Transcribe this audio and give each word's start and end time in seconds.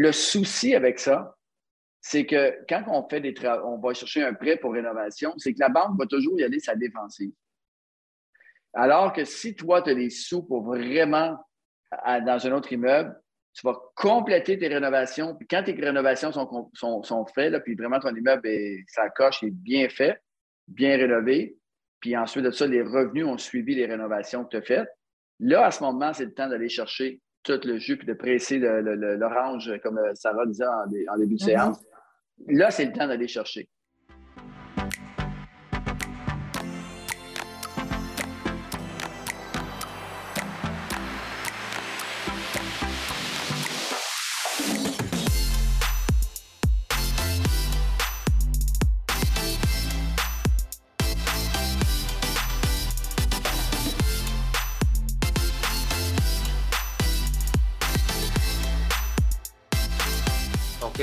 Le 0.00 0.12
souci 0.12 0.76
avec 0.76 1.00
ça, 1.00 1.36
c'est 2.00 2.24
que 2.24 2.56
quand 2.68 2.84
on 2.86 3.08
fait 3.08 3.20
des 3.20 3.34
on 3.64 3.78
va 3.78 3.94
chercher 3.94 4.22
un 4.22 4.32
prêt 4.32 4.56
pour 4.56 4.72
rénovation, 4.72 5.34
c'est 5.38 5.52
que 5.52 5.58
la 5.58 5.70
banque 5.70 5.98
va 5.98 6.06
toujours 6.06 6.38
y 6.38 6.44
aller 6.44 6.60
sa 6.60 6.76
défensive. 6.76 7.32
Alors 8.74 9.12
que 9.12 9.24
si 9.24 9.56
toi, 9.56 9.82
tu 9.82 9.90
as 9.90 9.94
des 9.96 10.10
sous 10.10 10.44
pour 10.44 10.62
vraiment 10.62 11.36
dans 11.90 12.46
un 12.46 12.52
autre 12.52 12.72
immeuble, 12.72 13.12
tu 13.52 13.66
vas 13.66 13.76
compléter 13.96 14.56
tes 14.56 14.68
rénovations. 14.68 15.34
Puis 15.34 15.48
quand 15.48 15.64
tes 15.64 15.72
rénovations 15.72 16.30
sont, 16.30 17.26
faites, 17.34 17.58
puis 17.64 17.74
vraiment 17.74 17.98
ton 17.98 18.14
immeuble, 18.14 18.46
est, 18.46 18.84
sa 18.86 19.10
coche 19.10 19.42
est 19.42 19.50
bien 19.50 19.88
fait, 19.88 20.22
bien 20.68 20.96
rénové, 20.96 21.56
puis 21.98 22.16
ensuite 22.16 22.44
de 22.44 22.52
ça, 22.52 22.68
les 22.68 22.82
revenus 22.82 23.24
ont 23.24 23.38
suivi 23.38 23.74
les 23.74 23.86
rénovations 23.86 24.44
que 24.44 24.50
tu 24.50 24.56
as 24.58 24.62
faites. 24.62 24.88
Là, 25.40 25.66
à 25.66 25.70
ce 25.72 25.82
moment, 25.82 26.12
c'est 26.12 26.26
le 26.26 26.34
temps 26.34 26.48
d'aller 26.48 26.68
chercher 26.68 27.20
tout 27.48 27.66
le 27.66 27.78
jus 27.78 27.96
puis 27.96 28.06
de 28.06 28.12
presser 28.12 28.58
l'orange, 28.58 29.72
comme 29.82 30.00
Sarah 30.14 30.46
disait 30.46 30.66
en, 30.66 31.16
début 31.16 31.34
de 31.34 31.40
mm-hmm. 31.40 31.44
séance. 31.44 31.84
Là, 32.46 32.70
c'est 32.70 32.84
le 32.84 32.92
temps 32.92 33.08
d'aller 33.08 33.28
chercher. 33.28 33.68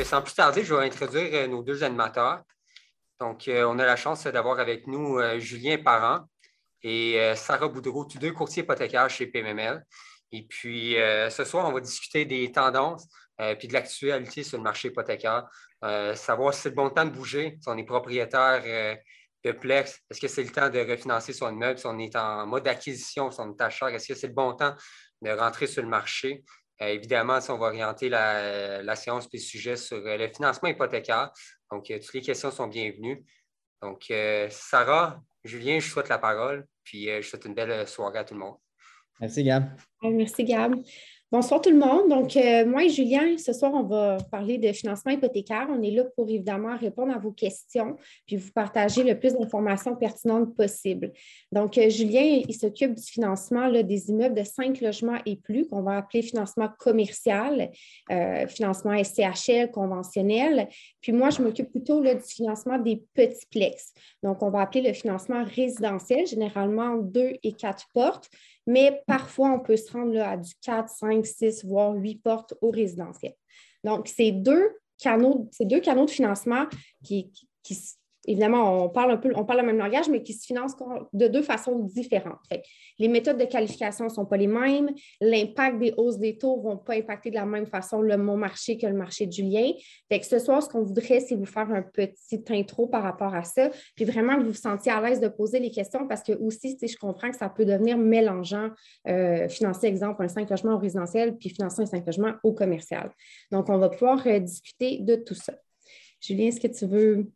Sans 0.06 0.22
plus 0.22 0.36
tarder, 0.36 0.64
je 0.64 0.74
vais 0.74 0.86
introduire 0.86 1.30
euh, 1.34 1.48
nos 1.48 1.64
deux 1.64 1.84
animateurs. 1.84 2.44
Donc, 3.20 3.48
euh, 3.48 3.66
on 3.66 3.80
a 3.80 3.86
la 3.86 3.96
chance 3.96 4.26
d'avoir 4.26 4.60
avec 4.60 4.88
nous 4.88 5.18
euh, 5.18 5.40
Julien 5.40 5.78
Parent 5.78 6.28
et 6.84 7.34
Sarah 7.36 7.68
Boudreau, 7.68 8.06
tous 8.06 8.20
deux 8.20 8.32
courtiers 8.32 8.62
hypothécaires 8.62 9.10
chez 9.10 9.26
PMML. 9.26 9.84
Et 10.32 10.44
puis, 10.44 10.94
ce 10.94 11.44
soir, 11.44 11.68
on 11.68 11.72
va 11.72 11.80
discuter 11.80 12.26
des 12.26 12.52
tendances 12.52 13.08
puis 13.58 13.68
de 13.68 13.74
l'actualité 13.74 14.44
sur 14.44 14.60
le 14.60 14.64
marché 14.64 14.90
hypothécaire, 14.90 15.46
savoir 16.14 16.54
si 16.54 16.62
c'est 16.62 16.70
le 16.70 16.76
bon 16.76 16.92
temps 16.92 17.06
de 17.06 17.10
bouger, 17.10 17.58
si 17.60 17.70
on 17.70 17.76
est 17.76 17.86
propriétaire 17.86 18.62
de 19.44 19.52
Plex, 19.52 20.00
est-ce 20.12 20.22
que 20.22 20.28
c'est 20.28 20.44
le 20.44 20.52
temps 20.52 20.70
de 20.70 20.78
refinancer 20.78 21.34
son 21.34 21.52
immeuble, 21.52 21.80
si 21.80 21.88
on 21.88 21.98
est 21.98 22.16
en 22.16 22.46
mode 22.46 22.68
acquisition, 22.68 23.32
si 23.32 23.40
on 23.40 23.52
est 23.52 23.62
acheteur, 23.62 23.90
est-ce 23.90 24.10
que 24.10 24.14
c'est 24.14 24.28
le 24.28 24.34
bon 24.34 24.54
temps 24.54 24.76
de 25.24 25.32
rentrer 25.32 25.66
sur 25.66 25.82
le 25.82 25.90
marché? 25.90 26.44
Euh, 26.82 26.88
évidemment, 26.88 27.40
si 27.40 27.52
on 27.52 27.58
va 27.58 27.68
orienter 27.68 28.10
la, 28.10 28.96
séance 28.96 29.26
et 29.26 29.38
le 29.38 29.42
sujet 29.42 29.76
sur 29.78 29.98
euh, 29.98 30.18
le 30.18 30.28
financement 30.28 30.70
hypothécaire. 30.70 31.32
Donc, 31.72 31.90
euh, 31.90 32.00
toutes 32.00 32.14
les 32.14 32.22
questions 32.22 32.52
sont 32.52 32.68
bienvenues. 32.68 33.24
Donc, 33.82 34.12
Sarah, 34.50 35.22
Julien, 35.44 35.80
je 35.80 35.88
souhaite 35.88 36.10
la 36.10 36.18
parole, 36.18 36.66
puis 36.84 37.06
je 37.06 37.22
souhaite 37.22 37.46
une 37.46 37.54
belle 37.54 37.88
soirée 37.88 38.18
à 38.18 38.24
tout 38.24 38.34
le 38.34 38.40
monde. 38.40 38.56
Merci, 39.20 39.44
Gab. 39.44 39.70
Merci, 40.02 40.44
Gab. 40.44 40.74
Bonsoir 41.32 41.60
tout 41.60 41.72
le 41.72 41.80
monde. 41.80 42.08
Donc, 42.08 42.38
euh, 42.38 42.68
moi 42.68 42.84
et 42.84 42.90
Julien, 42.90 43.36
ce 43.40 43.52
soir, 43.52 43.74
on 43.74 43.82
va 43.82 44.18
parler 44.32 44.60
de 44.60 44.72
financement 44.72 45.12
hypothécaire. 45.12 45.68
On 45.72 45.82
est 45.82 45.90
là 45.90 46.04
pour 46.16 46.30
évidemment 46.30 46.78
répondre 46.78 47.12
à 47.16 47.18
vos 47.18 47.32
questions 47.32 47.98
puis 48.28 48.36
vous 48.36 48.52
partager 48.52 49.04
le 49.04 49.20
plus 49.20 49.34
d'informations 49.34 49.96
pertinentes 49.96 50.56
possible. 50.56 51.12
Donc, 51.52 51.80
euh, 51.80 51.90
Julien, 51.90 52.44
il 52.48 52.54
s'occupe 52.54 52.94
du 52.94 53.04
financement 53.04 53.72
des 53.72 54.10
immeubles 54.12 54.36
de 54.36 54.44
cinq 54.44 54.82
logements 54.82 55.18
et 55.26 55.36
plus, 55.36 55.68
qu'on 55.68 55.82
va 55.82 55.98
appeler 55.98 56.22
financement 56.22 56.70
commercial, 56.78 57.72
euh, 58.12 58.46
financement 58.46 58.94
SCHL 58.96 59.72
conventionnel. 59.72 60.70
Puis 61.02 61.12
moi, 61.12 61.32
je 61.32 61.42
m'occupe 61.42 61.72
plutôt 61.72 62.02
du 62.02 62.20
financement 62.22 62.78
des 62.78 63.02
petits 63.16 63.48
plex. 63.48 63.94
Donc, 64.22 64.44
on 64.44 64.52
va 64.52 64.62
appeler 64.62 64.88
le 64.88 64.94
financement 64.94 65.44
résidentiel, 65.44 66.28
généralement 66.28 66.98
deux 66.98 67.34
et 67.42 67.54
quatre 67.54 67.88
portes 67.96 68.30
mais 68.68 69.04
parfois, 69.08 69.52
on 69.52 69.60
peut 69.60 69.78
se 69.78 69.92
rendre 69.92 70.20
à 70.20 70.38
du 70.38 70.54
4, 70.62 70.90
5, 70.90 71.26
6, 71.26 71.66
voire 71.66 71.94
8 71.94 72.16
portes 72.24 72.54
au 72.62 72.72
résidentiel. 72.72 73.34
Donc, 73.84 74.08
c'est 74.08 74.32
deux 74.32 74.70
canaux, 74.98 75.50
ces 75.52 75.66
deux 75.66 75.80
canaux 75.80 76.06
de 76.06 76.12
financement 76.12 76.66
qui, 77.04 77.32
qui, 77.64 77.78
évidemment, 78.28 78.86
on 78.86 78.90
parle 78.90 79.12
un 79.12 79.18
peu, 79.18 79.32
on 79.36 79.46
parle 79.46 79.62
le 79.62 79.66
même 79.68 79.78
langage, 79.78 80.10
mais 80.10 80.22
qui 80.24 80.34
se 80.34 80.46
financent 80.46 80.76
de 81.14 81.28
deux 81.28 81.42
façons 81.42 81.80
différentes. 81.80 82.40
les 83.00 83.08
méthodes 83.08 83.38
de 83.38 83.46
qualification 83.46 84.06
ne 84.06 84.10
sont 84.10 84.26
pas 84.26 84.38
les 84.38 84.48
mêmes. 84.48 84.90
L'impact 85.22 85.80
des 85.80 85.94
hausses 85.98 86.18
des 86.18 86.38
taux 86.38 86.58
ne 86.58 86.64
vont 86.64 86.78
pas 86.78 86.96
impacter 86.96 87.30
de 87.30 87.36
la 87.36 87.46
même 87.46 87.66
façon 87.66 88.02
le 88.02 88.18
mon 88.18 88.38
marché 88.38 88.78
que 88.78 88.88
le 88.88 88.94
marché 88.94 89.28
de 89.28 89.32
Julien. 89.32 89.72
Ce 90.22 90.40
soir, 90.40 90.64
ce 90.64 90.70
qu'on 90.70 90.84
voudrait, 90.84 91.20
c'est 91.20 91.36
vous 91.36 91.46
faire 91.46 91.70
un 91.72 91.82
petit 91.82 92.44
intro 92.50 92.88
par 92.88 93.04
rapport 93.04 93.34
à 93.36 93.44
ça, 93.44 93.70
puis 93.96 94.06
vraiment 94.06 94.36
que 94.38 94.42
vous 94.42 94.48
vous 94.48 94.54
sentiez 94.54 94.92
à 94.92 95.02
l'aise 95.02 95.20
de 95.20 95.28
poser 95.28 95.60
les 95.60 95.72
questions 95.72 96.08
parce 96.08 96.24
que 96.24 96.34
aussi, 96.34 96.78
je 96.82 96.98
comprends 96.98 97.30
que 97.30 97.38
ça 97.38 97.50
peut 97.50 97.66
devenir 97.66 97.98
mélangeant, 97.98 98.70
euh, 99.08 99.48
financer, 99.50 99.88
exemple, 99.88 100.24
un 100.24 100.28
5 100.28 100.50
logements 100.50 100.76
au 100.76 100.80
résidentiel, 100.80 101.38
puis 101.38 101.50
financer 101.50 101.82
un 101.82 101.86
5 101.86 102.06
logements 102.06 102.34
au 102.44 102.54
commercial. 102.54 103.12
Donc, 103.52 103.70
on 103.70 103.78
va 103.78 103.90
pouvoir 103.90 104.26
euh, 104.26 104.40
discuter 104.40 105.00
de 105.00 105.16
tout 105.16 105.36
ça. 105.36 105.54
Julien, 106.22 106.48
est-ce 106.48 106.60
que 106.60 106.68
tu 106.68 106.86
veux 106.86 107.30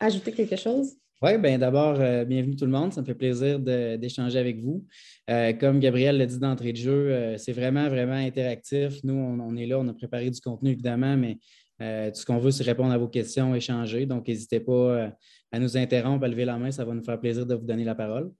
ajouter 0.00 0.32
quelque 0.32 0.56
chose? 0.56 0.94
Oui, 1.22 1.38
bien 1.38 1.58
d'abord, 1.58 1.98
euh, 2.00 2.24
bienvenue 2.24 2.54
tout 2.54 2.66
le 2.66 2.70
monde. 2.70 2.92
Ça 2.92 3.00
me 3.00 3.06
fait 3.06 3.14
plaisir 3.14 3.58
d'échanger 3.58 4.38
avec 4.38 4.60
vous. 4.60 4.84
Euh, 5.30 5.54
comme 5.54 5.80
Gabriel 5.80 6.18
l'a 6.18 6.26
dit 6.26 6.38
d'entrée 6.38 6.72
de 6.72 6.76
jeu, 6.76 6.92
euh, 6.92 7.38
c'est 7.38 7.52
vraiment, 7.52 7.88
vraiment 7.88 8.12
interactif. 8.12 9.02
Nous, 9.04 9.14
on, 9.14 9.56
est 9.56 9.64
là, 9.64 9.78
on 9.78 9.88
a 9.88 9.94
préparé 9.94 10.28
du 10.30 10.40
contenu, 10.40 10.72
évidemment, 10.72 11.16
mais 11.16 11.38
tout 11.78 12.20
ce 12.20 12.26
qu'on 12.26 12.38
veut, 12.38 12.50
c'est 12.50 12.64
répondre 12.64 12.92
à 12.92 12.98
vos 12.98 13.08
questions, 13.08 13.54
échanger. 13.54 14.04
Donc, 14.06 14.28
n'hésitez 14.28 14.60
pas 14.60 15.12
à 15.50 15.58
nous 15.58 15.76
interrompre, 15.76 16.24
à 16.24 16.28
lever 16.28 16.44
la 16.44 16.58
main. 16.58 16.70
Ça 16.70 16.84
va 16.84 16.92
nous 16.92 17.02
faire 17.02 17.18
plaisir 17.18 17.46
de 17.46 17.54
vous 17.54 17.64
donner 17.64 17.84
la 17.84 17.94
parole. 17.94 18.30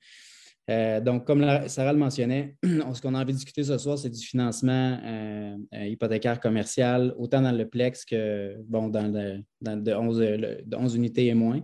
Euh, 0.70 1.00
donc, 1.00 1.26
comme 1.26 1.44
Sarah 1.68 1.92
le 1.92 1.98
mentionnait, 1.98 2.56
ce 2.62 3.00
qu'on 3.00 3.14
a 3.14 3.20
envie 3.20 3.32
de 3.32 3.38
discuter 3.38 3.64
ce 3.64 3.76
soir, 3.76 3.98
c'est 3.98 4.08
du 4.08 4.24
financement 4.24 4.98
euh, 5.04 5.56
euh, 5.74 5.86
hypothécaire 5.86 6.40
commercial, 6.40 7.14
autant 7.18 7.42
dans 7.42 7.52
le 7.52 7.68
Plex 7.68 8.04
que 8.04 8.56
bon, 8.66 8.88
dans, 8.88 9.42
dans 9.60 9.82
de 9.82 9.92
11 9.92 10.94
unités 10.94 11.26
et 11.26 11.34
moins. 11.34 11.60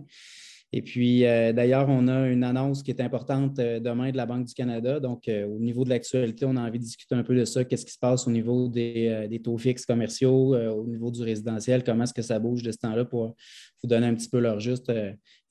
Et 0.73 0.81
puis, 0.81 1.25
euh, 1.25 1.51
d'ailleurs, 1.51 1.89
on 1.89 2.07
a 2.07 2.27
une 2.29 2.45
annonce 2.45 2.81
qui 2.81 2.91
est 2.91 3.01
importante 3.01 3.59
euh, 3.59 3.81
demain 3.81 4.11
de 4.11 4.15
la 4.15 4.25
Banque 4.25 4.45
du 4.45 4.53
Canada. 4.53 5.01
Donc, 5.01 5.27
euh, 5.27 5.45
au 5.45 5.59
niveau 5.59 5.83
de 5.83 5.89
l'actualité, 5.89 6.45
on 6.45 6.55
a 6.55 6.61
envie 6.61 6.79
de 6.79 6.83
discuter 6.83 7.13
un 7.13 7.23
peu 7.23 7.35
de 7.35 7.43
ça. 7.43 7.65
Qu'est-ce 7.65 7.85
qui 7.85 7.91
se 7.91 7.99
passe 7.99 8.25
au 8.25 8.31
niveau 8.31 8.69
des, 8.69 9.41
taux 9.43 9.57
fixes 9.57 9.85
commerciaux, 9.85 10.55
au 10.55 10.87
niveau 10.87 11.11
du 11.11 11.23
résidentiel? 11.23 11.83
Comment 11.83 12.05
est-ce 12.05 12.13
que 12.13 12.21
ça 12.21 12.39
bouge 12.39 12.63
de 12.63 12.71
ce 12.71 12.77
temps-là 12.77 13.03
pour 13.03 13.35
vous 13.83 13.89
donner 13.89 14.07
un 14.07 14.15
petit 14.15 14.29
peu 14.29 14.39
leur 14.39 14.59
juste 14.59 14.91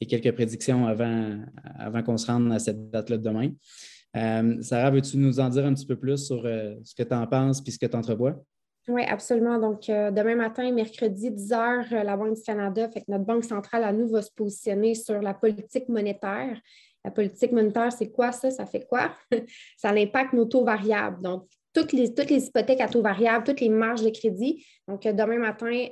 et 0.01 0.07
quelques 0.07 0.33
prédictions 0.33 0.87
avant, 0.87 1.39
avant 1.79 2.03
qu'on 2.03 2.17
se 2.17 2.27
rende 2.27 2.51
à 2.53 2.59
cette 2.59 2.91
date-là 2.91 3.19
de 3.19 3.23
demain. 3.23 4.63
Sarah, 4.63 4.91
veux-tu 4.91 5.19
nous 5.19 5.39
en 5.41 5.49
dire 5.51 5.67
un 5.67 5.75
petit 5.75 5.87
peu 5.87 5.97
plus 5.97 6.25
sur 6.25 6.43
ce 6.43 6.95
que 6.95 7.03
tu 7.03 7.15
en 7.15 7.27
penses 7.27 7.63
et 7.67 7.71
ce 7.71 7.79
que 7.79 7.87
tu 7.87 7.97
entrevois? 7.97 8.43
Oui, 8.91 9.03
absolument. 9.05 9.59
Donc, 9.59 9.89
euh, 9.89 10.11
demain 10.11 10.35
matin, 10.35 10.73
mercredi, 10.73 11.31
10 11.31 11.53
heures, 11.53 11.85
euh, 11.93 12.03
la 12.03 12.17
Banque 12.17 12.35
du 12.35 12.43
Canada, 12.43 12.89
fait 12.89 13.03
que 13.03 13.11
notre 13.11 13.25
Banque 13.25 13.45
centrale 13.45 13.85
à 13.85 13.93
nous 13.93 14.09
va 14.09 14.21
se 14.21 14.33
positionner 14.33 14.97
sur 14.97 15.23
la 15.23 15.33
politique 15.33 15.89
monétaire. 15.89 16.61
La 17.05 17.13
politique 17.13 17.53
monétaire, 17.53 17.93
c'est 17.93 18.11
quoi 18.11 18.33
ça? 18.33 18.51
Ça 18.51 18.67
fait 18.67 18.87
quoi? 18.89 19.13
ça 19.77 19.91
impacte 19.91 20.33
nos 20.33 20.45
taux 20.45 20.65
variables. 20.65 21.23
Donc, 21.23 21.45
toutes 21.73 21.93
les, 21.93 22.13
toutes 22.13 22.31
les 22.31 22.45
hypothèques 22.45 22.81
à 22.81 22.89
taux 22.89 23.01
variable, 23.01 23.45
toutes 23.45 23.61
les 23.61 23.69
marges 23.69 24.03
de 24.03 24.11
crédit. 24.11 24.67
Donc, 24.89 25.07
euh, 25.07 25.13
demain 25.13 25.39
matin, 25.39 25.87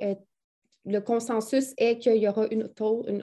le 0.85 0.99
consensus 0.99 1.73
est 1.77 1.97
qu'il 1.97 2.17
y 2.17 2.27
aura 2.27 2.47
une, 2.51 2.69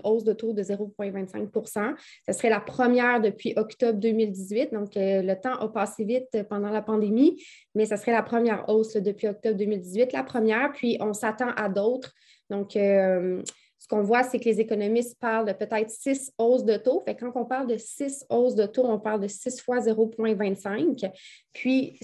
hausse 0.05 0.25
de 0.25 0.33
taux 0.33 0.53
de 0.53 0.63
0,25% 0.63 1.95
Ce 2.27 2.33
serait 2.33 2.51
la 2.51 2.61
première 2.61 3.21
depuis 3.21 3.55
octobre 3.57 3.99
2018. 3.99 4.73
Donc, 4.73 4.97
euh, 4.97 5.23
le 5.23 5.35
temps 5.35 5.55
a 5.55 5.69
passé 5.69 6.05
vite 6.05 6.45
pendant 6.49 6.71
la 6.71 6.83
pandémie, 6.83 7.43
mais 7.75 7.87
ce 7.87 7.97
serait 7.97 8.13
la 8.13 8.23
première 8.23 8.69
hausse 8.69 8.95
depuis 8.95 9.29
octobre 9.29 9.57
2018, 9.57 10.13
la 10.13 10.23
première. 10.23 10.73
Puis, 10.73 10.97
on 11.01 11.13
s'attend 11.13 11.51
à 11.57 11.69
d'autres. 11.69 12.13
Donc, 12.51 12.77
euh, 12.77 13.43
ce 13.79 13.89
qu'on 13.89 14.03
voit, 14.03 14.23
c'est 14.23 14.39
que 14.39 14.47
les 14.47 14.61
économistes 14.61 15.19
parlent 15.21 15.47
de 15.47 15.53
peut-être 15.53 15.91
six 15.91 16.33
hausses 16.39 16.65
de 16.65 16.77
taux. 16.77 17.03
Fait 17.05 17.15
quand 17.15 17.33
on 17.35 17.45
parle 17.45 17.69
de 17.69 17.77
six 17.77 18.25
hausses 18.29 18.55
de 18.55 18.67
taux, 18.67 18.85
on 18.85 18.99
parle 18.99 19.21
de 19.21 19.29
six 19.29 19.61
fois 19.61 19.79
0,25. 19.79 21.11
Puis, 21.53 21.99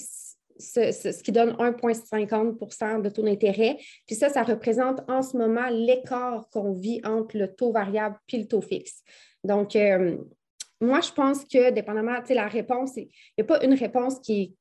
ce, 0.62 1.22
qui 1.22 1.32
donne 1.32 1.50
1,50% 1.52 3.02
de 3.02 3.08
taux 3.08 3.22
d'intérêt. 3.22 3.76
Puis 4.06 4.16
ça, 4.16 4.28
ça 4.28 4.42
représente 4.42 5.00
en 5.08 5.22
ce 5.22 5.36
moment 5.36 5.68
l'écart 5.70 6.48
qu'on 6.50 6.72
vit 6.72 7.00
entre 7.04 7.36
le 7.36 7.54
taux 7.54 7.72
variable 7.72 8.16
et 8.32 8.38
le 8.38 8.46
taux 8.46 8.62
fixe. 8.62 9.02
Donc, 9.44 9.76
euh, 9.76 10.16
moi, 10.80 11.00
je 11.00 11.12
pense 11.12 11.44
que, 11.44 11.70
dépendamment, 11.70 12.20
tu 12.20 12.28
sais, 12.28 12.34
la 12.34 12.48
réponse, 12.48 12.96
il 12.96 13.08
n'y 13.38 13.42
a 13.42 13.44
pas 13.44 13.64
une 13.64 13.74
réponse 13.74 14.18
qui, 14.20 14.56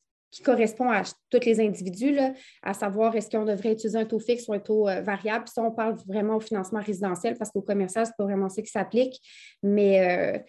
correspond 0.46 0.90
à 0.90 1.04
tous 1.30 1.46
les 1.46 1.60
individus, 1.60 2.18
à 2.64 2.74
savoir 2.74 3.14
est-ce 3.18 3.30
qu'on 3.30 3.44
devrait 3.44 3.74
utiliser 3.74 3.98
un 3.98 4.06
taux 4.06 4.20
fixe 4.20 4.48
ou 4.48 4.54
un 4.54 4.60
taux 4.60 4.88
euh, 4.88 5.02
variable. 5.02 5.44
Puis 5.44 5.52
ça, 5.54 5.62
on 5.62 5.72
parle 5.72 5.98
vraiment 6.08 6.38
au 6.38 6.40
financement 6.40 6.80
résidentiel 6.80 7.36
parce 7.38 7.52
qu'au 7.52 7.62
commercial, 7.62 8.06
ce 8.06 8.12
n'est 8.12 8.16
pas 8.18 8.24
vraiment 8.24 8.48
ça 8.48 8.62
qui 8.62 8.72
s'applique. 8.72 9.20
Mais 9.62 10.00
euh, 10.00 10.40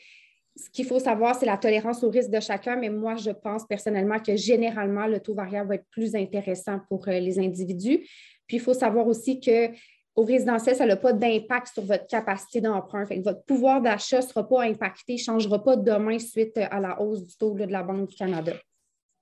ce 0.56 0.68
qu'il 0.70 0.84
faut 0.84 0.98
savoir, 0.98 1.34
c'est 1.34 1.46
la 1.46 1.56
tolérance 1.56 2.04
au 2.04 2.10
risque 2.10 2.30
de 2.30 2.40
chacun, 2.40 2.76
mais 2.76 2.90
moi, 2.90 3.16
je 3.16 3.30
pense 3.30 3.66
personnellement 3.66 4.18
que 4.18 4.36
généralement, 4.36 5.06
le 5.06 5.20
taux 5.20 5.34
variable 5.34 5.68
va 5.70 5.74
être 5.76 5.88
plus 5.90 6.14
intéressant 6.14 6.80
pour 6.88 7.08
euh, 7.08 7.18
les 7.18 7.38
individus. 7.38 8.06
Puis, 8.46 8.58
il 8.58 8.60
faut 8.60 8.74
savoir 8.74 9.06
aussi 9.06 9.40
que 9.40 9.70
au 10.14 10.24
résidentiel, 10.24 10.76
ça 10.76 10.84
n'a 10.84 10.96
pas 10.96 11.14
d'impact 11.14 11.68
sur 11.68 11.84
votre 11.84 12.06
capacité 12.06 12.60
d'emprunt. 12.60 13.04
votre 13.24 13.44
pouvoir 13.44 13.80
d'achat 13.80 14.18
ne 14.18 14.22
sera 14.26 14.46
pas 14.46 14.64
impacté, 14.64 15.14
ne 15.14 15.18
changera 15.18 15.62
pas 15.64 15.76
demain 15.76 16.18
suite 16.18 16.58
à 16.58 16.80
la 16.80 17.00
hausse 17.00 17.24
du 17.24 17.34
taux 17.36 17.54
de 17.54 17.64
la 17.64 17.82
Banque 17.82 18.10
du 18.10 18.14
Canada. 18.14 18.52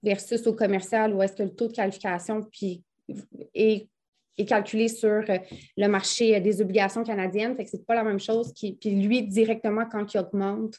Versus 0.03 0.45
au 0.49 0.53
commercial, 0.53 1.15
où 1.15 1.23
est-ce 1.23 1.37
que 1.37 1.45
le 1.45 1.55
taux 1.55 1.69
de 1.69 1.73
qualification 1.73 2.41
puis, 2.43 2.83
est, 3.55 3.89
calculé 4.45 4.89
sur 4.89 5.09
euh, 5.09 5.39
le 5.77 5.87
marché 5.89 6.41
des 6.41 6.61
obligations 6.61 7.03
canadiennes. 7.05 7.57
Ce 7.59 7.77
n'est 7.77 7.83
pas 7.83 7.95
la 7.95 8.05
même 8.05 8.21
chose. 8.21 8.53
Qui, 8.53 8.73
puis 8.73 8.91
lui, 8.91 9.23
directement, 9.23 9.85
quand 9.91 10.13
il 10.13 10.19
augmente, 10.19 10.75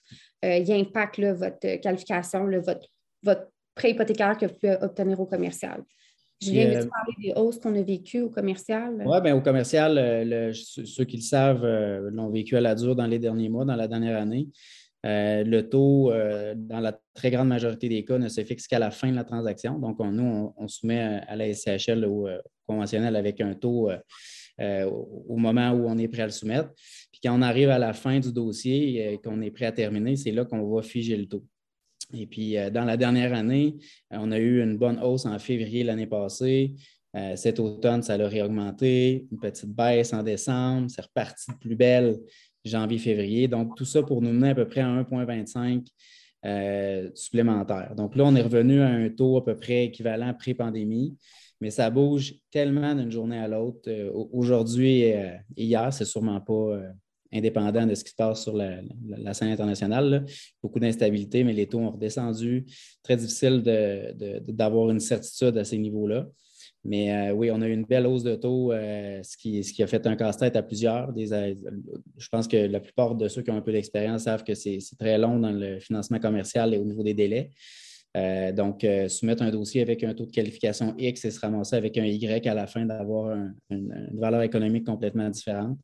euh, 0.46 0.58
il 0.58 0.72
impacte 0.74 1.20
votre 1.20 1.82
qualification, 1.82 2.46
votre, 2.60 2.88
votre 3.24 3.48
prêt 3.76 3.92
hypothécaire 3.92 4.38
que 4.38 4.46
vous 4.46 4.54
pouvez 4.54 4.78
obtenir 4.82 5.20
au 5.20 5.26
commercial. 5.26 5.84
Julien, 6.42 6.66
veux-tu 6.70 6.88
euh, 6.88 6.90
parler 6.90 7.14
des 7.24 7.34
hausses 7.40 7.60
qu'on 7.60 7.76
a 7.76 7.84
vécues 7.84 8.22
au 8.22 8.30
commercial? 8.30 9.04
Oui, 9.06 9.22
bien, 9.22 9.36
au 9.36 9.42
commercial, 9.42 9.98
euh, 9.98 10.52
ceux 10.54 11.04
qui 11.04 11.18
le 11.18 11.22
savent 11.22 11.64
euh, 11.64 12.10
l'ont 12.12 12.30
vécu 12.30 12.58
à 12.58 12.62
la 12.62 12.74
dure 12.74 12.96
dans 12.96 13.06
les 13.06 13.20
derniers 13.20 13.50
mois, 13.50 13.64
dans 13.64 13.76
la 13.76 13.88
dernière 13.88 14.20
année. 14.20 14.48
Le 15.04 15.62
taux, 15.62 16.12
dans 16.56 16.80
la 16.80 17.00
très 17.14 17.32
grande 17.32 17.48
majorité 17.48 17.90
des 17.90 18.06
cas, 18.06 18.18
ne 18.18 18.30
se 18.30 18.44
fixe 18.44 18.68
qu'à 18.68 18.80
la 18.80 18.92
fin 18.92 19.10
de 19.10 19.16
la 19.16 19.24
transaction. 19.24 19.80
Donc, 19.80 20.00
nous, 20.00 20.54
on, 20.56 20.68
soumet 20.68 21.22
à 21.28 21.36
la 21.36 21.54
SCHL 21.54 22.06
ou 22.06 22.28
conventionnel 22.68 23.16
avec 23.16 23.42
un 23.42 23.54
taux 23.54 23.90
au 24.60 25.38
moment 25.38 25.72
où 25.72 25.88
on 25.88 25.98
est 25.98 26.08
prêt 26.08 26.24
à 26.24 26.28
le 26.28 26.32
soumettre. 26.32 26.70
Puis 27.12 27.22
quand 27.24 27.38
on 27.38 27.42
arrive 27.42 27.70
à 27.70 27.80
la 27.80 27.94
fin 27.94 28.20
du 28.20 28.32
dossier 28.32 29.14
et 29.14 29.18
qu'on 29.18 29.42
est 29.42 29.52
prêt 29.52 29.66
à 29.66 29.72
terminer, 29.72 30.16
c'est 30.16 30.32
là 30.32 30.46
qu'on 30.46 30.70
va 30.70 30.82
figer 30.82 31.18
le 31.18 31.28
taux. 31.28 31.46
Et 32.14 32.26
puis, 32.26 32.58
euh, 32.58 32.70
dans 32.70 32.86
la 32.86 32.98
dernière 32.98 33.34
année, 33.34 33.78
euh, 34.14 34.18
on 34.20 34.32
a 34.32 34.40
eu 34.40 34.62
une 34.62 34.78
bonne 34.78 35.00
hausse 35.00 35.26
en 35.26 35.38
février 35.40 35.84
l'année 35.84 36.08
passée. 36.08 36.76
Euh, 37.16 37.36
cet 37.36 37.60
automne, 37.60 38.04
ça 38.04 38.14
a 38.14 38.28
réaugmenté, 38.28 39.28
une 39.32 39.40
petite 39.40 39.70
baisse 39.70 40.14
en 40.14 40.24
décembre, 40.24 40.90
c'est 40.90 41.02
reparti 41.02 41.52
de 41.52 41.58
plus 41.58 41.76
belle 41.76 42.18
janvier-février. 42.66 43.48
Donc, 43.48 43.76
tout 43.76 43.86
ça 43.86 44.04
pour 44.04 44.22
nous 44.22 44.32
mener 44.32 44.50
à 44.50 44.56
peu 44.56 44.68
près 44.68 44.82
à 44.82 44.88
1,25 45.04 45.86
supplémentaire. 47.16 47.94
Donc 47.96 48.16
là, 48.16 48.24
on 48.26 48.36
est 48.36 48.42
revenu 48.42 48.82
à 48.82 48.88
un 48.88 49.10
taux 49.10 49.38
à 49.38 49.46
peu 49.46 49.56
près 49.56 49.86
équivalent 49.86 50.34
pré-pandémie, 50.34 51.16
mais 51.60 51.70
ça 51.70 51.90
bouge 51.92 52.34
tellement 52.50 52.96
d'une 52.96 53.12
journée 53.12 53.38
à 53.38 53.48
l'autre. 53.48 53.92
Aujourd'hui 54.34 55.02
et 55.02 55.36
hier, 55.56 55.94
c'est 55.94 56.06
sûrement 56.06 56.42
pas 56.42 56.80
indépendant 57.34 57.86
de 57.86 57.96
ce 57.96 58.04
qui 58.04 58.12
se 58.12 58.16
passe 58.16 58.44
sur 58.44 58.56
la, 58.56 59.34
scène 59.34 59.50
internationale. 59.50 60.26
Beaucoup 60.62 60.80
d'instabilité, 60.80 61.44
mais 61.44 61.54
les 61.54 61.68
taux 61.68 61.80
ont 61.80 61.92
redescendu. 61.92 62.66
Très 63.04 63.16
difficile 63.16 63.62
d'avoir 64.48 64.90
une 64.90 65.00
certitude 65.00 65.58
à 65.58 65.64
ces 65.64 65.78
niveaux-là. 65.78 66.28
Mais 66.84 67.14
euh, 67.14 67.34
oui, 67.34 67.52
on 67.52 67.62
a 67.62 67.68
eu 67.68 67.74
une 67.74 67.86
belle 67.86 68.08
hausse 68.08 68.24
de 68.24 68.36
taux, 68.36 68.72
euh, 68.72 69.22
ce, 69.24 69.38
qui, 69.38 69.84
a 69.84 69.88
fait 69.88 70.08
un 70.08 70.16
casse-tête 70.16 70.56
à 70.56 70.64
plusieurs. 70.64 71.14
je 71.16 72.28
pense 72.32 72.48
que 72.48 72.58
la 72.58 72.80
plupart 72.80 73.16
de 73.16 73.28
ceux 73.28 73.44
qui 73.44 73.52
ont 73.52 73.58
un 73.58 73.62
peu 73.62 73.72
d'expérience 73.72 74.24
savent 74.24 74.44
que 74.44 74.56
c'est 74.56 74.80
très 74.98 75.18
long 75.18 75.40
dans 75.40 75.52
le 75.52 75.80
financement 75.80 76.20
commercial 76.20 76.74
et 76.74 76.78
au 76.78 76.86
niveau 76.86 77.04
des 77.04 77.14
délais. 77.14 77.52
Euh, 78.18 78.52
donc, 78.52 78.86
soumettre 79.08 79.44
un 79.44 79.52
dossier 79.52 79.82
avec 79.82 80.04
un 80.04 80.14
taux 80.14 80.26
de 80.26 80.32
qualification 80.32 80.96
X 80.98 81.24
et 81.24 81.32
se 81.32 81.40
ramasser 81.40 81.76
avec 81.76 81.98
un 81.98 82.06
Y 82.06 82.48
à 82.48 82.54
la 82.54 82.68
fin 82.68 82.86
d'avoir 82.86 83.38
une 83.70 84.10
valeur 84.14 84.42
économique 84.42 84.86
complètement 84.86 85.30
différente. 85.30 85.78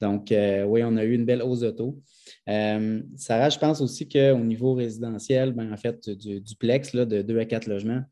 Donc, 0.00 0.30
euh, 0.30 0.64
oui, 0.64 0.82
on 0.84 0.96
a 0.96 1.04
eu 1.04 1.14
une 1.14 1.24
belle 1.24 1.42
hausse 1.42 1.60
de 1.60 1.70
taux. 1.70 2.00
Euh, 2.48 3.02
Sarah, 3.16 3.48
je 3.48 3.58
pense 3.58 3.80
aussi 3.80 4.08
qu'au 4.08 4.38
niveau 4.38 4.74
résidentiel, 4.74 5.52
ben, 5.52 5.72
en 5.72 5.76
fait, 5.76 6.08
du 6.10 6.40
duplex 6.40 6.94
de 6.94 7.22
2 7.22 7.38
à 7.38 7.44
4 7.44 7.66
logements, 7.66 8.02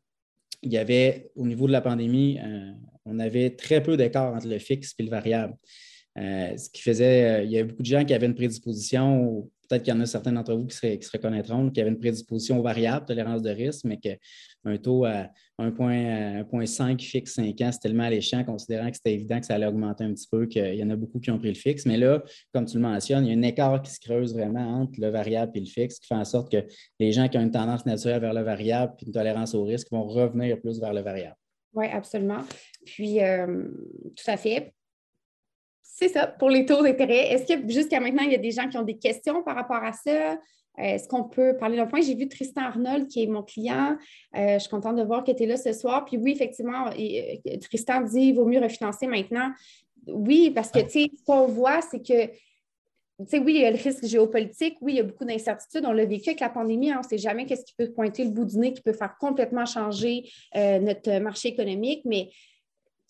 il 0.61 0.71
y 0.71 0.77
avait, 0.77 1.31
au 1.35 1.45
niveau 1.45 1.67
de 1.67 1.71
la 1.71 1.81
pandémie, 1.81 2.39
euh, 2.39 2.71
on 3.05 3.19
avait 3.19 3.51
très 3.51 3.81
peu 3.81 3.97
d'écart 3.97 4.33
entre 4.33 4.47
le 4.47 4.59
fixe 4.59 4.93
et 4.99 5.03
le 5.03 5.09
variable. 5.09 5.55
ce 6.15 6.69
qui 6.69 6.81
faisait, 6.81 7.45
il 7.45 7.51
y 7.51 7.57
avait 7.57 7.67
beaucoup 7.67 7.83
de 7.83 7.87
gens 7.87 8.03
qui 8.03 8.13
avaient 8.13 8.25
une 8.25 8.35
prédisposition 8.35 9.49
peut-être 9.67 9.83
qu'il 9.83 9.93
y 9.93 9.97
en 9.97 9.99
a 10.01 10.05
certains 10.05 10.31
d'entre 10.31 10.53
vous 10.53 10.65
qui 10.65 10.75
se, 10.75 11.11
reconnaîtront, 11.11 11.69
qui 11.69 11.81
avaient 11.81 11.89
une 11.89 11.99
prédisposition 11.99 12.61
variable, 12.61 13.05
tolérance 13.05 13.41
de 13.41 13.49
risque, 13.49 13.85
mais 13.85 13.97
qu'un 13.97 14.77
taux 14.77 15.05
à 15.05 15.29
1,5 15.59 17.01
fixe 17.01 17.33
5 17.33 17.61
ans, 17.61 17.69
c'est 17.71 17.79
tellement 17.79 18.03
alléchant, 18.03 18.43
considérant 18.43 18.89
que 18.89 18.95
c'était 18.95 19.13
évident 19.13 19.39
que 19.39 19.45
ça 19.45 19.55
allait 19.55 19.65
augmenter 19.65 20.03
un 20.03 20.13
petit 20.13 20.27
peu, 20.29 20.45
qu'il 20.45 20.75
y 20.75 20.83
en 20.83 20.89
a 20.89 20.95
beaucoup 20.95 21.19
qui 21.19 21.31
ont 21.31 21.37
pris 21.37 21.49
le 21.49 21.55
fixe. 21.55 21.85
Mais 21.85 21.97
là, 21.97 22.23
comme 22.53 22.65
tu 22.65 22.77
le 22.77 22.83
mentionnes, 22.83 23.25
il 23.25 23.33
y 23.33 23.35
a 23.35 23.37
un 23.37 23.41
écart 23.41 23.81
qui 23.81 23.91
se 23.91 23.99
creuse 23.99 24.33
vraiment 24.33 24.81
entre 24.81 24.99
le 24.99 25.09
variable 25.09 25.51
et 25.55 25.59
le 25.59 25.65
fixe, 25.65 25.99
qui 25.99 26.07
fait 26.07 26.15
en 26.15 26.25
sorte 26.25 26.51
que 26.51 26.65
les 26.99 27.11
gens 27.11 27.27
qui 27.27 27.37
ont 27.37 27.41
une 27.41 27.51
tendance 27.51 27.85
naturelle 27.85 28.21
vers 28.21 28.33
le 28.33 28.41
variable 28.41 28.93
et 29.01 29.05
une 29.05 29.13
tolérance 29.13 29.53
au 29.55 29.63
risque 29.63 29.91
vont 29.91 30.05
revenir 30.05 30.59
plus 30.59 30.79
vers 30.79 30.93
le 30.93 31.01
variable. 31.01 31.35
Oui, 31.73 31.85
absolument. 31.91 32.41
Puis, 32.85 33.21
euh, 33.21 33.67
tout 34.15 34.31
à 34.31 34.37
fait. 34.37 34.73
C'est 35.99 36.09
ça, 36.09 36.27
pour 36.27 36.51
les 36.51 36.63
taux 36.63 36.83
d'intérêt. 36.83 37.31
Est-ce 37.31 37.51
que 37.51 37.67
jusqu'à 37.67 37.99
maintenant, 37.99 38.21
il 38.21 38.31
y 38.31 38.35
a 38.35 38.37
des 38.37 38.51
gens 38.51 38.69
qui 38.69 38.77
ont 38.77 38.83
des 38.83 38.99
questions 38.99 39.41
par 39.41 39.55
rapport 39.55 39.83
à 39.83 39.93
ça? 39.93 40.33
Euh, 40.33 40.35
est-ce 40.75 41.07
qu'on 41.07 41.23
peut 41.23 41.57
parler 41.57 41.75
d'un 41.75 41.87
point? 41.87 42.01
J'ai 42.01 42.13
vu 42.13 42.27
Tristan 42.27 42.61
Arnold, 42.61 43.07
qui 43.07 43.23
est 43.23 43.25
mon 43.25 43.41
client. 43.41 43.97
Euh, 44.35 44.53
je 44.53 44.59
suis 44.59 44.69
contente 44.69 44.95
de 44.95 45.01
voir 45.01 45.23
qu'il 45.23 45.33
était 45.33 45.47
là 45.47 45.57
ce 45.57 45.73
soir. 45.73 46.05
Puis 46.05 46.17
oui, 46.17 46.33
effectivement, 46.33 46.85
euh, 46.89 47.57
Tristan 47.61 48.01
dit 48.01 48.27
qu'il 48.27 48.35
vaut 48.35 48.45
mieux 48.45 48.61
refinancer 48.61 49.07
maintenant. 49.07 49.49
Oui, 50.05 50.51
parce 50.51 50.69
que, 50.69 50.81
tu 50.81 50.89
sais, 50.89 51.11
ce 51.17 51.23
qu'on 51.25 51.47
voit, 51.47 51.81
c'est 51.81 52.05
que, 52.05 52.27
tu 52.27 53.25
sais, 53.25 53.39
oui, 53.39 53.55
il 53.55 53.61
y 53.61 53.65
a 53.65 53.71
le 53.71 53.77
risque 53.77 54.05
géopolitique, 54.05 54.77
oui, 54.81 54.93
il 54.93 54.97
y 54.97 54.99
a 54.99 55.03
beaucoup 55.03 55.25
d'incertitudes. 55.25 55.83
On 55.87 55.93
l'a 55.93 56.05
vécu 56.05 56.29
avec 56.29 56.41
la 56.41 56.49
pandémie, 56.49 56.91
hein. 56.91 56.97
on 56.99 57.03
ne 57.03 57.09
sait 57.09 57.17
jamais 57.17 57.47
qu'est-ce 57.47 57.65
qui 57.65 57.73
peut 57.75 57.89
pointer 57.91 58.23
le 58.23 58.29
bout 58.29 58.45
du 58.45 58.59
nez, 58.59 58.71
qui 58.71 58.83
peut 58.83 58.93
faire 58.93 59.17
complètement 59.19 59.65
changer 59.65 60.29
notre 60.53 61.17
marché 61.17 61.47
économique, 61.47 62.03
mais 62.05 62.29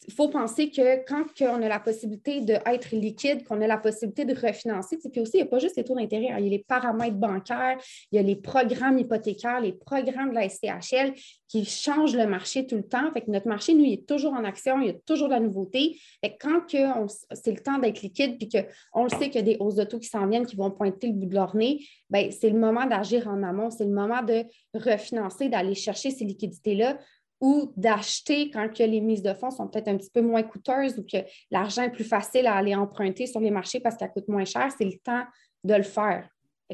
il 0.05 0.13
faut 0.13 0.29
penser 0.29 0.69
que 0.69 1.05
quand 1.05 1.25
on 1.41 1.61
a 1.61 1.67
la 1.67 1.79
possibilité 1.79 2.41
d'être 2.41 2.95
liquide, 2.95 3.43
qu'on 3.43 3.61
a 3.61 3.67
la 3.67 3.77
possibilité 3.77 4.25
de 4.25 4.33
refinancer, 4.33 4.97
puis 4.97 5.21
aussi, 5.21 5.31
il 5.35 5.41
n'y 5.41 5.47
a 5.47 5.47
pas 5.47 5.59
juste 5.59 5.75
les 5.75 5.83
taux 5.83 5.95
d'intérêt, 5.95 6.29
hein, 6.29 6.37
il 6.39 6.45
y 6.45 6.47
a 6.47 6.51
les 6.51 6.63
paramètres 6.63 7.17
bancaires, 7.17 7.77
il 8.11 8.15
y 8.15 8.19
a 8.19 8.21
les 8.21 8.35
programmes 8.35 8.99
hypothécaires, 8.99 9.59
les 9.59 9.73
programmes 9.73 10.29
de 10.29 10.35
la 10.35 10.47
SCHL 10.47 11.13
qui 11.47 11.65
changent 11.65 12.15
le 12.15 12.27
marché 12.27 12.67
tout 12.67 12.75
le 12.75 12.83
temps. 12.83 13.11
Fait 13.13 13.21
que 13.21 13.31
notre 13.31 13.47
marché, 13.47 13.73
nous, 13.73 13.83
il 13.83 13.93
est 13.93 14.07
toujours 14.07 14.33
en 14.33 14.43
action, 14.43 14.79
il 14.81 14.87
y 14.87 14.89
a 14.91 14.95
toujours 15.05 15.29
de 15.29 15.33
la 15.33 15.39
nouveauté. 15.39 15.99
Fait 16.23 16.37
quand 16.39 16.61
c'est 16.69 17.51
le 17.51 17.59
temps 17.59 17.79
d'être 17.79 18.01
liquide, 18.01 18.37
puis 18.37 18.49
qu'on 18.49 19.03
le 19.03 19.09
sait 19.09 19.29
qu'il 19.29 19.35
y 19.35 19.39
a 19.39 19.41
des 19.41 19.57
hausses 19.59 19.75
de 19.75 19.83
taux 19.83 19.99
qui 19.99 20.09
s'en 20.09 20.27
viennent, 20.27 20.45
qui 20.45 20.55
vont 20.55 20.71
pointer 20.71 21.07
le 21.07 21.13
bout 21.13 21.25
de 21.25 21.33
leur 21.33 21.55
nez, 21.55 21.85
ben, 22.09 22.31
c'est 22.31 22.49
le 22.49 22.59
moment 22.59 22.85
d'agir 22.85 23.27
en 23.27 23.43
amont, 23.43 23.69
c'est 23.69 23.85
le 23.85 23.91
moment 23.91 24.21
de 24.21 24.45
refinancer, 24.73 25.49
d'aller 25.49 25.75
chercher 25.75 26.11
ces 26.11 26.23
liquidités-là 26.23 26.97
ou 27.39 27.71
d'acheter 27.77 28.49
quand 28.49 28.67
que 28.73 28.83
les 28.83 29.01
mises 29.01 29.21
de 29.21 29.33
fonds 29.33 29.51
sont 29.51 29.67
peut-être 29.67 29.87
un 29.87 29.97
petit 29.97 30.09
peu 30.09 30.21
moins 30.21 30.43
coûteuses 30.43 30.97
ou 30.97 31.03
que 31.03 31.17
l'argent 31.51 31.83
est 31.83 31.91
plus 31.91 32.03
facile 32.03 32.47
à 32.47 32.55
aller 32.55 32.75
emprunter 32.75 33.27
sur 33.27 33.39
les 33.39 33.51
marchés 33.51 33.79
parce 33.79 33.95
qu'elle 33.95 34.11
coûte 34.11 34.27
moins 34.27 34.45
cher, 34.45 34.69
c'est 34.75 34.85
le 34.85 34.97
temps 35.03 35.23
de 35.63 35.75
le 35.75 35.83
faire. 35.83 36.27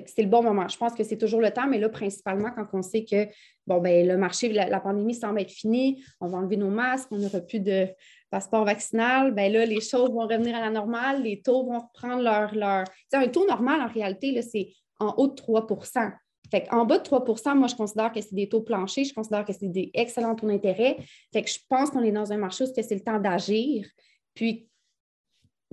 C'est 0.08 0.24
le 0.24 0.30
bon 0.30 0.42
moment. 0.42 0.68
Je 0.68 0.78
pense 0.78 0.94
que 0.94 1.04
c'est 1.04 1.18
toujours 1.18 1.40
le 1.40 1.52
temps, 1.52 1.68
mais 1.68 1.78
là, 1.78 1.88
principalement, 1.88 2.50
quand 2.50 2.66
on 2.74 2.82
sait 2.82 3.06
que 3.06 3.28
bon, 3.68 3.80
ben, 3.80 4.08
le 4.08 4.18
marché, 4.18 4.52
la, 4.52 4.80
pandémie 4.80 5.14
semble 5.14 5.42
être 5.42 5.52
finie, 5.52 6.04
on 6.20 6.28
va 6.28 6.40
enlever 6.40 6.58
nos 6.58 6.72
masques, 6.72 7.10
on 7.12 7.20
n'aura 7.20 7.42
plus 7.42 7.60
de 7.60 7.88
passeport 8.32 8.66
vaccinal, 8.66 9.32
ben 9.36 9.54
là, 9.54 9.66
les 9.66 9.82
choses 9.82 10.10
vont 10.10 10.28
revenir 10.28 10.56
à 10.56 10.62
la 10.62 10.72
normale, 10.72 11.22
les 11.22 11.44
taux 11.44 11.66
vont 11.66 11.80
reprendre 11.80 12.24
leur. 12.24 12.56
leur... 12.56 12.86
un 13.14 13.28
taux 13.28 13.46
normal, 13.46 13.82
en 13.82 13.88
réalité, 13.88 14.42
c'est 14.42 14.74
en 15.00 15.14
haut 15.18 15.28
de 15.28 15.36
3 15.36 15.68
en 16.72 16.86
bas 16.86 17.00
de 17.00 17.04
3% 17.04 17.56
moi, 17.56 17.68
je 17.68 17.76
considère 17.76 18.12
que 18.12 18.22
c'est 18.22 18.36
des 18.36 18.50
taux 18.50 18.62
planchers, 18.62 19.06
je 19.06 19.14
considère 19.14 19.46
que 19.46 19.54
c'est 19.54 19.68
des 19.68 19.92
excellents 19.94 20.36
taux 20.36 20.48
d'intérêt. 20.48 20.98
Fait 21.32 21.42
que 21.42 21.50
je 21.50 21.60
pense 21.70 21.90
qu'on 21.90 22.04
est 22.04 22.12
dans 22.12 22.32
un 22.32 22.38
marché 22.38 22.64
où 22.64 22.68
c'est 22.68 22.92
le 22.92 23.02
temps 23.02 23.20
d'agir. 23.20 23.88
Puis, 24.34 24.68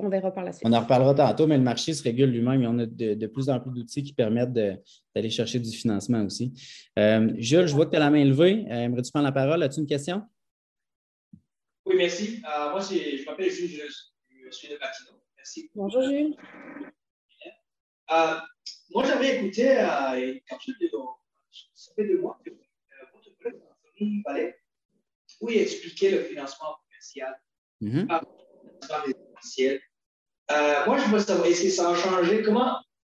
on 0.02 0.08
verra 0.08 0.30
par 0.30 0.44
la 0.44 0.52
suite. 0.52 0.66
On 0.66 0.72
en 0.72 0.80
reparlera 0.80 1.14
tantôt, 1.14 1.46
mais 1.46 1.56
le 1.56 1.62
marché 1.62 1.92
se 1.92 2.02
régule 2.02 2.30
lui-même 2.30 2.62
et 2.62 2.66
on 2.66 2.78
a 2.78 2.86
de, 2.86 3.26
plus 3.26 3.48
en 3.50 3.60
plus 3.60 3.70
d'outils 3.70 4.02
qui 4.02 4.12
permettent 4.12 4.52
d'aller 4.52 5.30
chercher 5.30 5.58
du 5.58 5.70
financement 5.70 6.24
aussi. 6.24 6.52
Euh, 6.98 7.32
Jules, 7.36 7.66
je 7.66 7.74
vois 7.74 7.86
que 7.86 7.90
tu 7.90 7.96
as 7.96 8.00
la 8.00 8.10
main 8.10 8.24
levée. 8.24 8.64
Euh, 8.70 8.84
aimerais-tu 8.84 9.10
prendre 9.10 9.26
la 9.26 9.32
parole? 9.32 9.62
As-tu 9.62 9.80
une 9.80 9.86
question? 9.86 10.22
Oui, 11.84 11.96
merci. 11.96 12.42
Euh, 12.44 12.70
moi, 12.70 12.80
je 12.80 13.24
m'appelle 13.26 13.50
Jules, 13.50 13.68
je, 13.68 14.50
suis 14.50 14.68
de 14.68 14.74
Latino. 14.74 15.10
Merci. 15.36 15.70
Bonjour, 15.74 16.02
Jules. 16.02 16.36
Moi, 18.92 19.04
j'avais 19.04 19.36
écouté 19.36 19.78
euh, 19.78 20.34
une 20.34 20.40
capsule 20.42 20.76
de. 20.80 20.90
Ça 21.74 21.92
fait 21.94 22.06
deux 22.06 22.20
mois 22.20 22.38
que 22.44 22.50
euh, 22.50 22.54
votre 23.14 23.36
collègue 23.38 23.60
Anthony 23.88 24.22
Ballet, 24.24 24.58
où 25.40 25.50
il 25.50 25.58
expliquait 25.58 26.10
le 26.10 26.22
financement 26.24 26.76
commercial. 26.82 27.40
Mm 27.80 27.90
-hmm. 27.90 28.06
euh, 30.50 30.86
moi, 30.86 30.98
je 30.98 31.06
veux 31.10 31.20
savoir, 31.20 31.46
est-ce 31.46 31.62
que 31.62 31.70
ça 31.70 31.90
a 31.90 31.94
changé? 31.94 32.42
Comment, 32.42 32.72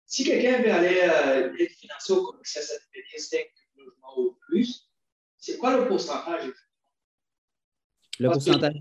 si 0.06 0.24
quelqu'un 0.24 0.62
veut 0.62 0.72
aller 0.78 1.00
euh, 1.02 1.62
être 1.62 1.76
financé 1.82 2.12
au 2.12 2.22
commercial, 2.26 2.62
ça 2.64 2.74
devient 2.94 3.18
5 3.18 3.46
logements 3.76 4.14
ou 4.18 4.38
plus, 4.46 4.68
c'est 5.38 5.56
quoi 5.60 5.70
le 5.76 5.88
pourcentage? 5.88 6.46
Le 8.18 8.28
pourcentage? 8.30 8.78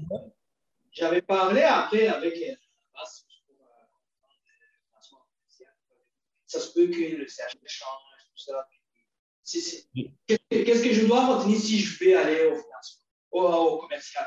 J'avais 0.97 1.21
parlé 1.21 1.61
après 1.63 2.07
avec 2.17 2.35
ça 6.51 6.59
se 6.59 6.73
peut 6.73 6.87
que 6.87 7.15
le 7.15 7.27
CH 7.27 7.55
change, 7.65 7.87
tout 8.35 8.43
ça. 8.43 8.67
Qu'est-ce 10.49 10.83
que 10.83 10.93
je 10.93 11.05
dois 11.05 11.25
retenir 11.25 11.57
si 11.57 11.79
je 11.79 11.99
vais 11.99 12.13
aller 12.13 12.45
au 12.47 12.55
financement, 12.55 13.03
au, 13.31 13.77
commercial? 13.77 14.25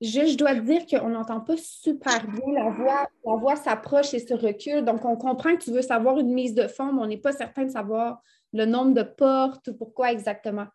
Je, 0.00 0.34
dois 0.34 0.54
te 0.54 0.60
dire 0.60 0.86
qu'on 0.86 1.10
n'entend 1.10 1.40
pas 1.40 1.56
super 1.56 2.26
bien 2.26 2.52
la 2.54 2.70
voix. 2.70 3.06
La 3.24 3.34
voix 3.36 3.56
s'approche 3.56 4.14
et 4.14 4.18
se 4.18 4.34
recule. 4.34 4.84
Donc, 4.84 5.04
on 5.04 5.16
comprend 5.16 5.56
que 5.56 5.62
tu 5.62 5.70
veux 5.70 5.82
savoir 5.82 6.18
une 6.18 6.32
mise 6.32 6.54
de 6.54 6.66
fond, 6.66 6.92
mais 6.92 7.02
on 7.02 7.06
n'est 7.06 7.18
pas 7.18 7.32
certain 7.32 7.64
de 7.64 7.70
savoir 7.70 8.20
le 8.52 8.64
nombre 8.64 8.94
de 8.94 9.02
portes 9.02 9.68
ou 9.68 9.74
pourquoi 9.74 10.10
exactement. 10.10 10.66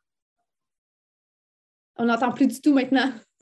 On 1.98 2.06
n'entend 2.06 2.32
plus 2.32 2.48
du 2.48 2.62
tout 2.62 2.74
maintenant. 2.74 3.12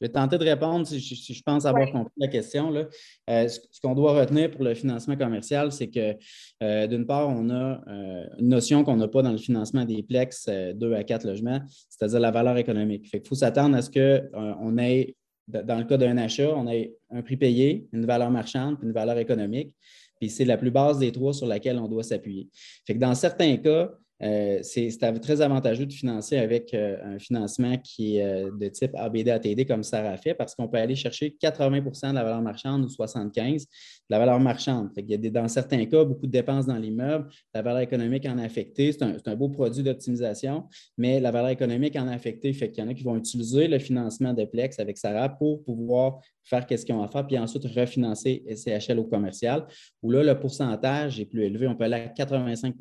Je 0.00 0.06
vais 0.06 0.12
tenter 0.12 0.38
de 0.38 0.44
répondre 0.44 0.86
si 0.86 1.00
je, 1.00 1.42
pense 1.42 1.66
avoir 1.66 1.90
compris 1.90 2.12
la 2.18 2.28
question. 2.28 2.70
Là. 2.70 2.84
Euh, 3.30 3.48
ce, 3.48 3.58
qu'on 3.82 3.94
doit 3.94 4.12
retenir 4.12 4.50
pour 4.50 4.62
le 4.62 4.74
financement 4.74 5.16
commercial, 5.16 5.72
c'est 5.72 5.88
que 5.88 6.14
euh, 6.62 6.86
d'une 6.86 7.04
part, 7.04 7.28
on 7.28 7.50
a 7.50 7.82
euh, 7.88 8.24
une 8.38 8.48
notion 8.48 8.84
qu'on 8.84 8.96
n'a 8.96 9.08
pas 9.08 9.22
dans 9.22 9.32
le 9.32 9.38
financement 9.38 9.84
des 9.84 10.04
plex 10.04 10.48
2 10.48 10.94
à 10.94 11.02
4 11.02 11.26
logements, 11.26 11.60
c'est-à-dire 11.88 12.20
la 12.20 12.30
valeur 12.30 12.56
économique. 12.58 13.10
Il 13.12 13.26
faut 13.26 13.34
s'attendre 13.34 13.76
à 13.76 13.82
ce 13.82 13.90
qu'on 13.90 14.78
ait, 14.78 15.16
dans 15.48 15.78
le 15.78 15.84
cas 15.84 15.96
d'un 15.96 16.16
achat, 16.16 16.54
on 16.54 16.68
ait 16.68 16.94
un 17.10 17.22
prix 17.22 17.36
payé, 17.36 17.88
une 17.92 18.06
valeur 18.06 18.30
marchande, 18.30 18.78
puis 18.78 18.86
une 18.86 18.94
valeur 18.94 19.18
économique. 19.18 19.74
Puis 20.20 20.30
c'est 20.30 20.44
la 20.44 20.56
plus 20.56 20.70
basse 20.70 20.98
des 20.98 21.10
trois 21.10 21.32
sur 21.32 21.46
laquelle 21.46 21.78
on 21.78 21.88
doit 21.88 22.02
s'appuyer. 22.04 22.48
Fait 22.86 22.94
que 22.94 22.98
dans 22.98 23.14
certains 23.14 23.56
cas, 23.56 23.90
euh, 24.22 24.58
c'est 24.62 24.88
très 25.22 25.40
avantageux 25.40 25.86
de 25.86 25.92
financer 25.92 26.38
avec 26.38 26.74
euh, 26.74 26.96
un 27.04 27.18
financement 27.20 27.76
qui 27.78 28.16
est 28.16 28.24
euh, 28.24 28.50
de 28.50 28.68
type 28.68 28.90
ABD-ATD 28.94 29.64
comme 29.64 29.84
Sarah 29.84 30.16
fait 30.16 30.34
parce 30.34 30.56
qu'on 30.56 30.66
peut 30.66 30.78
aller 30.78 30.96
chercher 30.96 31.36
80% 31.40 32.10
de 32.10 32.14
la 32.14 32.24
valeur 32.24 32.42
marchande 32.42 32.84
ou 32.84 32.88
75% 32.88 33.58
de 33.58 33.66
la 34.10 34.18
valeur 34.18 34.40
marchande. 34.40 34.90
Il 34.96 35.08
y 35.08 35.14
a 35.14 35.30
dans 35.30 35.46
certains 35.46 35.84
cas 35.86 36.04
beaucoup 36.04 36.26
de 36.26 36.32
dépenses 36.32 36.66
dans 36.66 36.76
l'immeuble, 36.76 37.28
la 37.54 37.62
valeur 37.62 37.80
économique 37.80 38.26
en 38.26 38.38
affecté. 38.38 38.90
C'est 38.92 39.28
un, 39.28 39.36
beau 39.36 39.50
produit 39.50 39.84
d'optimisation, 39.84 40.64
mais 40.96 41.20
la 41.20 41.30
valeur 41.30 41.50
économique 41.50 41.94
en 41.94 42.08
affecté 42.08 42.52
fait 42.52 42.72
qu'il 42.72 42.82
y 42.82 42.86
en 42.86 42.90
a 42.90 42.94
qui 42.94 43.04
vont 43.04 43.16
utiliser 43.16 43.68
le 43.68 43.78
financement 43.78 44.32
de 44.32 44.44
Plex 44.44 44.80
avec 44.80 44.98
Sarah 44.98 45.28
pour 45.28 45.62
pouvoir 45.62 46.20
faire 46.42 46.66
ce 46.68 46.84
qu'ils 46.84 46.94
ont 46.94 47.02
à 47.02 47.08
faire, 47.08 47.26
puis 47.26 47.38
ensuite 47.38 47.64
refinancer 47.66 48.42
SCHL 48.48 48.98
au 48.98 49.04
commercial, 49.04 49.66
où 50.02 50.10
là, 50.10 50.24
le 50.24 50.38
pourcentage 50.40 51.20
est 51.20 51.26
plus 51.26 51.44
élevé. 51.44 51.68
On 51.68 51.76
peut 51.76 51.84
aller 51.84 51.94
à 51.94 52.08
85 52.08 52.74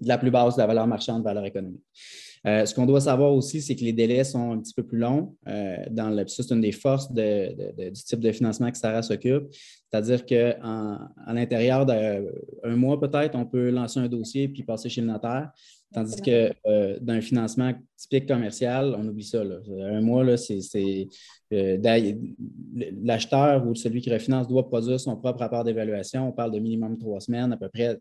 de 0.00 0.08
la 0.08 0.18
plus 0.18 0.30
basse 0.30 0.56
de 0.56 0.60
la 0.60 0.66
valeur 0.66 0.86
marchande, 0.86 1.22
valeur 1.22 1.44
économique. 1.44 1.82
Euh, 2.46 2.66
ce 2.66 2.74
qu'on 2.74 2.84
doit 2.84 3.00
savoir 3.00 3.32
aussi, 3.32 3.62
c'est 3.62 3.74
que 3.74 3.84
les 3.84 3.94
délais 3.94 4.22
sont 4.22 4.52
un 4.52 4.58
petit 4.58 4.74
peu 4.74 4.82
plus 4.82 4.98
longs. 4.98 5.34
Euh, 5.48 5.76
ça, 6.26 6.42
c'est 6.42 6.50
une 6.50 6.60
des 6.60 6.72
forces 6.72 7.10
du 7.10 7.92
type 7.92 8.20
de 8.20 8.32
financement 8.32 8.70
que 8.70 8.76
Sarah 8.76 9.02
s'occupe. 9.02 9.44
C'est-à-dire 9.90 10.26
qu'à 10.26 10.58
l'intérieur 11.28 11.86
d'un 11.86 12.76
mois, 12.76 13.00
peut-être, 13.00 13.34
on 13.34 13.46
peut 13.46 13.70
lancer 13.70 14.00
un 14.00 14.08
dossier 14.08 14.48
puis 14.48 14.62
passer 14.62 14.90
chez 14.90 15.00
le 15.00 15.06
notaire. 15.06 15.50
Tandis 15.94 16.20
que 16.20 16.52
euh, 16.66 16.98
d'un 17.00 17.20
financement 17.20 17.72
typique 17.96 18.26
commercial, 18.26 18.94
on 18.98 19.06
oublie 19.06 19.24
ça. 19.24 19.40
Un 19.80 20.00
mois, 20.00 20.36
c'est 20.36 21.08
l'acheteur 23.02 23.66
ou 23.66 23.74
celui 23.74 24.02
qui 24.02 24.12
refinance 24.12 24.48
doit 24.48 24.68
produire 24.68 24.98
son 25.00 25.16
propre 25.16 25.38
rapport 25.38 25.64
d'évaluation. 25.64 26.28
On 26.28 26.32
parle 26.32 26.50
de 26.50 26.58
minimum 26.58 26.98
trois 26.98 27.20
semaines, 27.20 27.52
à 27.52 27.56
peu 27.56 27.68
près 27.68 27.98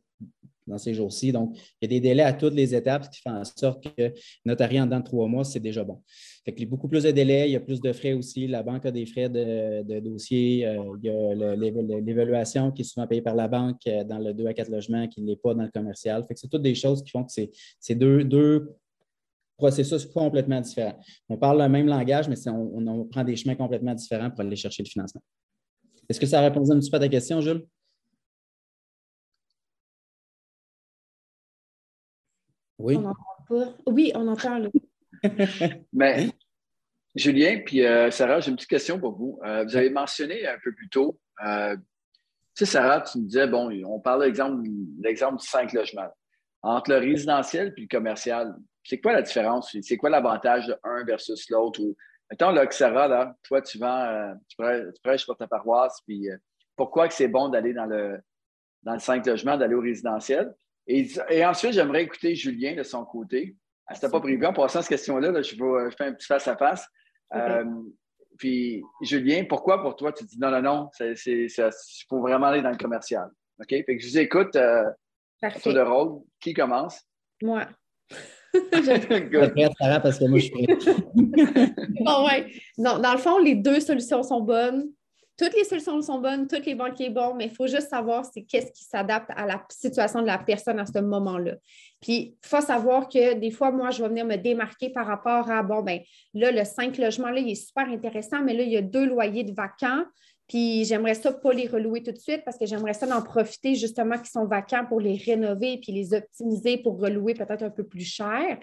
dans 0.68 0.78
ces 0.78 0.94
jours-ci. 0.94 1.32
Donc, 1.32 1.56
il 1.82 1.84
y 1.84 1.86
a 1.86 2.00
des 2.00 2.00
délais 2.00 2.24
à 2.24 2.34
toutes 2.34 2.54
les 2.54 2.74
étapes, 2.76 3.06
ce 3.06 3.10
qui 3.10 3.22
fait 3.22 3.30
en 3.30 3.44
sorte 3.44 3.84
que 3.96 4.14
notarier 4.46 4.82
en 4.82 4.86
dedans 4.86 5.00
de 5.00 5.06
trois 5.06 5.28
mois, 5.28 5.44
c'est 5.44 5.60
déjà 5.60 5.84
bon. 5.84 6.02
Fait 6.46 6.54
y 6.60 6.64
a 6.64 6.66
beaucoup 6.66 6.90
plus 6.90 7.04
de 7.04 7.12
délais, 7.12 7.50
il 7.50 7.54
y 7.54 7.56
a 7.56 7.62
plus 7.62 7.80
de 7.80 7.94
frais 7.94 8.14
aussi. 8.14 8.48
La 8.48 8.64
banque 8.64 8.86
a 8.86 8.92
des 8.92 9.06
frais 9.06 9.30
de, 9.30 10.00
dossier. 10.00 10.66
Euh, 10.66 10.98
il 11.02 11.06
y 11.06 11.10
a 11.10 11.56
l'évaluation 12.02 12.72
qui 12.72 12.82
est 12.82 12.86
souvent 12.86 13.08
payée 13.08 13.22
par 13.22 13.36
la 13.36 13.48
banque 13.48 13.80
euh, 13.88 14.04
dans 14.04 14.20
le 14.20 14.34
2 14.34 14.48
à 14.48 14.54
4 14.54 14.70
logements 14.70 15.08
qui 15.08 15.22
n'est 15.22 15.38
pas 15.38 15.54
dans 15.54 15.64
le 15.64 15.72
commercial. 15.72 16.26
Fait 16.28 16.34
que 16.34 16.40
c'est 16.40 16.50
toutes 16.50 16.62
des 16.62 16.76
choses 16.76 17.02
qui 17.02 17.12
font 17.12 17.24
que 17.24 17.32
c'est 17.32 17.96
deux, 17.96 18.70
processus 19.56 20.06
complètement 20.06 20.60
différents. 20.60 21.00
On 21.30 21.38
parle 21.38 21.62
le 21.62 21.70
même 21.70 21.86
langage, 21.86 22.28
mais 22.28 22.36
on, 22.50 22.86
on, 22.88 23.06
prend 23.06 23.24
des 23.24 23.36
chemins 23.36 23.56
complètement 23.56 23.94
différents 23.94 24.30
pour 24.30 24.42
aller 24.42 24.56
chercher 24.56 24.84
le 24.84 24.90
financement. 24.90 25.22
Est-ce 26.10 26.20
que 26.20 26.26
ça 26.26 26.40
a 26.40 26.42
répondu 26.42 26.72
un 26.72 26.80
petit 26.80 26.90
peu 26.90 26.98
à 26.98 27.00
ta 27.00 27.08
question, 27.08 27.40
Jules? 27.40 27.64
Oui. 32.80 32.98
On 32.98 33.14
pas. 33.48 33.74
Oui, 33.86 34.12
on 34.16 34.28
entend. 34.28 34.58
Là. 34.58 34.70
Mais 35.94 36.30
Julien, 37.16 37.62
puis 37.64 37.86
euh, 37.86 38.10
Sarah, 38.12 38.40
j'ai 38.40 38.50
une 38.50 38.56
petite 38.56 38.70
question 38.70 39.00
pour 39.00 39.16
vous. 39.16 39.40
Euh, 39.46 39.64
vous 39.64 39.76
avez 39.76 39.90
mentionné 39.90 40.48
un 40.48 40.58
peu 40.64 40.74
plus 40.74 40.90
tôt, 40.90 41.20
euh, 41.46 41.76
tu 42.56 42.66
sais, 42.66 42.72
Sarah, 42.72 43.02
tu 43.02 43.20
me 43.20 43.26
disais, 43.26 43.48
bon, 43.48 43.72
on 43.86 44.00
parle 44.00 44.22
de 44.22 44.26
l'exemple 45.02 45.38
du 45.38 45.48
5 45.48 45.74
logements. 45.74 46.10
Entre 46.62 46.92
le 46.92 46.98
résidentiel 46.98 47.74
et 47.76 47.82
le 47.82 47.88
commercial, 47.88 48.56
c'est 48.84 49.02
quoi 49.02 49.14
la 49.14 49.22
différence? 49.22 49.76
C'est 49.82 49.98
quoi 49.98 50.10
l'avantage 50.10 50.68
de 50.68 50.76
un 50.84 51.04
versus 51.04 51.50
l'autre? 51.50 51.82
mettons 52.30 52.52
là, 52.52 52.66
que 52.66 52.74
Sarah, 52.74 53.08
là, 53.08 53.36
toi, 53.44 53.62
tu 53.62 53.78
vends, 53.78 54.34
tu, 54.48 54.56
prêches, 55.04 55.26
pour 55.26 55.38
ta 55.38 55.48
paroisse, 55.48 56.00
puis 56.06 56.30
pourquoi 56.76 57.08
que 57.08 57.14
c'est 57.14 57.28
bon 57.28 57.50
d'aller 57.50 57.74
dans 57.74 57.86
le, 57.86 58.20
dans 58.84 58.94
le 58.94 59.00
5 59.00 59.26
logements, 59.26 59.58
d'aller 59.58 59.76
au 59.76 59.82
résidentiel? 59.82 60.54
Et, 60.88 61.46
ensuite, 61.46 61.74
j'aimerais 61.74 62.04
écouter 62.04 62.36
Julien 62.36 62.76
de 62.76 62.84
son 62.84 63.06
côté. 63.06 63.56
Ah, 63.88 63.96
C'était 63.96 64.10
pas 64.10 64.20
prévu. 64.20 64.46
En 64.46 64.54
passant 64.54 64.82
cette 64.82 64.90
question-là, 64.90 65.42
je, 65.42 65.56
vais, 65.56 65.92
faire 65.92 66.08
un 66.08 66.14
petit 66.14 66.28
face-à-face. 66.28 66.88
Euh, 67.36 67.66
puis, 68.38 68.84
Julien, 69.02 69.46
pourquoi 69.48 69.82
pour 69.82 69.96
toi, 69.96 70.12
tu 70.12 70.26
dis 70.26 70.40
non, 70.40 70.52
non, 70.52 70.62
non, 70.62 70.90
il 71.00 71.50
faut 72.10 72.22
vraiment 72.22 72.48
aller 72.48 72.62
dans 72.62 72.72
le 72.72 72.78
commercial? 72.78 73.30
OK? 73.60 73.70
Fait 73.70 73.84
que 73.86 74.00
je 74.00 74.08
vous 74.08 74.18
écoute. 74.18 74.56
Euh, 74.56 74.84
tour 75.62 75.74
de 75.74 75.82
rôle. 75.82 76.22
Qui 76.40 76.54
commence? 76.54 77.02
Moi. 77.42 77.68
je 78.54 80.00
parce 80.00 80.20
que 80.20 80.26
moi, 80.26 80.40
je 80.40 80.46
suis 80.46 80.68
bon, 82.04 82.26
ouais. 82.28 82.52
Non, 82.78 83.00
dans 83.00 83.14
le 83.14 83.18
fond, 83.18 83.40
les 83.40 83.56
deux 83.56 83.80
solutions 83.80 84.22
sont 84.24 84.42
bonnes 84.42 84.92
toutes 85.38 85.56
les 85.56 85.64
solutions 85.64 86.02
sont 86.02 86.20
bonnes, 86.20 86.48
toutes 86.48 86.66
les 86.66 86.76
banquiers 86.76 87.08
sont 87.08 87.14
bons, 87.14 87.34
mais 87.36 87.46
il 87.46 87.56
faut 87.56 87.68
juste 87.68 87.90
savoir 87.90 88.26
c'est 88.26 88.44
qu'est-ce 88.44 88.72
qui 88.72 88.84
s'adapte 88.84 89.30
à 89.36 89.46
la 89.46 89.64
situation 89.70 90.22
de 90.22 90.28
la 90.28 90.38
personne 90.38 90.80
à 90.80 90.86
ce 90.86 91.00
moment-là. 91.00 91.56
Puis, 92.02 92.36
il 92.44 92.48
faut 92.48 92.62
savoir 92.62 93.08
que 93.08 93.34
des 93.34 93.52
fois, 93.52 93.72
moi, 93.72 93.90
je 93.90 94.04
vais 94.04 94.10
venir 94.10 94.26
me 94.26 94.36
démarquer 94.36 94.90
par 94.90 95.08
rapport 95.08 95.50
à, 95.50 95.64
bon, 95.64 95.82
ben 95.82 96.00
là, 96.34 96.52
le 96.52 96.64
5 96.64 96.98
logements, 96.98 97.30
là, 97.30 97.40
il 97.40 97.50
est 97.50 97.56
super 97.56 97.88
intéressant, 97.88 98.42
mais 98.44 98.54
là, 98.54 98.64
il 98.64 98.72
y 98.72 98.78
a 98.78 98.82
deux 98.82 99.06
loyers 99.06 99.44
de 99.44 99.54
vacants. 99.54 100.04
Puis 100.48 100.84
j'aimerais 100.84 101.14
ça 101.14 101.32
pas 101.32 101.54
les 101.54 101.68
relouer 101.68 102.04
tout 102.04 102.12
de 102.12 102.18
suite 102.18 102.44
parce 102.44 102.58
que 102.58 102.66
j'aimerais 102.66 102.94
ça 102.94 103.08
d'en 103.08 103.22
profiter 103.22 103.76
justement 103.76 104.18
qu'ils 104.18 104.28
sont 104.28 104.46
vacants 104.46 104.86
pour 104.86 105.00
les 105.00 105.16
rénover 105.16 105.80
puis 105.82 105.94
les 105.94 106.14
optimiser 106.14 106.78
pour 106.78 107.00
relouer 107.00 107.34
peut-être 107.34 107.64
un 107.64 107.70
peu 107.70 107.86
plus 107.86 108.04
cher. 108.04 108.60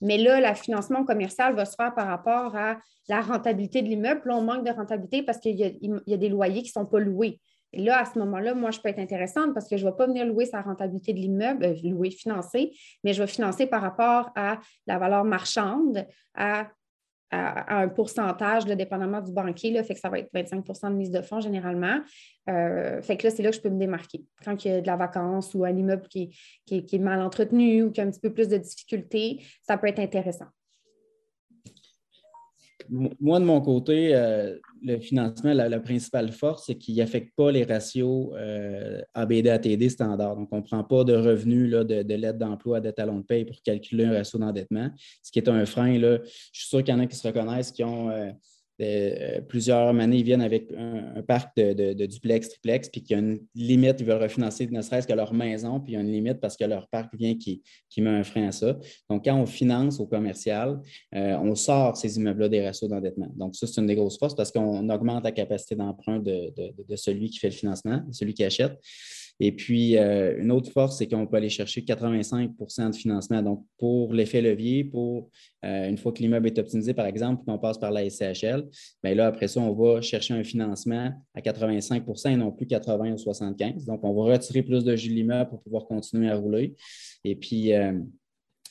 Mais 0.00 0.18
là, 0.18 0.40
le 0.40 0.54
financement 0.54 1.04
commercial 1.04 1.54
va 1.54 1.64
se 1.64 1.74
faire 1.74 1.94
par 1.94 2.06
rapport 2.06 2.54
à 2.56 2.78
la 3.08 3.20
rentabilité 3.20 3.82
de 3.82 3.88
l'immeuble. 3.88 4.22
Là, 4.24 4.36
on 4.36 4.42
manque 4.42 4.64
de 4.64 4.70
rentabilité 4.70 5.22
parce 5.22 5.38
qu'il 5.38 5.56
y, 5.58 6.14
a 6.14 6.16
des 6.16 6.28
loyers 6.28 6.62
qui 6.62 6.68
ne 6.68 6.82
sont 6.82 6.86
pas 6.86 7.00
loués. 7.00 7.40
Et 7.72 7.82
là, 7.82 8.00
à 8.00 8.04
ce 8.06 8.18
moment-là, 8.18 8.54
moi, 8.54 8.70
je 8.70 8.80
peux 8.80 8.88
être 8.88 8.98
intéressante 8.98 9.52
parce 9.52 9.68
que 9.68 9.76
je 9.76 9.84
ne 9.84 9.90
vais 9.90 9.96
pas 9.96 10.06
venir 10.06 10.24
louer 10.24 10.46
sa 10.46 10.62
rentabilité 10.62 11.12
de 11.12 11.18
l'immeuble, 11.18 11.64
euh, 11.64 11.74
louer, 11.84 12.10
financer, 12.10 12.72
mais 13.04 13.12
je 13.12 13.22
vais 13.22 13.26
financer 13.26 13.66
par 13.66 13.82
rapport 13.82 14.30
à 14.36 14.58
la 14.86 14.98
valeur 14.98 15.24
marchande, 15.24 16.06
à 16.34 16.68
à, 17.30 17.80
un 17.80 17.88
pourcentage, 17.88 18.64
dépendamment 18.64 19.20
du 19.20 19.32
banquier, 19.32 19.70
là, 19.72 19.82
fait 19.82 19.94
que 19.94 20.00
ça 20.00 20.08
va 20.08 20.18
être 20.18 20.32
25% 20.32 20.90
de 20.90 20.94
mise 20.94 21.10
de 21.10 21.20
fonds 21.20 21.40
généralement. 21.40 22.00
Euh, 22.48 23.02
fait 23.02 23.16
que 23.16 23.26
là, 23.26 23.30
c'est 23.34 23.42
là 23.42 23.50
que 23.50 23.56
je 23.56 23.60
peux 23.60 23.70
me 23.70 23.78
démarquer. 23.78 24.24
Quand 24.44 24.64
il 24.64 24.68
y 24.68 24.74
a 24.74 24.80
de 24.80 24.86
la 24.86 24.96
vacance 24.96 25.54
ou 25.54 25.64
un 25.64 25.76
immeuble 25.76 26.08
qui, 26.08 26.34
est 26.70 26.98
mal 26.98 27.20
entretenu 27.20 27.82
ou 27.82 27.90
qui 27.90 28.00
a 28.00 28.04
un 28.04 28.10
petit 28.10 28.20
peu 28.20 28.32
plus 28.32 28.48
de 28.48 28.56
difficultés, 28.56 29.42
ça 29.62 29.76
peut 29.76 29.88
être 29.88 30.00
intéressant. 30.00 30.46
Moi, 32.90 33.40
de 33.40 33.44
mon 33.44 33.60
côté, 33.60 34.14
euh, 34.14 34.56
le 34.82 34.98
financement, 34.98 35.52
la, 35.52 35.80
principale 35.80 36.32
force, 36.32 36.66
c'est 36.66 36.76
qu'il 36.76 36.96
n'affecte 36.96 37.34
pas 37.36 37.50
les 37.50 37.64
ratios 37.64 38.30
euh, 38.34 39.02
ABD-ATD 39.14 39.88
standard. 39.88 40.36
Donc, 40.36 40.48
on 40.52 40.58
ne 40.58 40.62
prend 40.62 40.84
pas 40.84 41.04
de 41.04 41.14
revenus 41.14 41.70
de, 41.70 42.14
l'aide 42.14 42.38
d'emploi, 42.38 42.80
de 42.80 42.90
talons 42.90 43.18
de 43.18 43.24
paye 43.24 43.44
pour 43.44 43.60
calculer 43.62 44.04
un 44.04 44.12
ratio 44.12 44.38
d'endettement, 44.38 44.90
ce 45.22 45.30
qui 45.30 45.38
est 45.38 45.48
un 45.48 45.64
frein. 45.66 45.98
Là. 45.98 46.18
Je 46.52 46.60
suis 46.60 46.68
sûr 46.68 46.82
qu'il 46.82 46.94
y 46.94 46.96
en 46.96 47.00
a 47.00 47.06
qui 47.06 47.16
se 47.16 47.26
reconnaissent, 47.26 47.72
qui 47.72 47.84
ont 47.84 48.10
euh, 48.80 49.40
plusieurs 49.40 49.88
années, 49.88 50.18
ils 50.18 50.24
viennent 50.24 50.42
avec 50.42 50.72
un, 50.76 51.22
parc 51.22 51.56
de, 51.56 52.06
duplex, 52.06 52.48
triplex, 52.48 52.88
puis 52.88 53.02
qu'il 53.02 53.16
y 53.16 53.20
a 53.20 53.22
une 53.22 53.40
limite, 53.54 53.96
ils 54.00 54.06
veulent 54.06 54.22
refinancer 54.22 54.66
ne 54.68 54.82
serait-ce 54.82 55.06
que 55.06 55.12
leur 55.12 55.34
maison, 55.34 55.80
puis 55.80 55.92
il 55.92 55.96
y 55.96 55.98
a 55.98 56.00
une 56.00 56.12
limite 56.12 56.40
parce 56.40 56.56
que 56.56 56.64
leur 56.64 56.88
parc 56.88 57.14
vient 57.16 57.34
qui, 57.36 57.62
met 57.98 58.10
un 58.10 58.22
frein 58.22 58.48
à 58.48 58.52
ça. 58.52 58.78
Donc, 59.10 59.24
quand 59.24 59.34
on 59.34 59.46
finance 59.46 59.98
au 59.98 60.06
commercial, 60.06 60.80
euh, 61.14 61.36
on 61.38 61.54
sort 61.56 61.96
ces 61.96 62.16
immeubles-là 62.16 62.48
des 62.48 62.64
ratios 62.64 62.88
d'endettement. 62.88 63.32
Donc, 63.34 63.56
ça, 63.56 63.66
c'est 63.66 63.80
une 63.80 63.88
des 63.88 63.96
grosses 63.96 64.18
forces 64.18 64.36
parce 64.36 64.52
qu'on 64.52 64.88
augmente 64.88 65.24
la 65.24 65.32
capacité 65.32 65.74
d'emprunt 65.74 66.20
de, 66.20 66.52
de, 66.56 66.96
celui 66.96 67.30
qui 67.30 67.38
fait 67.38 67.48
le 67.48 67.54
financement, 67.54 68.02
celui 68.12 68.34
qui 68.34 68.44
achète. 68.44 68.78
Et 69.40 69.52
puis, 69.52 69.96
euh, 69.96 70.36
une 70.40 70.50
autre 70.50 70.70
force, 70.70 70.98
c'est 70.98 71.06
qu'on 71.06 71.26
peut 71.26 71.36
aller 71.36 71.48
chercher 71.48 71.82
85% 71.82 72.90
de 72.90 72.96
financement. 72.96 73.42
Donc, 73.42 73.64
pour 73.78 74.12
l'effet 74.12 74.40
levier, 74.40 74.82
pour 74.82 75.30
euh, 75.64 75.88
une 75.88 75.96
fois 75.96 76.12
que 76.12 76.18
l'immeuble 76.18 76.48
est 76.48 76.58
optimisé, 76.58 76.92
par 76.92 77.06
exemple, 77.06 77.44
qu'on 77.44 77.58
passe 77.58 77.78
par 77.78 77.92
la 77.92 78.08
SCHL, 78.08 78.64
bien 79.02 79.14
là, 79.14 79.28
après 79.28 79.46
ça, 79.46 79.60
on 79.60 79.72
va 79.72 80.00
chercher 80.00 80.34
un 80.34 80.42
financement 80.42 81.12
à 81.34 81.40
85% 81.40 82.32
et 82.32 82.36
non 82.36 82.50
plus 82.50 82.66
80 82.66 83.12
ou 83.12 83.18
75. 83.18 83.84
Donc, 83.84 84.00
on 84.02 84.12
va 84.12 84.32
retirer 84.32 84.62
plus 84.62 84.84
de 84.84 84.96
jus 84.96 85.10
de 85.10 85.14
l'immeuble 85.14 85.50
pour 85.50 85.62
pouvoir 85.62 85.86
continuer 85.86 86.28
à 86.28 86.36
rouler. 86.36 86.74
Et 87.24 87.36
puis, 87.36 87.72
euh, 87.72 87.92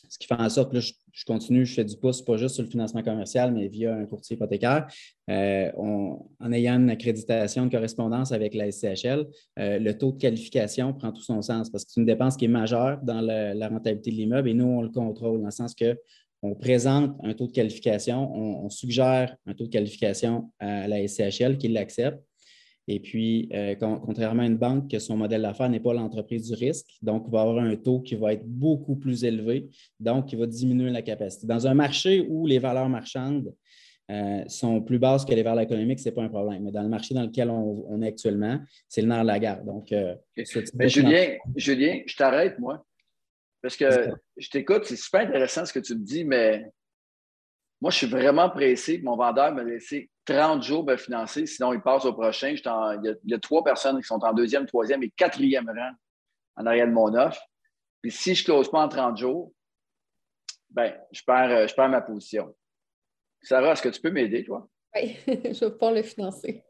Ce 0.09 0.17
qui 0.17 0.27
fait 0.27 0.35
en 0.35 0.49
sorte 0.49 0.71
que 0.71 0.79
je, 0.79 0.93
continue, 1.25 1.65
je 1.65 1.73
fais 1.73 1.83
du 1.83 1.97
pouce, 1.97 2.21
pas 2.21 2.37
juste 2.37 2.55
sur 2.55 2.63
le 2.63 2.69
financement 2.69 3.03
commercial, 3.03 3.51
mais 3.53 3.67
via 3.67 3.95
un 3.95 4.05
courtier 4.05 4.35
hypothécaire. 4.35 4.87
Euh, 5.29 5.71
en 5.75 6.51
ayant 6.51 6.79
une 6.79 6.89
accréditation 6.89 7.65
de 7.65 7.71
correspondance 7.71 8.31
avec 8.31 8.53
la 8.53 8.71
SCHL, 8.71 9.25
euh, 9.59 9.79
le 9.79 9.97
taux 9.97 10.11
de 10.11 10.17
qualification 10.17 10.93
prend 10.93 11.11
tout 11.11 11.21
son 11.21 11.41
sens 11.41 11.69
parce 11.69 11.85
que 11.85 11.91
c'est 11.91 11.99
une 11.99 12.05
dépense 12.05 12.37
qui 12.37 12.45
est 12.45 12.49
majeure 12.49 12.99
dans 13.03 13.21
la 13.21 13.67
rentabilité 13.67 14.11
de 14.11 14.15
l'immeuble 14.15 14.49
et 14.49 14.53
nous, 14.53 14.65
on 14.65 14.81
le 14.81 14.89
contrôle 14.89 15.39
dans 15.39 15.45
le 15.45 15.51
sens 15.51 15.73
que 15.75 15.97
on 16.43 16.55
présente 16.55 17.15
un 17.23 17.33
taux 17.33 17.47
de 17.47 17.51
qualification, 17.51 18.31
on, 18.35 18.69
suggère 18.69 19.35
un 19.45 19.53
taux 19.53 19.65
de 19.65 19.69
qualification 19.69 20.51
à 20.59 20.87
la 20.87 21.07
SCHL 21.07 21.57
qui 21.57 21.67
l'accepte. 21.67 22.21
Et 22.89 22.99
puis, 23.01 23.49
euh, 23.53 23.75
contrairement 23.75 24.43
à 24.43 24.45
une 24.45 24.57
banque, 24.57 24.89
que 24.89 24.99
son 24.99 25.17
modèle 25.17 25.41
d'affaires 25.41 25.69
n'est 25.69 25.81
pas 25.81 25.93
l'entreprise 25.93 26.49
du 26.49 26.53
risque, 26.53 26.87
donc 27.01 27.25
il 27.27 27.31
va 27.31 27.41
avoir 27.41 27.59
un 27.59 27.75
taux 27.75 27.99
qui 27.99 28.15
va 28.15 28.31
être 28.31 28.45
beaucoup 28.45 28.95
plus 28.95 29.25
élevé, 29.25 29.67
donc 29.99 30.27
qui 30.27 30.37
va 30.37 30.45
diminuer 30.45 30.89
la 30.89 31.01
capacité. 31.01 31.47
Dans 31.47 31.67
un 31.67 31.73
marché 31.73 32.25
où 32.29 32.47
les 32.47 32.59
valeurs 32.59 32.87
marchandes 32.87 33.53
euh, 34.09 34.41
sont 34.47 34.81
plus 34.81 34.99
basses 34.99 35.25
que 35.25 35.33
les 35.33 35.43
valeurs 35.43 35.63
économiques, 35.63 35.99
ce 35.99 36.05
n'est 36.05 36.15
pas 36.15 36.23
un 36.23 36.29
problème. 36.29 36.63
Mais 36.63 36.71
dans 36.71 36.81
le 36.83 36.87
marché 36.87 37.13
dans 37.13 37.23
lequel 37.23 37.49
on, 37.49 38.01
est 38.01 38.07
actuellement, 38.07 38.57
c'est 38.87 39.01
le 39.01 39.09
nerf 39.09 39.23
de 39.23 39.27
la 39.27 39.39
guerre. 39.39 39.63
Donc, 39.65 39.91
euh, 39.91 40.15
Julien, 40.79 41.35
Julien, 41.57 42.01
je 42.05 42.15
t'arrête, 42.15 42.57
moi. 42.57 42.85
Parce 43.61 43.75
que 43.75 43.85
je 44.37 44.49
t'écoute, 44.49 44.85
c'est 44.85 44.95
super 44.95 45.21
intéressant 45.21 45.65
ce 45.65 45.73
que 45.73 45.79
tu 45.79 45.93
me 45.93 46.05
dis, 46.05 46.23
mais 46.23 46.71
moi, 47.79 47.91
je 47.91 47.97
suis 47.97 48.07
vraiment 48.07 48.49
pressé. 48.49 48.99
Mon 49.03 49.15
vendeur 49.15 49.53
m'a 49.53 49.63
laissé 49.63 50.09
30 50.25 50.63
jours 50.63 50.85
pour 50.85 50.97
financer, 50.97 51.45
sinon 51.45 51.73
il 51.73 51.81
passe 51.81 52.05
au 52.05 52.13
prochain. 52.13 52.49
il, 52.49 53.17
y 53.25 53.33
a, 53.33 53.39
trois 53.39 53.63
personnes 53.63 53.97
qui 53.97 54.07
sont 54.07 54.23
en 54.23 54.33
deuxième, 54.33 54.65
troisième 54.65 55.03
et 55.03 55.09
quatrième 55.11 55.69
rang 55.69 55.91
en 56.57 56.65
arrière 56.65 56.87
de 56.87 56.91
mon 56.91 57.13
offre. 57.13 57.41
Puis 58.01 58.11
si 58.11 58.35
je 58.35 58.43
ne 58.43 58.45
close 58.45 58.69
pas 58.69 58.83
en 58.83 58.89
30 58.89 59.17
jours, 59.17 59.53
ben, 60.69 60.93
je 61.11 61.21
perds, 61.25 61.67
je 61.67 61.73
perds 61.73 61.89
ma 61.89 62.01
position. 62.01 62.53
Sarah, 63.41 63.71
est-ce 63.71 63.81
que 63.81 63.89
tu 63.89 64.01
peux 64.01 64.11
m'aider, 64.11 64.43
toi? 64.43 64.67
Oui, 64.95 65.17
je 65.27 65.65
vais 65.65 65.77
pas 65.77 65.91
le 65.91 66.01
financer. 66.01 66.63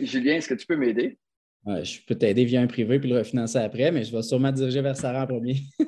Julien, 0.00 0.36
est-ce 0.36 0.48
que 0.48 0.54
tu 0.54 0.66
peux 0.66 0.76
m'aider? 0.76 1.18
Je 1.66 1.98
peux 2.06 2.14
t'aider 2.14 2.44
via 2.44 2.60
un 2.60 2.66
privé 2.66 2.98
puis 3.00 3.08
le 3.08 3.18
refinancer 3.18 3.58
après, 3.58 3.90
mais 3.90 4.04
je 4.04 4.14
vais 4.14 4.22
sûrement 4.22 4.52
diriger 4.52 4.80
vers 4.80 4.96
Sarah 4.96 5.24
en 5.24 5.26
premier. 5.26 5.56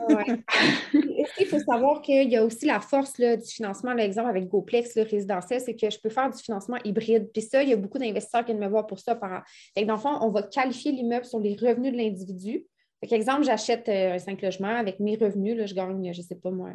Il 1.40 1.46
faut 1.46 1.60
savoir 1.60 2.02
qu'il 2.02 2.28
y 2.28 2.36
a 2.36 2.44
aussi 2.44 2.66
la 2.66 2.80
force 2.80 3.18
du 3.18 3.46
financement, 3.46 3.92
l'exemple 3.92 4.28
avec 4.28 4.48
GoPlex, 4.48 4.96
le 4.96 5.02
résidentiel, 5.02 5.60
c'est 5.60 5.76
que 5.76 5.88
je 5.88 5.98
peux 5.98 6.08
faire 6.08 6.30
du 6.30 6.42
financement 6.42 6.78
hybride. 6.84 7.30
Puis 7.32 7.42
ça, 7.42 7.62
il 7.62 7.68
y 7.68 7.72
a 7.72 7.76
beaucoup 7.76 7.98
d'investisseurs 7.98 8.44
qui 8.44 8.52
viennent 8.52 8.64
me 8.64 8.68
voir 8.68 8.86
pour 8.86 8.98
ça. 8.98 9.14
Par... 9.14 9.44
Fait 9.76 9.84
dans 9.84 9.94
le 9.94 10.00
fond, 10.00 10.18
on 10.20 10.30
va 10.30 10.42
qualifier 10.42 10.92
l'immeuble 10.92 11.24
sur 11.24 11.38
les 11.38 11.54
revenus 11.54 11.92
de 11.92 11.96
l'individu. 11.96 12.66
Par 13.00 13.12
exemple, 13.12 13.44
j'achète 13.44 13.88
euh, 13.88 14.14
un 14.14 14.18
5 14.18 14.42
logements 14.42 14.76
avec 14.76 14.98
mes 14.98 15.16
revenus, 15.16 15.56
là, 15.56 15.66
je 15.66 15.74
gagne, 15.74 16.12
je 16.12 16.20
ne 16.20 16.26
sais 16.26 16.34
pas 16.34 16.50
moi, 16.50 16.70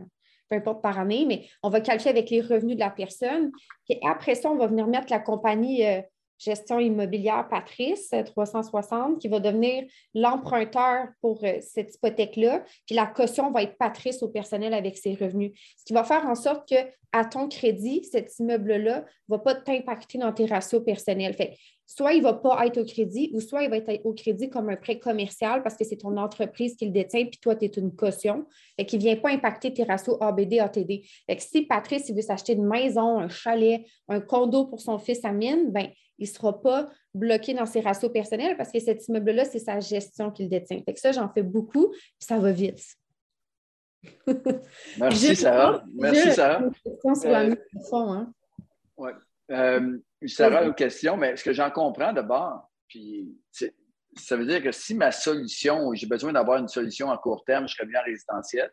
peu 0.50 0.56
importe 0.56 0.82
par 0.82 0.98
année, 0.98 1.26
mais 1.28 1.46
on 1.62 1.70
va 1.70 1.82
qualifier 1.82 2.12
avec 2.12 2.30
les 2.30 2.42
revenus 2.42 2.76
de 2.76 2.80
la 2.80 2.90
personne. 2.90 3.52
Puis 3.90 4.00
après 4.08 4.36
ça, 4.36 4.50
on 4.50 4.56
va 4.56 4.68
venir 4.68 4.88
mettre 4.88 5.12
la 5.12 5.20
compagnie. 5.20 5.86
Euh, 5.86 6.02
gestion 6.38 6.80
immobilière 6.80 7.48
Patrice 7.50 8.14
360 8.26 8.94
euh, 8.94 9.18
qui 9.18 9.28
va 9.28 9.40
devenir 9.40 9.86
l'emprunteur 10.14 11.08
pour 11.22 11.44
euh, 11.44 11.60
cette 11.62 11.96
hypothèque-là. 11.96 12.64
Puis 12.86 12.96
la 12.96 13.08
caution 13.08 13.52
va 13.52 13.64
être 13.64 13.78
Patrice 13.78 14.24
au 14.24 14.30
personnel 14.30 14.74
avec 14.74 14.98
ses 14.98 15.14
revenus. 15.16 15.52
Ce 15.78 15.86
qui 15.86 15.94
va 15.94 16.04
faire 16.04 16.26
en 16.26 16.36
sorte 16.36 16.68
que 16.70 16.76
à 17.16 17.26
ton 17.26 17.48
crédit, 17.48 18.04
cet 18.12 18.40
immeuble-là 18.40 19.02
ne 19.02 19.36
va 19.36 19.40
pas 19.40 19.54
t'impacter 19.54 20.18
dans 20.18 20.34
tes 20.34 20.48
ratios 20.48 20.84
personnels. 20.84 21.36
Soit 21.86 22.14
il 22.14 22.20
ne 22.20 22.24
va 22.24 22.34
pas 22.34 22.66
être 22.66 22.78
au 22.78 22.86
crédit 22.86 23.32
ou 23.34 23.40
soit 23.40 23.64
il 23.64 23.70
va 23.70 23.78
être 23.78 24.06
au 24.06 24.14
crédit 24.14 24.50
comme 24.50 24.70
un 24.70 24.76
prêt 24.76 25.00
commercial 25.00 25.64
parce 25.64 25.76
que 25.76 25.84
c'est 25.84 25.98
ton 25.98 26.18
entreprise 26.18 26.76
qui 26.76 26.86
le 26.86 26.92
détient 26.92 27.26
puis 27.26 27.40
toi, 27.40 27.56
tu 27.56 27.66
es 27.66 27.68
une 27.70 27.96
caution 27.96 28.46
et 28.78 28.86
qui 28.86 28.98
ne 28.98 29.02
vient 29.02 29.16
pas 29.16 29.30
impacter 29.30 29.74
tes 29.74 29.84
ratios 29.84 30.18
ABD, 30.20 30.60
ATD. 30.60 31.02
Fait 31.28 31.36
que 31.36 31.42
si 31.42 31.64
Patrice 31.64 32.10
il 32.10 32.16
veut 32.16 32.22
s'acheter 32.22 32.54
une 32.54 32.66
maison, 32.66 33.20
un 33.20 33.30
chalet, 33.30 33.86
un 34.08 34.22
condo 34.22 34.66
pour 34.66 34.82
son 34.82 34.98
fils 34.98 35.24
Amine, 35.26 35.72
ben, 35.72 35.88
il 36.18 36.28
ne 36.28 36.34
sera 36.34 36.62
pas 36.62 36.90
bloqué 37.14 37.54
dans 37.54 37.66
ses 37.66 37.82
ratios 37.82 38.12
personnels 38.12 38.56
parce 38.58 38.72
que 38.72 38.80
cet 38.80 39.08
immeuble-là, 39.08 39.46
c'est 39.46 39.60
sa 39.60 39.80
gestion 39.80 40.32
qu'il 40.32 40.50
détient. 40.50 40.82
Fait 40.86 40.94
que 40.94 41.00
ça, 41.00 41.12
j'en 41.12 41.30
fais 41.30 41.44
beaucoup, 41.44 41.90
puis 41.90 42.28
ça 42.28 42.40
va 42.40 42.52
vite. 42.52 42.84
Merci, 45.00 45.36
Sarah. 45.36 45.84
Merci, 45.94 46.32
Sarah. 46.32 46.64
Euh, 47.26 47.56
hein. 47.94 48.34
Euh, 49.54 49.98
Sarah, 50.26 50.64
une 50.64 50.74
question, 50.74 51.18
mais 51.18 51.36
ce 51.36 51.44
que 51.44 51.54
j'en 51.54 51.72
comprends 51.72 52.14
d'abord, 52.14 52.70
puis 52.88 53.36
ça 54.16 54.38
veut 54.38 54.46
dire 54.46 54.62
que 54.62 54.72
si 54.72 54.96
ma 54.96 55.12
solution, 55.12 55.94
j'ai 55.94 56.08
besoin 56.08 56.34
d'avoir 56.34 56.60
une 56.60 56.68
solution 56.68 57.12
à 57.12 57.18
court 57.18 57.44
terme, 57.46 57.68
je 57.68 57.76
serais 57.76 57.88
bien 57.88 58.02
résidentiel, 58.02 58.72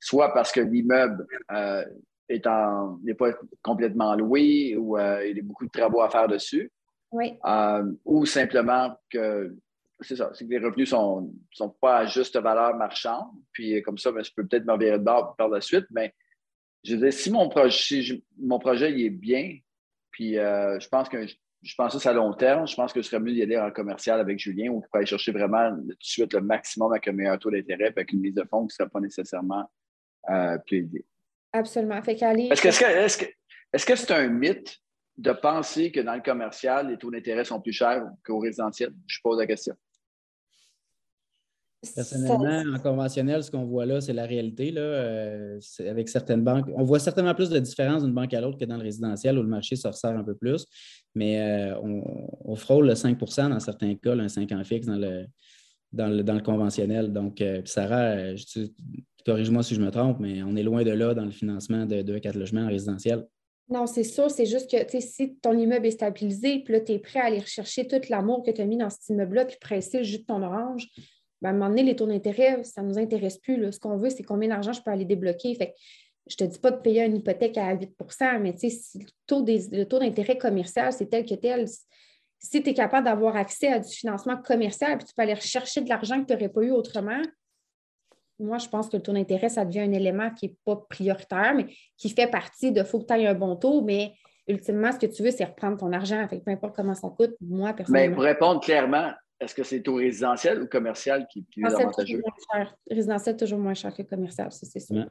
soit 0.00 0.32
parce 0.32 0.52
que 0.52 0.60
l'immeuble 0.60 1.26
euh, 1.50 1.84
n'est 2.28 3.14
pas 3.14 3.32
complètement 3.62 4.14
loué 4.14 4.76
ou 4.76 4.98
il 4.98 5.36
y 5.36 5.40
a 5.40 5.42
beaucoup 5.42 5.66
de 5.66 5.70
travaux 5.70 6.00
à 6.00 6.10
faire 6.10 6.28
dessus, 6.28 6.70
euh, 7.14 7.92
ou 8.04 8.24
simplement 8.26 8.96
que 9.10 9.54
c'est 10.00 10.16
ça, 10.16 10.30
c'est 10.34 10.46
que 10.46 10.50
les 10.50 10.58
revenus 10.58 10.88
ne 10.88 10.96
sont, 10.96 11.34
sont, 11.52 11.68
pas 11.68 11.98
à 11.98 12.06
juste 12.06 12.36
valeur 12.36 12.74
marchande. 12.76 13.28
Puis 13.52 13.80
comme 13.82 13.98
ça, 13.98 14.10
ben, 14.10 14.24
je 14.24 14.32
peux 14.34 14.46
peut-être 14.46 14.64
me 14.64 14.76
de 14.76 14.96
bord 14.98 15.36
par 15.36 15.48
la 15.48 15.60
suite. 15.60 15.86
Mais 15.90 16.12
je 16.82 16.96
veux 16.96 17.10
si 17.10 17.30
mon 17.30 17.48
projet, 17.48 18.22
mon 18.38 18.58
projet 18.58 18.92
il 18.92 19.04
est 19.04 19.10
bien, 19.10 19.58
puis 20.12 20.38
euh, 20.38 20.78
je 20.78 20.88
pense 20.88 21.08
que 21.08 21.26
je 21.26 21.74
pense 21.76 21.92
que 21.92 21.98
c'est 22.00 22.08
à 22.08 22.12
long 22.12 22.32
terme. 22.32 22.66
Je 22.66 22.74
pense 22.74 22.92
que 22.92 23.02
ce 23.02 23.08
serait 23.08 23.20
mieux 23.20 23.32
d'y 23.32 23.42
aller 23.42 23.58
en 23.58 23.70
commercial 23.70 24.18
avec 24.18 24.38
Julien 24.38 24.70
ou 24.70 24.80
pour 24.80 24.96
aller 24.96 25.06
chercher 25.06 25.32
vraiment 25.32 25.70
tout 25.70 25.86
de 25.86 25.96
suite 26.00 26.32
le 26.34 26.40
maximum 26.40 26.92
avec 26.92 27.06
un 27.06 27.12
meilleur 27.12 27.38
taux 27.38 27.50
d'intérêt 27.50 27.86
avec 27.86 28.12
une 28.12 28.20
mise 28.20 28.34
de 28.34 28.44
fonds 28.50 28.62
qui 28.62 28.74
ne 28.74 28.84
serait 28.84 28.88
pas 28.88 29.00
nécessairement 29.00 29.70
euh, 30.30 30.58
Absolument. 31.52 32.00
Que 32.02 33.26
est-ce 33.72 33.86
que 33.86 33.96
c'est 33.96 34.10
un 34.10 34.28
mythe 34.28 34.78
de 35.16 35.32
penser 35.32 35.92
que 35.92 36.00
dans 36.00 36.14
le 36.14 36.20
commercial, 36.20 36.88
les 36.88 36.98
taux 36.98 37.10
d'intérêt 37.10 37.44
sont 37.44 37.60
plus 37.60 37.72
chers 37.72 38.04
qu'au 38.24 38.38
résidentiel? 38.38 38.92
Je 39.06 39.18
pose 39.22 39.38
la 39.38 39.46
question. 39.46 39.74
Personnellement, 41.94 42.76
en 42.76 42.78
conventionnel, 42.78 43.42
ce 43.42 43.50
qu'on 43.50 43.64
voit 43.64 43.86
là, 43.86 44.00
c'est 44.00 44.12
la 44.12 44.24
réalité. 44.24 44.70
Là, 44.70 44.80
euh, 44.80 45.60
avec 45.80 46.08
certaines 46.08 46.44
banques, 46.44 46.66
on 46.74 46.84
voit 46.84 47.00
certainement 47.00 47.34
plus 47.34 47.50
de 47.50 47.58
différence 47.58 48.04
d'une 48.04 48.14
banque 48.14 48.32
à 48.34 48.40
l'autre 48.40 48.56
que 48.56 48.64
dans 48.64 48.76
le 48.76 48.84
résidentiel 48.84 49.36
où 49.36 49.42
le 49.42 49.48
marché 49.48 49.74
se 49.74 49.88
resserre 49.88 50.16
un 50.16 50.22
peu 50.22 50.36
plus. 50.36 50.64
Mais 51.16 51.40
euh, 51.40 51.76
on, 51.82 52.54
frôle 52.54 52.86
le 52.86 52.94
5% 52.94 53.48
dans 53.48 53.58
certains 53.58 53.96
cas, 53.96 54.14
un 54.14 54.28
5 54.28 54.52
ans 54.52 54.62
fixe 54.62 54.86
dans 54.86 54.96
le, 54.96 55.26
dans 55.92 56.08
le, 56.08 56.40
conventionnel. 56.40 57.12
Donc, 57.12 57.40
euh, 57.40 57.62
Sarah, 57.64 58.34
corrige-moi 59.26 59.64
si 59.64 59.74
je 59.74 59.80
me 59.80 59.90
trompe, 59.90 60.20
mais 60.20 60.40
on 60.44 60.54
est 60.54 60.62
loin 60.62 60.84
de 60.84 60.92
là 60.92 61.14
dans 61.14 61.24
le 61.24 61.32
financement 61.32 61.84
de 61.84 62.02
2 62.02 62.14
à 62.14 62.20
4 62.20 62.36
logements 62.36 62.62
en 62.62 62.68
résidentiel. 62.68 63.26
Non, 63.68 63.86
c'est 63.86 64.04
sûr, 64.04 64.30
c'est 64.30 64.46
juste 64.46 64.70
que 64.70 65.00
si 65.00 65.36
ton 65.36 65.58
immeuble 65.58 65.86
est 65.86 65.92
stabilisé, 65.92 66.60
puis 66.64 66.74
là, 66.74 66.80
tu 66.80 66.92
es 66.92 66.98
prêt 67.00 67.20
à 67.20 67.24
aller 67.24 67.40
rechercher 67.40 67.88
tout 67.88 68.00
l'amour 68.08 68.44
que 68.44 68.52
tu 68.52 68.60
as 68.60 68.66
mis 68.66 68.76
dans 68.76 68.90
cet 68.90 69.08
immeuble-là, 69.08 69.46
puis 69.46 69.56
presser 69.60 69.98
le 69.98 70.04
jus 70.04 70.18
de 70.18 70.24
ton 70.24 70.42
orange, 70.42 70.88
ben, 71.42 71.48
à 71.48 71.52
un 71.52 71.54
moment 71.54 71.68
donné, 71.68 71.82
les 71.82 71.96
taux 71.96 72.06
d'intérêt, 72.06 72.62
ça 72.64 72.82
ne 72.82 72.88
nous 72.88 72.98
intéresse 72.98 73.38
plus. 73.38 73.72
Ce 73.72 73.80
qu'on 73.80 73.96
veut, 73.96 74.10
c'est 74.10 74.22
combien 74.22 74.48
d'argent 74.48 74.72
je 74.72 74.80
peux 74.80 74.90
aller 74.90 75.04
débloquer. 75.04 75.54
Fait 75.54 75.74
je 76.28 76.36
ne 76.40 76.46
te 76.46 76.52
dis 76.52 76.60
pas 76.60 76.70
de 76.70 76.80
payer 76.80 77.04
une 77.04 77.16
hypothèque 77.16 77.58
à 77.58 77.74
8% 77.74 78.38
mais 78.40 78.56
si 78.56 78.98
le 78.98 79.06
taux, 79.26 79.44
le 79.44 79.84
taux 79.84 79.98
d'intérêt 79.98 80.38
commercial, 80.38 80.92
c'est 80.92 81.06
tel 81.06 81.26
que 81.26 81.34
tel, 81.34 81.66
si 82.38 82.62
tu 82.62 82.70
es 82.70 82.74
capable 82.74 83.06
d'avoir 83.06 83.34
accès 83.34 83.68
à 83.68 83.80
du 83.80 83.92
financement 83.92 84.36
commercial, 84.36 84.98
puis 84.98 85.06
tu 85.08 85.14
peux 85.14 85.22
aller 85.22 85.34
rechercher 85.34 85.80
de 85.80 85.88
l'argent 85.88 86.20
que 86.20 86.26
tu 86.26 86.32
n'aurais 86.32 86.48
pas 86.48 86.62
eu 86.62 86.70
autrement, 86.70 87.22
moi, 88.38 88.58
je 88.58 88.68
pense 88.68 88.88
que 88.88 88.96
le 88.96 89.02
taux 89.02 89.12
d'intérêt, 89.12 89.48
ça 89.48 89.64
devient 89.64 89.80
un 89.80 89.92
élément 89.92 90.30
qui 90.30 90.46
n'est 90.46 90.56
pas 90.64 90.76
prioritaire, 90.88 91.54
mais 91.54 91.66
qui 91.96 92.10
fait 92.10 92.26
partie 92.26 92.72
de 92.72 92.82
faut 92.82 93.00
que 93.00 93.06
tu 93.06 93.12
ailles 93.12 93.26
un 93.26 93.34
bon 93.34 93.56
taux, 93.56 93.82
mais 93.82 94.12
ultimement, 94.48 94.90
ce 94.92 94.98
que 94.98 95.06
tu 95.06 95.22
veux, 95.22 95.30
c'est 95.30 95.44
reprendre 95.44 95.76
ton 95.76 95.92
argent. 95.92 96.26
Fait 96.28 96.40
peu 96.40 96.50
importe 96.50 96.74
comment 96.74 96.94
ça 96.94 97.08
coûte, 97.08 97.34
moi, 97.40 97.72
personnellement. 97.72 98.08
Mais 98.08 98.14
pour 98.14 98.24
répondre 98.24 98.60
clairement, 98.60 99.12
est-ce 99.42 99.54
que 99.54 99.62
c'est 99.62 99.82
taux 99.82 99.96
résidentiel 99.96 100.62
ou 100.62 100.66
commercial 100.66 101.26
qui, 101.30 101.40
est 101.40 101.44
plus 101.50 101.64
avantageux? 101.64 102.22
Résidentiel, 102.90 103.36
toujours 103.36 103.58
moins 103.58 103.74
cher 103.74 103.92
que 103.94 104.02
commercial, 104.02 104.52
ça, 104.52 104.66
c'est 104.66 104.80
sûr. 104.80 105.06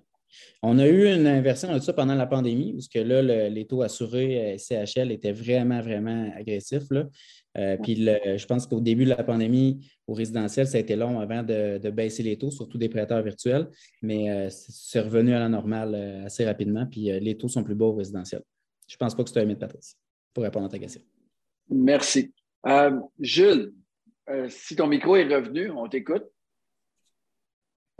On 0.63 0.79
a 0.79 0.87
eu 0.87 1.13
une 1.13 1.27
inversion 1.27 1.73
de 1.73 1.79
ça 1.79 1.93
pendant 1.93 2.15
la 2.15 2.25
pandémie, 2.25 2.73
parce 2.73 2.87
que 2.87 2.99
là, 2.99 3.21
les 3.49 3.65
taux 3.65 3.81
assurés 3.81 4.53
euh, 4.53 4.57
CHL 4.57 5.11
étaient 5.11 5.33
vraiment, 5.33 5.81
vraiment 5.81 6.31
agressifs. 6.35 6.89
Là. 6.89 7.07
Euh, 7.57 7.77
puis 7.83 7.95
je 7.95 8.45
pense 8.45 8.65
qu'au 8.65 8.79
début 8.79 9.03
de 9.03 9.09
la 9.09 9.23
pandémie, 9.23 9.85
au 10.07 10.13
résidentiel, 10.13 10.67
ça 10.67 10.77
a 10.77 10.81
été 10.81 10.95
long 10.95 11.19
avant 11.19 11.43
de, 11.43 11.89
baisser 11.89 12.23
les 12.23 12.37
taux, 12.37 12.51
surtout 12.51 12.77
des 12.77 12.87
prêteurs 12.87 13.21
virtuels, 13.21 13.67
mais 14.01 14.29
euh, 14.29 14.47
c'est 14.49 15.01
revenu 15.01 15.33
à 15.33 15.39
la 15.39 15.49
normale 15.49 16.23
assez 16.25 16.45
rapidement, 16.45 16.85
puis 16.85 17.11
les 17.19 17.37
taux 17.37 17.49
sont 17.49 17.63
plus 17.63 17.75
bas 17.75 17.85
au 17.85 17.95
résidentiel. 17.95 18.41
Je 18.87 18.95
ne 18.95 18.99
pense 18.99 19.15
pas 19.15 19.23
que 19.23 19.29
c'est 19.29 19.39
un 19.39 19.45
mythe, 19.45 19.59
Patrice, 19.59 19.97
pour 20.33 20.43
répondre 20.43 20.67
à 20.67 20.69
ta 20.69 20.79
question. 20.79 21.01
Merci. 21.69 22.33
Jules, 23.19 23.73
si 24.49 24.75
ton 24.75 24.87
micro 24.87 25.15
est 25.15 25.33
revenu, 25.33 25.71
on 25.71 25.87
t'écoute. 25.87 26.23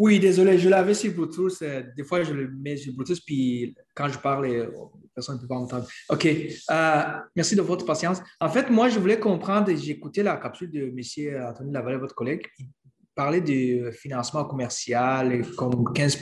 Oui, 0.02 0.20
désolé, 0.20 0.58
je 0.58 0.68
l'avais 0.68 0.96
sur 0.96 1.14
Bluetooth. 1.14 1.62
Euh, 1.62 1.84
des 1.96 2.04
fois, 2.04 2.24
je 2.24 2.34
le 2.34 2.50
mets 2.50 2.76
sur 2.76 2.92
Bluetooth, 2.92 3.20
puis 3.24 3.76
quand 3.94 4.08
je 4.08 4.18
parle, 4.18 4.48
euh, 4.48 4.72
personne 5.14 5.36
ne 5.36 5.42
peut 5.42 5.48
pas 5.48 5.60
m'entendre. 5.60 5.86
OK. 6.10 6.26
Euh, 6.26 7.04
merci 7.36 7.56
de 7.56 7.62
votre 7.62 7.86
patience. 7.86 8.20
En 8.40 8.50
fait, 8.50 8.68
moi, 8.72 8.90
je 8.90 8.98
voulais 8.98 9.20
comprendre, 9.20 9.72
j'ai 9.76 9.92
écouté 9.92 10.24
la 10.24 10.38
capsule 10.38 10.72
de 10.72 10.86
M. 10.86 11.46
Anthony 11.48 11.72
Lavalle, 11.72 12.00
votre 12.00 12.16
collègue, 12.16 12.48
il 12.58 12.68
parlait 13.14 13.42
du 13.42 13.92
financement 13.92 14.44
commercial, 14.46 15.46
comme 15.56 15.94
15 15.94 16.20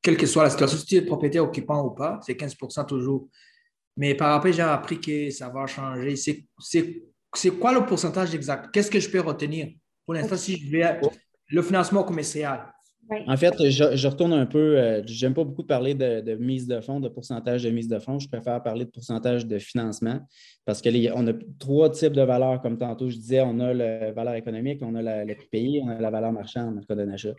quelle 0.00 0.16
que 0.16 0.26
soit 0.26 0.44
la 0.44 0.50
situation, 0.50 0.78
si 0.78 0.86
tu 0.86 0.94
es 0.94 1.02
propriétaire 1.02 1.42
occupant 1.42 1.84
ou 1.84 1.90
pas, 1.90 2.20
c'est 2.22 2.36
15 2.36 2.54
toujours. 2.86 3.28
Mais 3.96 4.14
par 4.14 4.32
après, 4.32 4.52
j'ai 4.52 4.62
appris 4.62 5.00
que 5.00 5.28
ça 5.30 5.48
va 5.48 5.66
changer. 5.66 6.14
C'est 6.14 7.02
quoi 7.60 7.72
le 7.72 7.86
pourcentage 7.86 8.34
exact? 8.34 8.70
Qu'est-ce 8.72 8.90
que 8.90 9.00
je 9.00 9.08
peux 9.08 9.20
retenir? 9.20 9.68
Pour 10.04 10.14
l'instant, 10.14 10.36
si 10.36 10.58
je 10.58 10.70
vais 10.70 11.00
le 11.48 11.62
financement 11.62 12.04
commercial, 12.04 12.73
en 13.26 13.36
fait, 13.36 13.70
je, 13.70 14.08
retourne 14.08 14.32
un 14.32 14.46
peu. 14.46 14.78
Euh, 14.78 15.02
j'aime 15.06 15.34
pas 15.34 15.44
beaucoup 15.44 15.64
parler 15.64 15.94
de, 15.94 16.34
mise 16.36 16.66
de 16.66 16.80
fonds, 16.80 17.00
de 17.00 17.08
pourcentage 17.08 17.62
de 17.62 17.70
mise 17.70 17.88
de 17.88 17.98
fonds. 17.98 18.18
Je 18.18 18.28
préfère 18.28 18.62
parler 18.62 18.84
de 18.84 18.90
pourcentage 18.90 19.46
de 19.46 19.58
financement 19.58 20.20
parce 20.64 20.80
qu'on 20.80 21.26
a 21.26 21.32
trois 21.58 21.90
types 21.90 22.12
de 22.12 22.22
valeurs, 22.22 22.60
comme 22.62 22.78
tantôt 22.78 23.10
je 23.10 23.16
disais. 23.16 23.40
On 23.42 23.60
a 23.60 23.74
la 23.74 24.12
valeur 24.12 24.34
économique, 24.34 24.80
on 24.82 24.94
a 24.94 25.02
la, 25.02 25.24
le 25.24 25.34
prix 25.34 25.80
on 25.82 25.88
a 25.88 26.00
la 26.00 26.10
valeur 26.10 26.32
marchande, 26.32 26.76
le 26.76 26.82
cas 26.82 26.94
d'un 26.94 27.10
achat. 27.10 27.34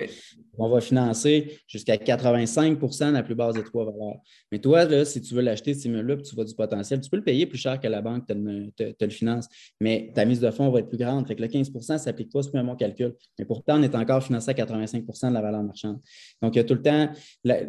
On 0.57 0.69
va 0.69 0.81
financer 0.81 1.57
jusqu'à 1.67 1.95
85% 1.95 3.11
la 3.11 3.23
plus 3.23 3.35
basse 3.35 3.55
des 3.55 3.63
trois 3.63 3.85
valeurs. 3.85 4.19
Mais 4.51 4.59
toi, 4.59 4.85
là, 4.85 5.05
si 5.05 5.21
tu 5.21 5.33
veux 5.33 5.41
l'acheter, 5.41 5.73
ce 5.73 5.87
immeuble-là, 5.87 6.17
tu 6.17 6.35
vois 6.35 6.45
du 6.45 6.53
potentiel, 6.53 7.01
tu 7.01 7.09
peux 7.09 7.17
le 7.17 7.23
payer 7.23 7.45
plus 7.45 7.57
cher 7.57 7.79
que 7.79 7.87
la 7.87 8.01
banque 8.01 8.27
te, 8.27 8.33
le 8.33 9.09
finance. 9.09 9.47
Mais 9.81 10.11
ta 10.13 10.25
mise 10.25 10.39
de 10.39 10.51
fonds 10.51 10.69
va 10.69 10.79
être 10.79 10.89
plus 10.89 10.97
grande. 10.97 11.27
Fait 11.27 11.35
que 11.35 11.41
le 11.41 11.47
15 11.47 11.71
ne 11.73 11.97
s'applique 11.97 12.31
pas, 12.31 12.43
c'est 12.43 12.53
mon 12.61 12.75
calcul. 12.75 13.15
Mais 13.39 13.45
pourtant, 13.45 13.79
on 13.79 13.83
est 13.83 13.95
encore 13.95 14.23
financé 14.23 14.51
à 14.51 14.53
85% 14.53 15.29
de 15.29 15.33
la 15.33 15.41
valeur 15.41 15.54
marchande. 15.63 15.99
Donc, 16.41 16.55
il 16.55 16.57
y 16.57 16.61
a 16.61 16.63
tout 16.63 16.75
le 16.75 16.81
temps, 16.81 17.09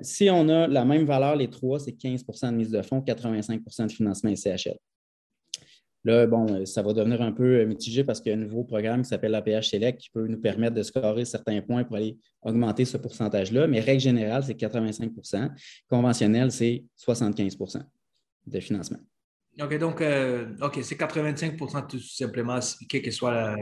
si 0.03 0.29
on 0.31 0.49
a 0.49 0.67
la 0.67 0.85
même 0.85 1.05
valeur, 1.05 1.37
les 1.37 1.49
trois, 1.49 1.79
c'est 1.79 1.93
15% 1.93 2.51
de 2.51 2.57
mise 2.57 2.71
de 2.71 2.83
fonds, 2.83 3.01
85% 3.01 3.87
de 3.87 3.93
financement 3.93 4.35
CHL. 4.35 4.77
Là, 6.07 6.25
bon, 6.29 6.47
euh, 6.49 6.65
ça 6.65 6.83
va 6.83 6.93
devenir 6.93 7.21
un 7.21 7.33
peu 7.33 7.59
euh, 7.59 7.67
mitigé 7.67 8.05
parce 8.05 8.21
qu'il 8.21 8.31
y 8.31 8.35
a 8.35 8.39
un 8.39 8.41
nouveau 8.41 8.63
programme 8.63 9.03
qui 9.03 9.09
s'appelle 9.09 9.33
l'APH 9.33 9.71
Select 9.71 10.01
qui 10.01 10.11
peut 10.11 10.29
nous 10.29 10.41
permettre 10.41 10.77
de 10.77 10.85
scorer 10.85 11.25
certains 11.25 11.61
points 11.61 11.83
pour 11.83 11.97
aller 11.97 12.17
augmenter 12.43 12.85
ce 12.85 12.97
pourcentage-là. 12.97 13.67
Mais 13.67 13.81
règle 13.81 14.01
générale, 14.01 14.45
c'est 14.45 14.55
85% 14.55 15.51
Conventionnel, 15.89 16.53
c'est 16.53 16.85
75% 16.97 17.83
de 18.47 18.61
financement. 18.61 18.99
OK, 19.61 19.79
donc, 19.79 20.01
euh, 20.03 20.55
OK, 20.61 20.79
c'est 20.83 21.01
85% 21.01 21.87
tout 21.87 21.99
simplement, 21.99 22.59
quelle 22.89 23.03
que 23.03 23.11
soit 23.11 23.31
la, 23.31 23.57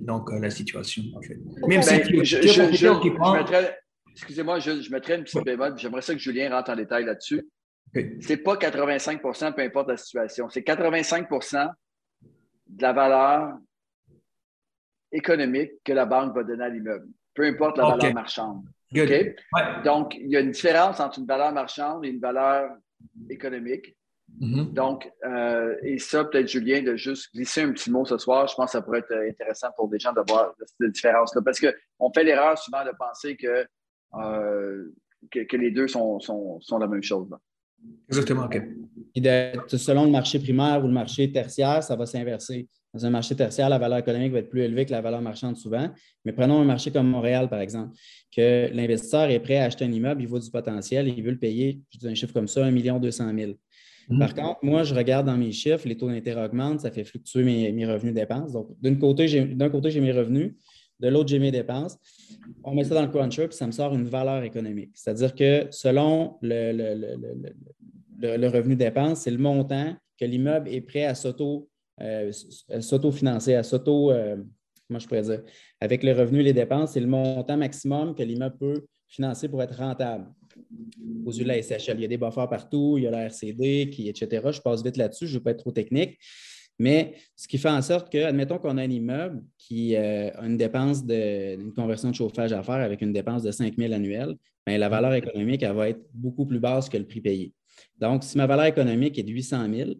donc, 0.00 0.30
la 0.32 0.48
situation, 0.48 1.02
en 1.14 1.20
fait. 1.20 1.38
Même 1.68 1.82
si 1.82 1.98
ben, 1.98 2.24
je, 2.24 2.40
je, 2.40 3.72
excusez-moi, 4.14 4.58
je, 4.60 4.90
mettrais 4.90 5.16
une 5.16 5.24
petite 5.24 5.44
bémol, 5.44 5.74
j'aimerais 5.76 6.02
ça 6.02 6.14
que 6.14 6.20
Julien 6.20 6.50
rentre 6.50 6.70
en 6.70 6.76
détail 6.76 7.04
là-dessus. 7.04 7.46
Ce 7.94 8.28
n'est 8.28 8.36
pas 8.38 8.56
85% 8.56 9.54
peu 9.54 9.62
importe 9.62 9.88
la 9.88 9.96
situation. 9.96 10.48
C'est 10.48 10.62
85% 10.62 11.70
de 12.66 12.82
la 12.82 12.92
valeur 12.92 13.56
économique 15.12 15.72
que 15.84 15.92
la 15.92 16.06
banque 16.06 16.34
va 16.34 16.42
donner 16.42 16.64
à 16.64 16.68
l'immeuble, 16.68 17.06
peu 17.34 17.44
importe 17.44 17.78
la 17.78 17.90
valeur 17.90 18.14
marchande. 18.14 18.64
Donc, 19.84 20.14
il 20.16 20.30
y 20.30 20.36
a 20.36 20.40
une 20.40 20.52
différence 20.52 21.00
entre 21.00 21.18
une 21.18 21.26
valeur 21.26 21.52
marchande 21.52 22.04
et 22.04 22.08
une 22.08 22.20
valeur 22.20 22.70
économique. 23.28 23.96
Mm-hmm. 24.40 24.72
Donc, 24.72 25.10
euh, 25.24 25.76
et 25.82 25.98
ça, 25.98 26.24
peut-être 26.24 26.48
Julien, 26.48 26.82
de 26.82 26.96
juste 26.96 27.32
glisser 27.34 27.62
un 27.62 27.72
petit 27.72 27.90
mot 27.90 28.04
ce 28.04 28.18
soir, 28.18 28.46
je 28.48 28.54
pense 28.54 28.66
que 28.66 28.72
ça 28.72 28.82
pourrait 28.82 28.98
être 29.00 29.12
intéressant 29.12 29.68
pour 29.76 29.88
des 29.88 29.98
gens 29.98 30.12
de 30.12 30.22
voir 30.28 30.54
cette 30.58 30.92
différence-là. 30.92 31.42
Parce 31.44 31.60
qu'on 31.60 32.12
fait 32.12 32.24
l'erreur 32.24 32.58
souvent 32.58 32.84
de 32.84 32.90
penser 32.98 33.36
que 33.36 33.66
euh, 34.16 34.84
que, 35.30 35.56
les 35.56 35.70
deux 35.70 35.88
sont, 35.88 36.18
la 36.78 36.86
même 36.86 37.02
chose. 37.02 37.28
Exactement, 38.08 38.44
OK. 38.44 38.60
selon 39.68 40.04
le 40.04 40.10
marché 40.10 40.38
primaire 40.38 40.82
ou 40.82 40.86
le 40.86 40.92
marché 40.92 41.30
tertiaire, 41.30 41.82
ça 41.82 41.96
va 41.96 42.06
s'inverser. 42.06 42.68
Dans 42.92 43.04
un 43.04 43.10
marché 43.10 43.34
tertiaire, 43.34 43.68
la 43.68 43.78
valeur 43.78 43.98
économique 43.98 44.32
va 44.32 44.38
être 44.38 44.50
plus 44.50 44.62
élevée 44.62 44.86
que 44.86 44.92
la 44.92 45.00
valeur 45.00 45.20
marchande 45.20 45.56
souvent. 45.56 45.90
Mais 46.24 46.32
prenons 46.32 46.60
un 46.60 46.64
marché 46.64 46.92
comme 46.92 47.08
Montréal, 47.08 47.48
par 47.48 47.60
exemple, 47.60 47.96
que 48.34 48.70
l'investisseur 48.72 49.30
est 49.30 49.40
prêt 49.40 49.56
à 49.56 49.64
acheter 49.64 49.84
un 49.84 49.92
immeuble, 49.92 50.22
il 50.22 50.28
voit 50.28 50.38
du 50.38 50.50
potentiel, 50.50 51.08
il 51.08 51.22
veut 51.22 51.32
le 51.32 51.38
payer, 51.38 51.80
je 51.90 51.98
dis 51.98 52.08
un 52.08 52.14
chiffre 52.14 52.32
comme 52.32 52.48
ça, 52.48 52.64
1 52.64 52.72
200 52.72 53.32
000. 53.36 53.52
Par 54.18 54.34
contre, 54.34 54.58
moi, 54.62 54.82
je 54.82 54.94
regarde 54.94 55.26
dans 55.26 55.36
mes 55.36 55.52
chiffres, 55.52 55.88
les 55.88 55.96
taux 55.96 56.08
d'intérêt 56.08 56.44
augmentent, 56.44 56.80
ça 56.80 56.90
fait 56.90 57.04
fluctuer 57.04 57.42
mes, 57.42 57.72
mes 57.72 57.86
revenus 57.86 58.14
dépenses. 58.14 58.52
Donc, 58.52 58.68
d'un 58.80 58.94
côté, 58.96 59.26
j'ai 59.28 59.44
mes 59.46 60.12
revenus, 60.12 60.54
de 61.00 61.08
l'autre, 61.08 61.28
j'ai 61.28 61.38
mes 61.38 61.50
dépenses. 61.50 61.98
On 62.62 62.74
met 62.74 62.84
ça 62.84 62.94
dans 62.94 63.02
le 63.02 63.08
cruncher, 63.08 63.48
puis 63.48 63.56
ça 63.56 63.66
me 63.66 63.72
sort 63.72 63.94
une 63.94 64.04
valeur 64.04 64.42
économique. 64.42 64.92
C'est-à-dire 64.94 65.34
que 65.34 65.66
selon 65.70 66.36
le, 66.40 66.72
le, 68.20 68.48
revenu 68.48 68.76
dépense, 68.76 69.20
c'est 69.20 69.30
le 69.30 69.38
montant 69.38 69.94
que 70.18 70.24
l'immeuble 70.24 70.68
est 70.68 70.80
prêt 70.80 71.04
à 71.04 71.14
s'auto, 71.14 71.68
euh, 72.00 72.30
financer 73.12 73.54
à 73.54 73.62
s'auto, 73.62 74.12
euh, 74.12 74.36
comment 74.86 74.98
je 74.98 75.08
pourrais 75.08 75.22
dire, 75.22 75.42
avec 75.80 76.02
le 76.02 76.12
revenu 76.12 76.40
et 76.40 76.44
les 76.44 76.52
dépenses, 76.52 76.92
c'est 76.92 77.00
le 77.00 77.06
montant 77.06 77.56
maximum 77.56 78.14
que 78.14 78.22
l'immeuble 78.22 78.56
peut 78.56 78.86
financer 79.08 79.48
pour 79.48 79.62
être 79.62 79.76
rentable. 79.76 80.26
Aux 81.24 81.32
yeux 81.32 81.44
de 81.44 81.48
la 81.48 81.60
SHL, 81.60 81.96
il 81.96 82.02
y 82.02 82.04
a 82.04 82.08
des 82.08 82.16
buffers 82.16 82.48
partout, 82.48 82.94
il 82.98 83.04
y 83.04 83.06
a 83.06 83.10
la 83.10 83.24
RCD, 83.24 83.90
qui, 83.90 84.08
etc. 84.08 84.42
Je 84.50 84.60
passe 84.60 84.82
vite 84.82 84.96
là-dessus, 84.96 85.26
je 85.26 85.32
ne 85.32 85.38
veux 85.38 85.42
pas 85.42 85.50
être 85.50 85.58
trop 85.58 85.72
technique. 85.72 86.18
Mais 86.78 87.14
ce 87.36 87.46
qui 87.46 87.58
fait 87.58 87.70
en 87.70 87.82
sorte 87.82 88.10
que, 88.10 88.18
admettons 88.18 88.58
qu'on 88.58 88.76
a 88.78 88.82
un 88.82 88.90
immeuble 88.90 89.42
qui 89.58 89.94
euh, 89.94 90.30
a 90.34 90.46
une 90.46 90.56
dépense 90.56 91.04
d'une 91.06 91.72
conversion 91.72 92.10
de 92.10 92.14
chauffage 92.14 92.52
à 92.52 92.62
faire 92.62 92.74
avec 92.74 93.00
une 93.00 93.12
dépense 93.12 93.42
de 93.42 93.52
5 93.52 93.76
000 93.76 93.92
annuels, 93.92 94.34
bien, 94.66 94.78
la 94.78 94.88
valeur 94.88 95.14
économique, 95.14 95.62
elle 95.62 95.74
va 95.74 95.90
être 95.90 96.04
beaucoup 96.12 96.46
plus 96.46 96.58
basse 96.58 96.88
que 96.88 96.96
le 96.96 97.06
prix 97.06 97.20
payé. 97.20 97.52
Donc, 98.00 98.24
si 98.24 98.36
ma 98.36 98.46
valeur 98.46 98.66
économique 98.66 99.18
est 99.18 99.22
de 99.22 99.30
800 99.30 99.66
000, 99.72 99.90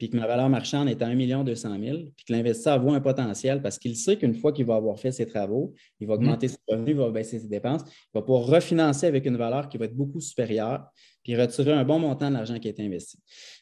puis 0.00 0.08
que 0.08 0.16
ma 0.16 0.26
valeur 0.26 0.48
marchande 0.48 0.88
est 0.88 1.02
à 1.02 1.08
1 1.08 1.44
200 1.44 1.78
000, 1.78 1.98
puis 2.16 2.24
que 2.26 2.32
l'investisseur 2.32 2.80
voit 2.80 2.94
un 2.94 3.02
potentiel 3.02 3.60
parce 3.60 3.78
qu'il 3.78 3.94
sait 3.96 4.16
qu'une 4.16 4.32
fois 4.32 4.50
qu'il 4.50 4.64
va 4.64 4.76
avoir 4.76 4.98
fait 4.98 5.12
ses 5.12 5.26
travaux, 5.26 5.74
il 6.00 6.06
va 6.06 6.14
augmenter 6.14 6.48
ses 6.48 6.56
revenus, 6.66 6.94
il 6.94 6.96
va 6.96 7.10
baisser 7.10 7.38
ses 7.38 7.48
dépenses, 7.48 7.82
il 7.86 8.18
va 8.18 8.22
pouvoir 8.22 8.46
refinancer 8.46 9.04
avec 9.04 9.26
une 9.26 9.36
valeur 9.36 9.68
qui 9.68 9.76
va 9.76 9.84
être 9.84 9.94
beaucoup 9.94 10.18
supérieure, 10.18 10.86
puis 11.22 11.36
retirer 11.36 11.72
un 11.72 11.84
bon 11.84 11.98
montant 11.98 12.30
de 12.30 12.34
l'argent 12.34 12.58
qui 12.58 12.68
a 12.68 12.70
été 12.70 12.82
investi. 12.82 13.18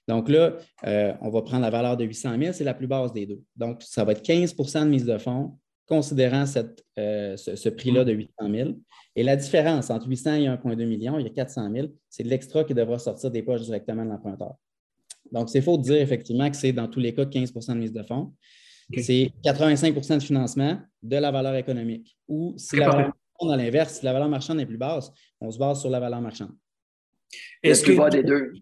Donc 0.06 0.28
là, 0.28 0.56
euh, 0.86 1.12
on 1.22 1.28
va 1.28 1.42
prendre 1.42 1.62
la 1.62 1.70
valeur 1.70 1.96
de 1.96 2.04
800 2.04 2.38
000, 2.40 2.52
c'est 2.52 2.62
la 2.62 2.74
plus 2.74 2.86
basse 2.86 3.12
des 3.12 3.26
deux. 3.26 3.40
Donc, 3.56 3.82
ça 3.82 4.04
va 4.04 4.12
être 4.12 4.22
15% 4.22 4.84
de 4.84 4.90
mise 4.90 5.06
de 5.06 5.18
fonds, 5.18 5.58
considérant 5.88 6.44
euh, 6.98 7.36
ce, 7.36 7.68
prix-là 7.68 8.04
de 8.04 8.12
800 8.12 8.30
000. 8.48 8.70
Et 9.16 9.24
la 9.24 9.34
différence 9.34 9.90
entre 9.90 10.06
800 10.06 10.34
et 10.34 10.46
1,2 10.46 10.86
million, 10.86 11.18
il 11.18 11.26
y 11.26 11.28
a 11.28 11.32
400 11.32 11.68
000, 11.74 11.88
c'est 12.08 12.22
l'extra 12.22 12.62
qui 12.62 12.74
devra 12.74 13.00
sortir 13.00 13.32
des 13.32 13.42
poches 13.42 13.62
directement 13.62 14.04
de 14.04 14.10
l'emprunteur. 14.10 14.54
Donc, 15.32 15.48
c'est 15.50 15.60
faux 15.60 15.76
de 15.76 15.82
dire 15.82 15.96
effectivement 15.96 16.50
que 16.50 16.56
c'est 16.56 16.72
dans 16.72 16.88
tous 16.88 17.00
les 17.00 17.14
cas 17.14 17.24
15% 17.24 17.74
de 17.74 17.78
mise 17.78 17.92
de 17.92 18.02
fonds. 18.02 18.32
C'est 18.96 19.30
85% 19.44 20.14
de 20.14 20.22
financement 20.22 20.80
de 21.02 21.16
la 21.16 21.30
valeur 21.30 21.54
économique. 21.56 22.16
Ou 22.26 22.54
si 22.56 22.76
la 22.76 22.88
valeur 22.88 23.12
marchande, 23.38 23.52
à 23.52 23.56
l'inverse, 23.62 23.98
si 23.98 24.04
la 24.04 24.12
valeur 24.12 24.28
marchande 24.28 24.60
est 24.60 24.66
plus 24.66 24.78
basse, 24.78 25.10
on 25.40 25.50
se 25.50 25.58
base 25.58 25.80
sur 25.80 25.90
la 25.90 26.00
valeur 26.00 26.20
marchande. 26.20 26.52
Est-ce 27.62 27.82
que 27.82 28.10
des 28.10 28.22
deux? 28.22 28.52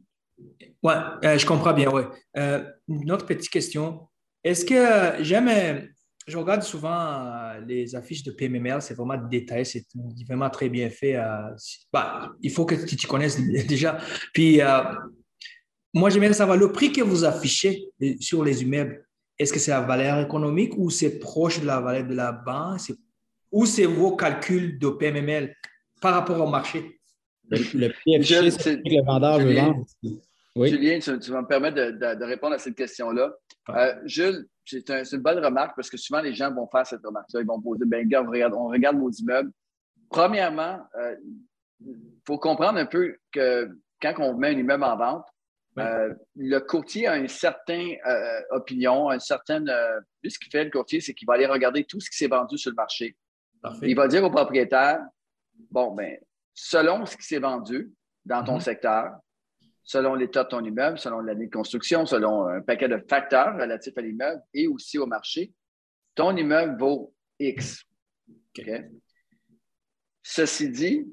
Oui, 0.82 0.92
euh, 1.24 1.38
je 1.38 1.46
comprends 1.46 1.72
bien, 1.72 1.90
oui. 1.90 2.02
Euh, 2.36 2.64
une 2.88 3.10
autre 3.10 3.26
petite 3.26 3.50
question. 3.50 4.08
Est-ce 4.44 4.64
que 4.64 4.74
euh, 4.74 5.22
j'aime, 5.22 5.88
je 6.26 6.36
regarde 6.36 6.62
souvent 6.62 7.54
les 7.66 7.94
affiches 7.94 8.22
de 8.22 8.32
PMML, 8.32 8.82
c'est 8.82 8.94
vraiment 8.94 9.16
détaillé, 9.16 9.64
c'est 9.64 9.86
vraiment 10.28 10.50
très 10.50 10.68
bien 10.68 10.90
fait. 10.90 11.16
Bah, 11.92 12.32
il 12.42 12.50
faut 12.50 12.66
que 12.66 12.74
tu 12.74 13.06
connaisses 13.06 13.40
déjà. 13.66 13.98
Puis, 14.32 14.60
moi, 15.96 16.10
j'aimerais 16.10 16.34
savoir 16.34 16.58
le 16.58 16.72
prix 16.72 16.92
que 16.92 17.00
vous 17.00 17.24
affichez 17.24 17.88
sur 18.20 18.44
les 18.44 18.62
immeubles. 18.62 19.02
Est-ce 19.38 19.50
que 19.50 19.58
c'est 19.58 19.70
la 19.70 19.80
valeur 19.80 20.20
économique 20.20 20.74
ou 20.76 20.90
c'est 20.90 21.18
proche 21.18 21.58
de 21.60 21.66
la 21.66 21.80
valeur 21.80 22.06
de 22.06 22.14
la 22.14 22.32
banque? 22.32 22.92
Ou 23.50 23.64
c'est 23.64 23.86
vos 23.86 24.14
calculs 24.14 24.78
de 24.78 24.90
PMML 24.90 25.54
par 26.02 26.12
rapport 26.12 26.38
au 26.38 26.50
marché? 26.50 27.00
Le, 27.48 27.88
prix 27.88 28.16
affiché, 28.16 28.50
c'est 28.50 28.76
que 28.76 28.82
le 28.84 29.06
vendeur 29.06 29.38
veut 29.38 29.54
vendre. 29.54 29.86
Oui. 30.54 30.68
Julien, 30.68 30.98
tu, 30.98 31.30
vas 31.30 31.40
me 31.40 31.46
permettre 31.46 31.76
de, 31.76 32.24
répondre 32.24 32.54
à 32.54 32.58
cette 32.58 32.74
question-là. 32.74 33.32
Euh, 33.70 33.94
Jules, 34.04 34.46
c'est 34.66 34.90
une 34.90 35.20
bonne 35.20 35.42
remarque 35.42 35.76
parce 35.76 35.88
que 35.88 35.96
souvent 35.96 36.20
les 36.20 36.34
gens 36.34 36.52
vont 36.52 36.68
faire 36.70 36.86
cette 36.86 37.04
remarque-là. 37.04 37.40
Ils 37.40 37.46
vont 37.46 37.60
poser, 37.60 37.84
ben, 37.86 38.04
regarde, 38.04 38.26
on 38.26 38.30
regarde, 38.30 38.54
on 38.54 38.68
regarde 38.68 38.98
nos 38.98 39.10
immeubles. 39.10 39.50
Premièrement, 40.10 40.78
il 40.94 41.88
euh, 41.88 41.94
faut 42.26 42.38
comprendre 42.38 42.78
un 42.78 42.86
peu 42.86 43.16
que 43.32 43.70
quand 44.02 44.12
on 44.18 44.36
met 44.36 44.48
un 44.48 44.58
immeuble 44.58 44.84
en 44.84 44.96
vente, 44.98 45.26
euh, 45.78 46.14
le 46.36 46.58
courtier 46.60 47.06
a 47.06 47.16
une 47.16 47.28
certaine 47.28 47.96
opinion, 48.50 49.10
une 49.10 49.20
certaine. 49.20 49.70
lui, 50.22 50.30
ce 50.30 50.38
qu'il 50.38 50.50
fait, 50.50 50.64
le 50.64 50.70
courtier, 50.70 51.00
c'est 51.00 51.14
qu'il 51.14 51.26
va 51.26 51.34
aller 51.34 51.46
regarder 51.46 51.84
tout 51.84 52.00
ce 52.00 52.10
qui 52.10 52.16
s'est 52.16 52.28
vendu 52.28 52.58
sur 52.58 52.70
le 52.70 52.76
marché. 52.76 53.16
Il 53.82 53.96
va 53.96 54.06
dire 54.08 54.22
au 54.24 54.30
propriétaire 54.30 55.00
bon, 55.70 55.92
ben, 55.92 56.18
selon 56.54 57.06
ce 57.06 57.16
qui 57.16 57.24
s'est 57.24 57.38
vendu 57.38 57.92
dans 58.24 58.44
ton 58.44 58.58
mm-hmm. 58.58 58.62
secteur, 58.62 59.12
selon 59.82 60.14
l'état 60.14 60.44
de 60.44 60.48
ton 60.48 60.64
immeuble, 60.64 60.98
selon 60.98 61.20
l'année 61.20 61.46
de 61.46 61.50
construction, 61.50 62.06
selon 62.06 62.46
un 62.46 62.60
paquet 62.60 62.88
de 62.88 62.98
facteurs 63.08 63.56
relatifs 63.56 63.96
à 63.96 64.00
l'immeuble 64.00 64.42
et 64.52 64.66
aussi 64.66 64.98
au 64.98 65.06
marché, 65.06 65.52
ton 66.14 66.36
immeuble 66.36 66.78
vaut 66.78 67.14
X. 67.38 67.84
Ceci 70.22 70.70
dit, 70.70 71.06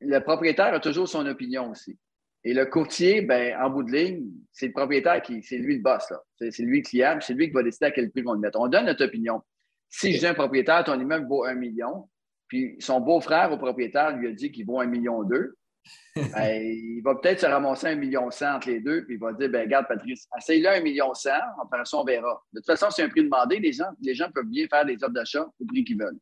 le 0.00 0.18
propriétaire 0.20 0.74
a 0.74 0.80
toujours 0.80 1.08
son 1.08 1.26
opinion 1.26 1.70
aussi. 1.70 1.98
Et 2.44 2.54
le 2.54 2.64
courtier, 2.66 3.22
ben, 3.22 3.56
en 3.60 3.68
bout 3.68 3.82
de 3.82 3.92
ligne, 3.92 4.30
c'est 4.52 4.68
le 4.68 4.72
propriétaire 4.72 5.20
qui, 5.20 5.42
c'est 5.42 5.58
lui 5.58 5.76
le 5.76 5.82
boss. 5.82 6.12
C'est, 6.38 6.62
lui 6.62 6.78
le 6.78 6.84
client, 6.84 7.18
c'est 7.20 7.34
lui 7.34 7.48
qui 7.48 7.52
va 7.52 7.62
décider 7.62 7.86
à 7.86 7.90
quel 7.90 8.10
prix 8.10 8.22
on 8.26 8.32
le 8.32 8.40
mettre. 8.40 8.58
On 8.58 8.68
donne 8.68 8.86
notre 8.86 9.04
opinion. 9.04 9.42
Si 9.88 10.12
je 10.12 10.20
dis 10.20 10.26
à 10.26 10.30
un 10.30 10.34
propriétaire, 10.34 10.84
ton 10.84 10.98
immeuble 10.98 11.26
vaut 11.28 11.44
un 11.44 11.54
million, 11.54 12.08
puis 12.48 12.76
son 12.78 13.00
beau-frère 13.00 13.52
au 13.52 13.58
propriétaire 13.58 14.16
lui 14.16 14.28
a 14.28 14.32
dit 14.32 14.50
qu'il 14.50 14.64
vaut 14.64 14.80
un 14.80 14.86
million 14.86 15.22
deux, 15.22 15.54
ben, 16.16 16.62
il 16.62 17.00
va 17.02 17.14
peut-être 17.14 17.40
se 17.40 17.46
ramasser 17.46 17.88
un 17.88 17.94
million 17.96 18.26
entre 18.28 18.68
les 18.68 18.80
deux, 18.80 19.04
puis 19.04 19.14
il 19.14 19.20
va 19.20 19.32
dire 19.32 19.48
ben, 19.50 19.62
Regarde, 19.62 19.86
Patrice, 19.88 20.26
essaye-le 20.36 20.68
un 20.68 20.80
million 20.80 21.12
cent, 21.14 21.30
après 21.62 21.84
ça, 21.84 21.98
on 21.98 22.04
verra. 22.04 22.42
De 22.52 22.60
toute 22.60 22.66
façon, 22.66 22.90
c'est 22.90 23.02
un 23.02 23.08
prix 23.08 23.24
demandé, 23.24 23.58
les 23.58 23.72
gens, 23.72 23.88
les 24.00 24.14
gens 24.14 24.30
peuvent 24.30 24.46
bien 24.46 24.66
faire 24.68 24.84
des 24.84 24.94
offres 25.02 25.12
d'achat 25.12 25.44
au 25.44 25.64
prix 25.66 25.84
qu'ils 25.84 25.98
veulent. 25.98 26.18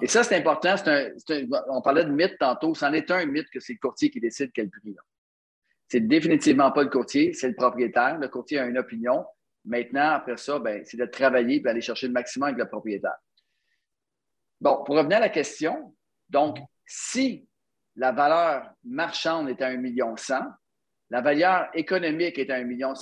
Et 0.00 0.06
ça, 0.06 0.22
c'est 0.22 0.36
important. 0.36 0.74
on 1.68 1.82
parlait 1.82 2.04
de 2.04 2.10
mythe 2.10 2.38
tantôt. 2.38 2.74
C'en 2.74 2.92
est 2.92 3.10
un 3.10 3.26
mythe 3.26 3.50
que 3.50 3.60
c'est 3.60 3.72
le 3.72 3.78
courtier 3.78 4.10
qui 4.10 4.20
décide 4.20 4.50
quel 4.54 4.70
prix. 4.70 4.94
C'est 5.90 6.00
définitivement 6.00 6.70
pas 6.70 6.84
le 6.84 6.88
courtier, 6.88 7.32
c'est 7.32 7.48
le 7.48 7.54
propriétaire. 7.54 8.16
Le 8.16 8.28
courtier 8.28 8.60
a 8.60 8.66
une 8.66 8.78
opinion. 8.78 9.26
Maintenant, 9.64 10.10
après 10.10 10.36
ça, 10.36 10.60
ben, 10.60 10.82
c'est 10.84 10.96
de 10.96 11.04
travailler 11.04 11.56
et 11.56 11.60
d'aller 11.60 11.80
chercher 11.80 12.06
le 12.06 12.12
maximum 12.12 12.50
avec 12.50 12.60
le 12.60 12.68
propriétaire. 12.68 13.16
Bon, 14.60 14.84
pour 14.84 14.94
revenir 14.96 15.16
à 15.16 15.20
la 15.20 15.28
question, 15.28 15.96
donc, 16.28 16.58
si 16.86 17.48
la 17.96 18.12
valeur 18.12 18.70
marchande 18.84 19.48
est 19.48 19.60
à 19.60 19.70
1,1 19.70 19.80
million, 19.80 20.14
la 21.10 21.20
valeur 21.20 21.68
économique 21.74 22.38
est 22.38 22.50
à 22.50 22.60
1,50 22.60 22.66
million, 22.66 22.94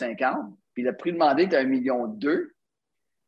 puis 0.72 0.82
le 0.82 0.96
prix 0.96 1.12
demandé 1.12 1.42
est 1.42 1.54
à 1.54 1.62
1,2 1.62 1.66
million, 1.66 2.18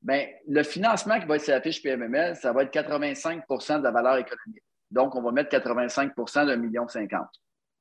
bien, 0.00 0.26
le 0.48 0.62
financement 0.62 1.20
qui 1.20 1.26
va 1.26 1.36
être 1.36 1.44
sur 1.44 1.52
la 1.52 1.60
fiche 1.60 1.82
PMML, 1.82 2.34
ça 2.36 2.54
va 2.54 2.62
être 2.62 2.72
85% 2.72 3.78
de 3.78 3.84
la 3.84 3.90
valeur 3.90 4.16
économique. 4.16 4.64
Donc, 4.90 5.14
on 5.16 5.22
va 5.22 5.32
mettre 5.32 5.54
85% 5.54 6.46
d'un 6.46 6.56
million 6.56 6.88
cinquante. 6.88 7.28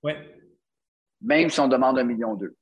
Oui. 0.04 0.14
Même 1.22 1.50
si 1.50 1.60
on 1.60 1.68
demande 1.68 2.00
un 2.00 2.04
million 2.04 2.36
deux. 2.36 2.56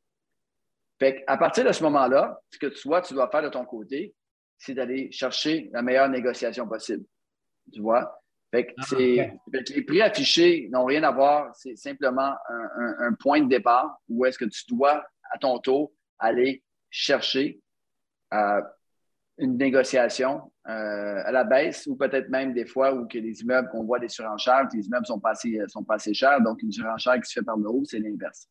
Fait 1.00 1.24
à 1.28 1.38
partir 1.38 1.64
de 1.64 1.72
ce 1.72 1.84
moment-là, 1.84 2.40
ce 2.50 2.58
que 2.58 2.68
toi, 2.68 3.02
tu 3.02 3.14
dois 3.14 3.30
faire 3.30 3.44
de 3.44 3.50
ton 3.50 3.66
côté, 3.66 4.16
c'est 4.58 4.74
d'aller 4.74 5.12
chercher 5.12 5.70
la 5.72 5.82
meilleure 5.82 6.10
négociation 6.10 6.68
possible. 6.68 7.06
Tu 7.72 7.82
vois? 7.82 8.20
Fait 8.52 8.74
ah, 8.78 8.96
les 8.96 9.82
prix 9.84 10.02
affichés 10.02 10.70
n'ont 10.72 10.86
rien 10.86 11.04
à 11.04 11.12
voir. 11.12 11.54
C'est 11.56 11.76
simplement 11.76 12.34
un, 12.50 13.14
point 13.14 13.42
de 13.42 13.50
départ 13.50 14.00
où 14.08 14.26
est-ce 14.26 14.38
que 14.38 14.46
tu 14.46 14.64
dois, 14.70 15.06
à 15.32 15.38
ton 15.38 15.60
tour, 15.60 15.92
aller 16.18 16.64
chercher 16.90 17.60
euh, 18.34 18.62
une 19.38 19.58
négociation 19.58 20.52
euh, 20.68 21.22
à 21.24 21.32
la 21.32 21.44
baisse 21.44 21.86
ou 21.88 21.96
peut-être 21.96 22.30
même 22.30 22.54
des 22.54 22.66
fois 22.66 22.94
où 22.94 23.08
que 23.08 23.18
les 23.18 23.42
immeubles 23.42 23.70
qu'on 23.70 23.84
voit 23.84 24.00
des 24.00 24.10
surenchères, 24.10 24.68
les 24.74 24.86
immeubles 24.86 25.06
sont 25.06 25.20
pas, 25.20 25.32
assez, 25.32 25.60
sont 25.68 25.84
pas 25.84 25.98
chers, 25.98 26.42
donc 26.42 26.62
une 26.62 26.72
surenchère 26.72 27.16
qui 27.22 27.30
se 27.30 27.40
fait 27.40 27.46
par 27.46 27.58
le 27.58 27.70
haut, 27.70 27.84
c'est 27.86 28.00
l'inverse. 28.00 28.50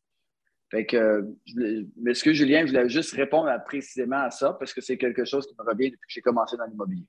Fait 0.71 0.85
que, 0.85 1.25
que 1.55 2.33
Julien, 2.33 2.67
je 2.67 2.73
voulais 2.73 2.89
juste 2.89 3.15
répondre 3.15 3.51
précisément 3.65 4.23
à 4.23 4.31
ça 4.31 4.53
parce 4.55 4.73
que 4.73 4.81
c'est 4.81 4.97
quelque 4.97 5.25
chose 5.25 5.47
qui 5.47 5.55
me 5.59 5.65
revient 5.65 5.91
depuis 5.91 6.09
que 6.09 6.13
j'ai 6.13 6.21
commencé 6.21 6.57
dans 6.57 6.65
l'immobilier. 6.65 7.07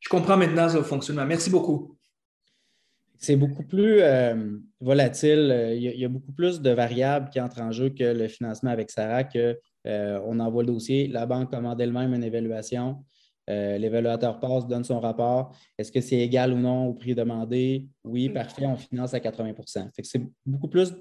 Je 0.00 0.08
comprends 0.08 0.36
maintenant 0.36 0.68
ce 0.68 0.82
fonctionnement. 0.82 1.24
Merci 1.24 1.48
beaucoup. 1.48 1.96
C'est 3.16 3.36
beaucoup 3.36 3.62
plus 3.62 4.00
euh, 4.00 4.58
volatile. 4.80 5.72
Il 5.74 5.98
y, 5.98 6.04
a, 6.04 6.08
beaucoup 6.08 6.32
plus 6.32 6.60
de 6.60 6.70
variables 6.70 7.30
qui 7.30 7.40
entrent 7.40 7.62
en 7.62 7.72
jeu 7.72 7.88
que 7.88 8.04
le 8.04 8.28
financement 8.28 8.70
avec 8.70 8.90
Sarah, 8.90 9.24
qu'on 9.24 9.54
euh, 9.86 10.20
envoie 10.20 10.62
le 10.62 10.72
dossier, 10.72 11.08
la 11.08 11.26
banque 11.26 11.50
commande 11.50 11.80
elle-même 11.80 12.14
une 12.14 12.24
évaluation, 12.24 13.04
euh, 13.50 13.76
l'évaluateur 13.76 14.40
passe, 14.40 14.66
donne 14.66 14.84
son 14.84 15.00
rapport. 15.00 15.54
Est-ce 15.76 15.92
que 15.92 16.00
c'est 16.00 16.18
égal 16.18 16.52
ou 16.52 16.56
non 16.56 16.86
au 16.86 16.94
prix 16.94 17.14
demandé? 17.14 17.86
Oui, 18.02 18.28
parfait, 18.28 18.66
on 18.66 18.76
finance 18.76 19.12
à 19.14 19.18
80% 19.18 19.90
C'est 20.02 20.22
beaucoup 20.46 20.68
plus 20.68 20.94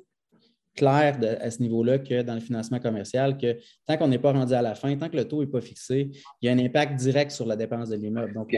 clair 0.75 1.19
à 1.39 1.51
ce 1.51 1.61
niveau-là 1.61 1.99
que 1.99 2.23
dans 2.23 2.33
le 2.33 2.39
financement 2.39 2.79
commercial, 2.79 3.37
que 3.37 3.57
tant 3.85 3.95
qu'on 3.95 4.07
n'est 4.07 4.19
pas 4.19 4.33
rendu 4.33 4.53
à 4.53 4.61
la 4.61 4.75
fin, 4.75 4.95
tant 4.97 5.07
que 5.07 5.15
le 5.15 5.27
taux 5.27 5.41
n'est 5.41 5.49
pas 5.49 5.61
fixé, 5.61 6.09
il 6.41 6.45
y 6.45 6.49
a 6.49 6.51
un 6.51 6.59
impact 6.59 6.95
direct 6.95 7.31
sur 7.31 7.45
la 7.45 7.55
dépense 7.55 7.89
de 7.89 7.95
l'immeuble. 7.95 8.33
Donc, 8.33 8.51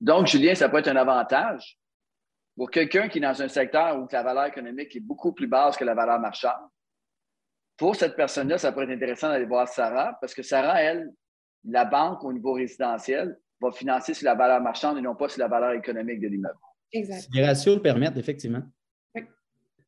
donc, 0.00 0.26
Julien, 0.26 0.54
ça 0.54 0.68
peut 0.68 0.78
être 0.78 0.88
un 0.88 0.96
avantage 0.96 1.78
pour 2.56 2.70
quelqu'un 2.70 3.08
qui 3.08 3.18
est 3.18 3.22
dans 3.22 3.40
un 3.40 3.48
secteur 3.48 3.98
où 3.98 4.06
la 4.10 4.22
valeur 4.22 4.46
économique 4.46 4.94
est 4.94 5.00
beaucoup 5.00 5.32
plus 5.32 5.46
basse 5.46 5.76
que 5.76 5.84
la 5.84 5.94
valeur 5.94 6.18
marchande. 6.20 6.52
Pour 7.76 7.94
cette 7.96 8.16
personne-là, 8.16 8.58
ça 8.58 8.72
pourrait 8.72 8.86
être 8.86 8.92
intéressant 8.92 9.28
d'aller 9.28 9.44
voir 9.44 9.68
Sarah 9.68 10.16
parce 10.20 10.34
que 10.34 10.42
Sarah, 10.42 10.82
elle, 10.82 11.12
la 11.64 11.84
banque 11.84 12.24
au 12.24 12.32
niveau 12.32 12.52
résidentiel 12.52 13.38
va 13.60 13.70
financer 13.72 14.14
sur 14.14 14.24
la 14.24 14.34
valeur 14.34 14.60
marchande 14.60 14.98
et 14.98 15.02
non 15.02 15.14
pas 15.14 15.28
sur 15.28 15.40
la 15.40 15.48
valeur 15.48 15.72
économique 15.72 16.20
de 16.20 16.28
l'immeuble. 16.28 16.58
Exact. 16.92 17.28
Les 17.32 17.44
ratios 17.44 17.76
le 17.76 17.82
permettent, 17.82 18.16
effectivement. 18.16 18.62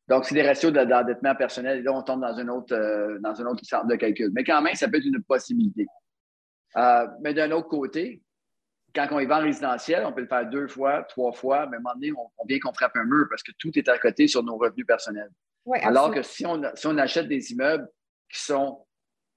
Donc, 0.07 0.25
c'est 0.25 0.33
des 0.33 0.41
ratios 0.41 0.73
d'endettement 0.73 1.35
personnel. 1.35 1.79
Et 1.79 1.81
là, 1.83 1.93
on 1.93 2.01
tombe 2.01 2.21
dans 2.21 2.35
un 2.35 2.47
autre, 2.47 2.73
euh, 2.75 3.19
dans 3.19 3.31
autre 3.31 3.61
de 3.85 3.95
calcul. 3.95 4.31
Mais 4.33 4.43
quand 4.43 4.59
même, 4.61 4.73
ça 4.73 4.87
peut 4.87 4.97
être 4.97 5.05
une 5.05 5.21
possibilité. 5.21 5.85
Euh, 6.77 7.07
mais 7.21 7.35
d'un 7.35 7.51
autre 7.51 7.67
côté, 7.67 8.23
quand 8.95 9.07
on 9.11 9.19
y 9.19 9.27
va 9.27 9.37
en 9.37 9.43
résidentiel, 9.43 10.03
on 10.05 10.11
peut 10.11 10.21
le 10.21 10.27
faire 10.27 10.49
deux 10.49 10.67
fois, 10.67 11.03
trois 11.03 11.31
fois, 11.31 11.67
mais 11.67 11.77
à 11.77 11.79
un 11.79 11.83
moment 11.83 11.93
donné, 11.93 12.11
on, 12.11 12.45
vient 12.45 12.59
qu'on 12.59 12.73
frappe 12.73 12.95
un 12.95 13.05
mur 13.05 13.27
parce 13.29 13.43
que 13.43 13.51
tout 13.59 13.77
est 13.77 13.87
à 13.87 13.99
côté 13.99 14.27
sur 14.27 14.43
nos 14.43 14.57
revenus 14.57 14.85
personnels. 14.85 15.29
Alors 15.81 16.11
que 16.11 16.21
si 16.21 16.45
on, 16.45 16.61
si 16.75 16.87
on, 16.87 16.97
achète 16.97 17.27
des 17.27 17.51
immeubles 17.51 17.87
qui 18.31 18.41
sont 18.41 18.85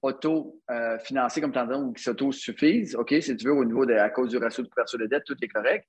auto-financés, 0.01 1.41
comme 1.41 1.51
tu 1.51 1.59
ou 1.59 1.93
qui 1.93 2.03
s'auto-suffisent, 2.03 2.95
OK, 2.95 3.13
si 3.21 3.35
tu 3.35 3.45
veux, 3.45 3.53
au 3.53 3.65
niveau 3.65 3.85
de, 3.85 3.93
à 3.93 4.09
cause 4.09 4.29
du 4.29 4.37
ratio 4.37 4.63
de 4.63 4.69
couverture 4.69 4.99
de 4.99 5.05
dette, 5.05 5.23
tout 5.25 5.37
est 5.41 5.47
correct. 5.47 5.87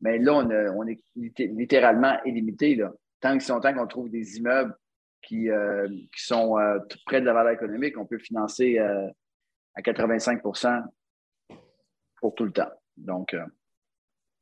Mais 0.00 0.18
là, 0.18 0.34
on, 0.34 0.86
est 0.86 1.00
littéralement 1.38 2.16
illimité. 2.24 2.74
Là 2.74 2.92
tant 3.20 3.38
que 3.38 3.52
longtemps 3.52 3.74
qu'on 3.74 3.86
trouve 3.86 4.10
des 4.10 4.38
immeubles 4.38 4.74
qui, 5.22 5.50
euh, 5.50 5.88
sont 6.16 6.58
euh, 6.58 6.78
près 7.06 7.20
de 7.20 7.26
la 7.26 7.34
valeur 7.34 7.52
économique, 7.52 7.98
on 7.98 8.06
peut 8.06 8.18
financer 8.18 8.78
euh, 8.78 9.08
à 9.74 9.82
85% 9.82 10.82
pour 12.16 12.34
tout 12.34 12.44
le 12.44 12.52
temps. 12.52 12.70
Donc, 12.96 13.36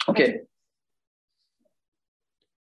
OK. 0.06 0.22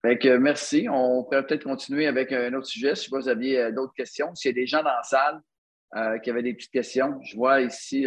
Merci. 0.05 0.87
On 0.91 1.25
pourrait 1.25 1.47
peut-être 1.47 1.65
continuer 1.65 2.07
avec 2.07 2.33
un 2.33 2.53
autre 2.55 2.67
sujet. 2.67 2.95
Si 2.95 3.09
vous 3.11 3.29
aviez 3.29 3.73
d'autres 3.73 3.95
questions. 3.95 4.35
S'il 4.35 4.51
y 4.51 4.53
a 4.53 4.55
des 4.55 4.67
gens 4.67 4.83
dans 4.83 4.91
la 4.91 5.03
salle 5.03 5.41
qui 6.23 6.31
avaient 6.31 6.43
des 6.43 6.55
petites 6.55 6.73
questions, 6.73 7.21
je 7.23 7.37
vois 7.37 7.61
ici. 7.61 8.05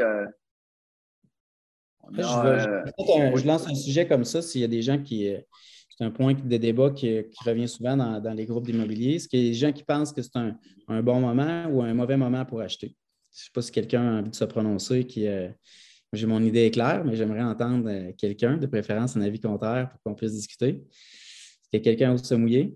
je, 2.11 3.47
lance 3.47 3.67
un 3.67 3.75
sujet 3.75 4.07
comme 4.07 4.25
ça. 4.25 4.41
S'il 4.41 4.61
y 4.61 4.65
a 4.65 4.67
des 4.67 4.81
gens 4.81 4.97
qui, 5.01 5.35
c'est 5.97 6.03
un 6.03 6.11
point 6.11 6.33
de 6.33 6.57
débat 6.57 6.89
qui, 6.89 7.21
revient 7.45 7.69
souvent 7.69 7.95
dans, 7.95 8.33
les 8.33 8.45
groupes 8.45 8.65
d'immobilier. 8.65 9.15
Est-ce 9.15 9.29
qu'il 9.29 9.39
y 9.39 9.47
a 9.47 9.49
des 9.49 9.53
gens 9.53 9.71
qui 9.71 9.83
pensent 9.83 10.11
que 10.11 10.21
c'est 10.21 10.35
un, 10.35 11.01
bon 11.01 11.21
moment 11.21 11.67
ou 11.67 11.81
un 11.81 11.93
mauvais 11.93 12.17
moment 12.17 12.43
pour 12.45 12.59
acheter? 12.61 12.87
Je 13.33 13.41
ne 13.41 13.45
sais 13.45 13.51
pas 13.53 13.61
si 13.61 13.71
quelqu'un 13.71 14.01
a 14.01 14.19
envie 14.19 14.29
de 14.29 14.35
se 14.35 14.45
prononcer. 14.45 15.05
Qui, 15.05 15.27
euh, 15.27 15.47
j'ai 16.11 16.27
mon 16.27 16.41
idée 16.41 16.69
claire, 16.71 17.03
mais 17.05 17.15
j'aimerais 17.15 17.43
entendre 17.43 17.89
euh, 17.89 18.11
quelqu'un, 18.17 18.57
de 18.57 18.67
préférence 18.67 19.15
un 19.15 19.21
avis 19.21 19.39
contraire 19.39 19.89
pour 19.89 20.01
qu'on 20.03 20.15
puisse 20.15 20.33
discuter. 20.33 20.83
Y 21.75 21.77
a 21.77 21.81
quelqu'un 21.81 22.15
qui 22.15 22.25
se 22.25 22.35
mouiller? 22.35 22.73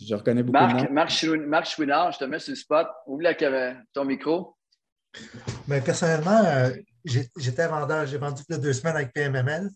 Je 0.00 0.14
reconnais 0.14 0.42
beaucoup 0.42 0.58
Marc, 0.58 0.88
de 0.88 0.92
Marc, 0.92 1.24
Marc 1.46 1.66
Chouinard, 1.66 2.12
je 2.12 2.18
te 2.18 2.24
mets 2.24 2.38
sur 2.38 2.52
le 2.52 2.56
spot. 2.56 2.86
Ouvre 3.06 3.22
la, 3.22 3.74
ton 3.94 4.04
micro. 4.04 4.54
Mais 5.66 5.80
personnellement, 5.80 6.42
euh, 6.44 6.70
j'étais 7.04 7.66
vendeur, 7.66 8.06
j'ai 8.06 8.18
vendu 8.18 8.42
plus 8.44 8.58
de 8.58 8.62
deux 8.62 8.74
semaines 8.74 8.96
avec 8.96 9.14
PMML 9.14 9.70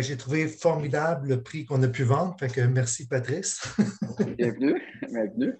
j'ai 0.00 0.16
trouvé 0.16 0.48
formidable 0.48 1.28
le 1.28 1.42
prix 1.42 1.64
qu'on 1.64 1.82
a 1.82 1.88
pu 1.88 2.02
vendre. 2.04 2.36
Fait 2.38 2.48
que 2.48 2.60
merci, 2.60 3.08
Patrice. 3.08 3.60
bienvenue. 4.38 4.80
bienvenue. 5.08 5.54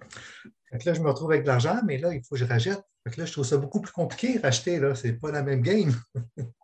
là, 0.71 0.93
je 0.93 1.01
me 1.01 1.09
retrouve 1.09 1.31
avec 1.31 1.43
de 1.43 1.47
l'argent, 1.47 1.79
mais 1.85 1.97
là, 1.97 2.13
il 2.13 2.21
faut 2.23 2.35
que 2.35 2.37
je 2.37 2.45
rachète. 2.45 2.81
là, 3.17 3.25
je 3.25 3.31
trouve 3.31 3.45
ça 3.45 3.57
beaucoup 3.57 3.81
plus 3.81 3.91
compliqué 3.91 4.39
racheter. 4.39 4.79
Ce 4.95 5.07
n'est 5.07 5.13
pas 5.13 5.31
la 5.31 5.43
même 5.43 5.61
game. 5.61 5.93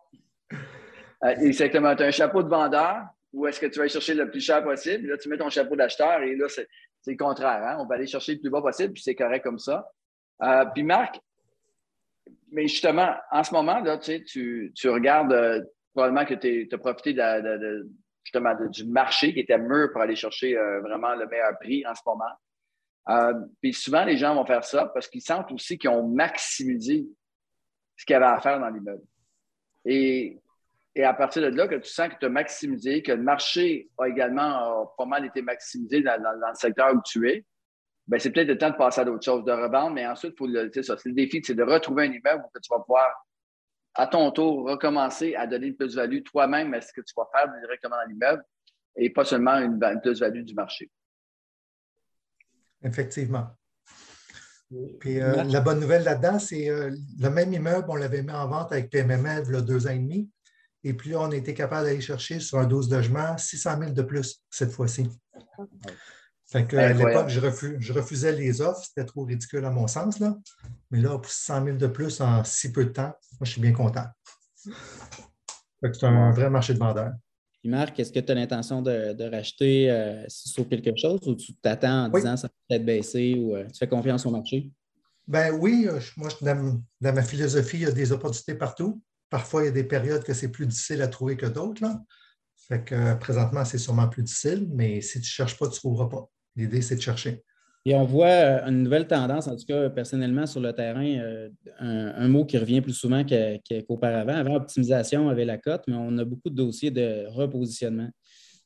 Euh, 1.24 1.34
exactement. 1.40 1.96
Tu 1.96 2.04
as 2.04 2.06
un 2.06 2.10
chapeau 2.12 2.44
de 2.44 2.48
vendeur 2.48 3.08
ou 3.38 3.46
est-ce 3.46 3.60
que 3.60 3.66
tu 3.66 3.76
vas 3.76 3.82
aller 3.82 3.92
chercher 3.92 4.14
le 4.14 4.28
plus 4.28 4.40
cher 4.40 4.64
possible? 4.64 5.08
Là, 5.08 5.16
tu 5.16 5.28
mets 5.28 5.38
ton 5.38 5.48
chapeau 5.48 5.76
d'acheteur 5.76 6.22
et 6.22 6.34
là, 6.34 6.48
c'est 6.48 6.66
le 7.06 7.16
contraire. 7.16 7.62
Hein? 7.64 7.76
On 7.78 7.86
va 7.86 7.94
aller 7.94 8.08
chercher 8.08 8.34
le 8.34 8.40
plus 8.40 8.50
bas 8.50 8.60
possible, 8.60 8.92
puis 8.92 9.02
c'est 9.02 9.14
correct 9.14 9.44
comme 9.44 9.60
ça. 9.60 9.88
Euh, 10.42 10.64
puis 10.74 10.82
Marc, 10.82 11.20
mais 12.50 12.66
justement, 12.66 13.14
en 13.30 13.44
ce 13.44 13.52
moment, 13.52 13.78
là, 13.78 13.96
tu, 13.98 14.72
regardes 14.86 15.32
euh, 15.32 15.62
probablement 15.94 16.24
que 16.24 16.34
tu 16.34 16.68
as 16.72 16.78
profité 16.78 17.16
justement 18.24 18.54
du 18.68 18.84
marché 18.86 19.32
qui 19.32 19.40
était 19.40 19.58
mûr 19.58 19.90
pour 19.92 20.02
aller 20.02 20.16
chercher 20.16 20.58
euh, 20.58 20.80
vraiment 20.80 21.14
le 21.14 21.28
meilleur 21.28 21.56
prix 21.60 21.86
en 21.86 21.94
ce 21.94 22.02
moment. 22.04 23.44
Puis 23.62 23.72
souvent, 23.72 24.04
les 24.04 24.16
gens 24.18 24.34
vont 24.34 24.44
faire 24.44 24.64
ça 24.64 24.90
parce 24.92 25.06
qu'ils 25.06 25.22
sentent 25.22 25.50
aussi 25.52 25.78
qu'ils 25.78 25.90
ont 25.90 26.06
maximisé 26.06 27.06
ce 27.96 28.04
qu'il 28.04 28.14
y 28.14 28.16
avait 28.16 28.26
à 28.26 28.40
faire 28.40 28.58
dans 28.58 28.68
l'immeuble. 28.68 29.02
Et, 29.84 30.38
à 31.04 31.14
partir 31.14 31.42
de 31.42 31.48
là, 31.48 31.68
que 31.68 31.76
tu 31.76 31.90
sens 31.90 32.08
que 32.08 32.18
tu 32.18 32.26
as 32.26 32.30
maximisé, 32.30 33.02
que 33.02 33.12
le 33.12 33.22
marché 33.22 33.88
a 33.98 34.08
également 34.08 34.86
pas 34.96 35.04
mal 35.04 35.24
été 35.24 35.42
maximisé 35.42 36.02
dans, 36.02 36.16
le 36.16 36.54
secteur 36.54 36.94
où 36.94 37.00
tu 37.04 37.28
es, 37.30 37.44
ben 38.06 38.18
c'est 38.18 38.30
peut-être 38.30 38.48
le 38.48 38.58
temps 38.58 38.70
de 38.70 38.76
passer 38.76 39.02
à 39.02 39.04
d'autres 39.04 39.24
choses, 39.24 39.44
de 39.44 39.52
revendre, 39.52 39.90
mais 39.90 40.06
ensuite, 40.06 40.32
il 40.34 40.38
faut 40.38 40.46
le, 40.46 40.70
ça, 40.82 40.96
c'est 40.96 41.10
le 41.10 41.14
défi, 41.14 41.40
c'est 41.44 41.54
de 41.54 41.62
retrouver 41.62 42.04
un 42.04 42.12
immeuble 42.12 42.42
où 42.44 42.58
tu 42.60 42.68
vas 42.70 42.80
pouvoir 42.80 43.08
à 43.94 44.06
ton 44.06 44.30
tour, 44.30 44.64
recommencer 44.68 45.34
à 45.34 45.46
donner 45.46 45.68
une 45.68 45.76
plus-value 45.76 46.22
toi-même 46.22 46.72
à 46.72 46.80
ce 46.80 46.92
que 46.92 47.00
tu 47.00 47.12
vas 47.16 47.28
faire 47.32 47.52
directement 47.60 47.96
dans 47.96 48.08
l'immeuble 48.08 48.44
et 48.96 49.10
pas 49.10 49.24
seulement 49.24 49.56
une, 49.58 49.78
plus-value 50.02 50.42
du 50.42 50.54
marché. 50.54 50.90
Effectivement. 52.82 53.48
Puis 55.00 55.20
euh, 55.20 55.42
la 55.44 55.60
bonne 55.60 55.80
nouvelle 55.80 56.04
là-dedans, 56.04 56.38
c'est 56.38 56.68
euh, 56.68 56.94
le 57.18 57.30
même 57.30 57.52
immeuble, 57.52 57.86
on 57.88 57.96
l'avait 57.96 58.22
mis 58.22 58.32
en 58.32 58.46
vente 58.48 58.70
avec 58.70 58.90
PMML 58.90 59.44
il 59.48 59.54
y 59.54 59.56
a 59.56 59.62
deux 59.62 59.86
ans 59.86 59.90
et 59.90 59.98
demi. 59.98 60.30
Et 60.88 60.94
puis 60.94 61.14
on 61.14 61.30
a 61.30 61.36
été 61.36 61.52
capable 61.52 61.86
d'aller 61.86 62.00
chercher 62.00 62.40
sur 62.40 62.58
un 62.58 62.66
12 62.66 62.90
logements 62.90 63.36
600 63.36 63.78
000 63.78 63.92
de 63.92 64.00
plus 64.00 64.42
cette 64.50 64.70
fois-ci. 64.70 65.06
Fait 66.46 66.64
que, 66.64 66.78
à 66.78 66.94
l'époque, 66.94 67.28
je, 67.28 67.40
je, 67.78 67.92
refusais 67.92 68.32
les 68.32 68.62
offres. 68.62 68.82
C'était 68.82 69.04
trop 69.04 69.24
ridicule 69.24 69.66
à 69.66 69.70
mon 69.70 69.86
sens. 69.86 70.18
Là. 70.18 70.34
Mais 70.90 71.02
là, 71.02 71.18
pour 71.18 71.30
100 71.30 71.62
000 71.62 71.76
de 71.76 71.86
plus 71.88 72.22
en 72.22 72.42
si 72.42 72.72
peu 72.72 72.86
de 72.86 72.90
temps, 72.90 73.12
moi, 73.38 73.42
je 73.42 73.50
suis 73.50 73.60
bien 73.60 73.72
content. 73.72 74.06
C'est 74.56 76.04
un 76.04 76.30
vrai 76.30 76.48
marché 76.48 76.72
de 76.72 76.78
vendeurs. 76.78 77.12
Puis 77.60 77.68
Marc, 77.68 78.00
est-ce 78.00 78.10
que 78.10 78.20
tu 78.20 78.32
as 78.32 78.34
l'intention 78.34 78.80
de, 78.80 79.30
racheter 79.30 79.90
euh, 79.90 80.24
sur 80.28 80.66
quelque 80.66 80.96
chose 80.96 81.20
ou 81.26 81.34
tu 81.34 81.52
t'attends 81.56 82.06
en 82.06 82.08
disant 82.08 82.38
ça 82.38 82.48
peut 82.48 82.76
être 82.76 82.84
baissé 82.84 83.34
ou 83.38 83.54
euh, 83.54 83.64
tu 83.66 83.76
fais 83.78 83.88
confiance 83.88 84.24
au 84.24 84.30
marché? 84.30 84.72
Ben 85.26 85.52
oui, 85.52 85.86
euh, 85.86 86.00
moi, 86.16 86.30
dans, 86.40 86.80
dans, 86.98 87.14
ma 87.14 87.22
philosophie, 87.22 87.76
il 87.76 87.82
y 87.82 87.86
a 87.86 87.92
des 87.92 88.10
opportunités 88.10 88.54
partout. 88.54 89.02
Parfois, 89.30 89.62
il 89.62 89.66
y 89.66 89.68
a 89.68 89.72
des 89.72 89.84
périodes 89.84 90.24
que 90.24 90.34
c'est 90.34 90.50
plus 90.50 90.66
difficile 90.66 91.02
à 91.02 91.08
trouver 91.08 91.36
que 91.36 91.46
d'autres. 91.46 91.84
Fait 92.56 92.84
que 92.84 93.14
présentement, 93.14 93.64
c'est 93.64 93.78
sûrement 93.78 94.08
plus 94.08 94.22
difficile, 94.22 94.66
mais 94.70 95.00
si 95.00 95.14
tu 95.14 95.18
ne 95.20 95.24
cherches 95.24 95.58
pas, 95.58 95.66
tu 95.66 95.72
ne 95.72 95.76
trouveras 95.76 96.08
pas. 96.08 96.30
L'idée, 96.56 96.82
c'est 96.82 96.96
de 96.96 97.00
chercher. 97.00 97.42
Et 97.84 97.94
on 97.94 98.04
voit 98.04 98.26
euh, 98.26 98.66
une 98.66 98.82
nouvelle 98.82 99.06
tendance, 99.06 99.46
en 99.46 99.56
tout 99.56 99.64
cas 99.64 99.88
personnellement 99.88 100.46
sur 100.46 100.60
le 100.60 100.72
terrain, 100.72 101.06
euh, 101.06 101.48
un, 101.78 102.28
mot 102.28 102.44
qui 102.44 102.58
revient 102.58 102.80
plus 102.80 102.92
souvent 102.92 103.24
qu'auparavant. 103.24 104.34
Avant, 104.34 104.56
optimisation 104.56 105.28
avait 105.30 105.46
la 105.46 105.56
cote, 105.56 105.84
mais 105.88 105.94
on 105.94 106.18
a 106.18 106.24
beaucoup 106.24 106.50
de 106.50 106.54
dossiers 106.54 106.90
de 106.90 107.26
repositionnement. 107.28 108.10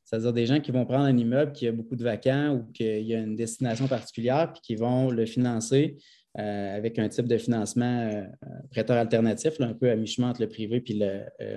C'est-à-dire 0.05 0.33
des 0.33 0.47
gens 0.47 0.61
qui 0.61 0.73
vont 0.73 0.85
prendre 0.85 1.05
un 1.05 1.17
immeuble 1.17 1.53
qui 1.53 1.69
a 1.69 1.73
beaucoup 1.73 1.95
de 1.95 2.03
vacants 2.03 2.55
ou 2.55 2.73
qu'il 2.73 3.07
y 3.07 3.15
a 3.15 3.19
une 3.19 3.37
destination 3.37 3.87
particulière, 3.87 4.53
puis 4.53 4.61
qui 4.63 4.75
vont 4.75 5.11
le 5.11 5.25
financer 5.25 5.97
euh, 6.39 6.77
avec 6.77 6.99
un 6.99 7.09
type 7.09 7.27
de 7.27 7.39
financement 7.39 8.25
prêteur 8.71 8.97
alternatif, 8.97 9.61
un 9.61 9.75
peu 9.75 9.91
à 9.91 9.97
mi-chemin 9.97 10.31
entre 10.31 10.43
le 10.43 10.49
privé 10.49 10.83
et 10.89 11.57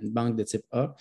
une 0.00 0.10
banque 0.10 0.36
de 0.36 0.42
type 0.42 0.64
A 0.70 0.94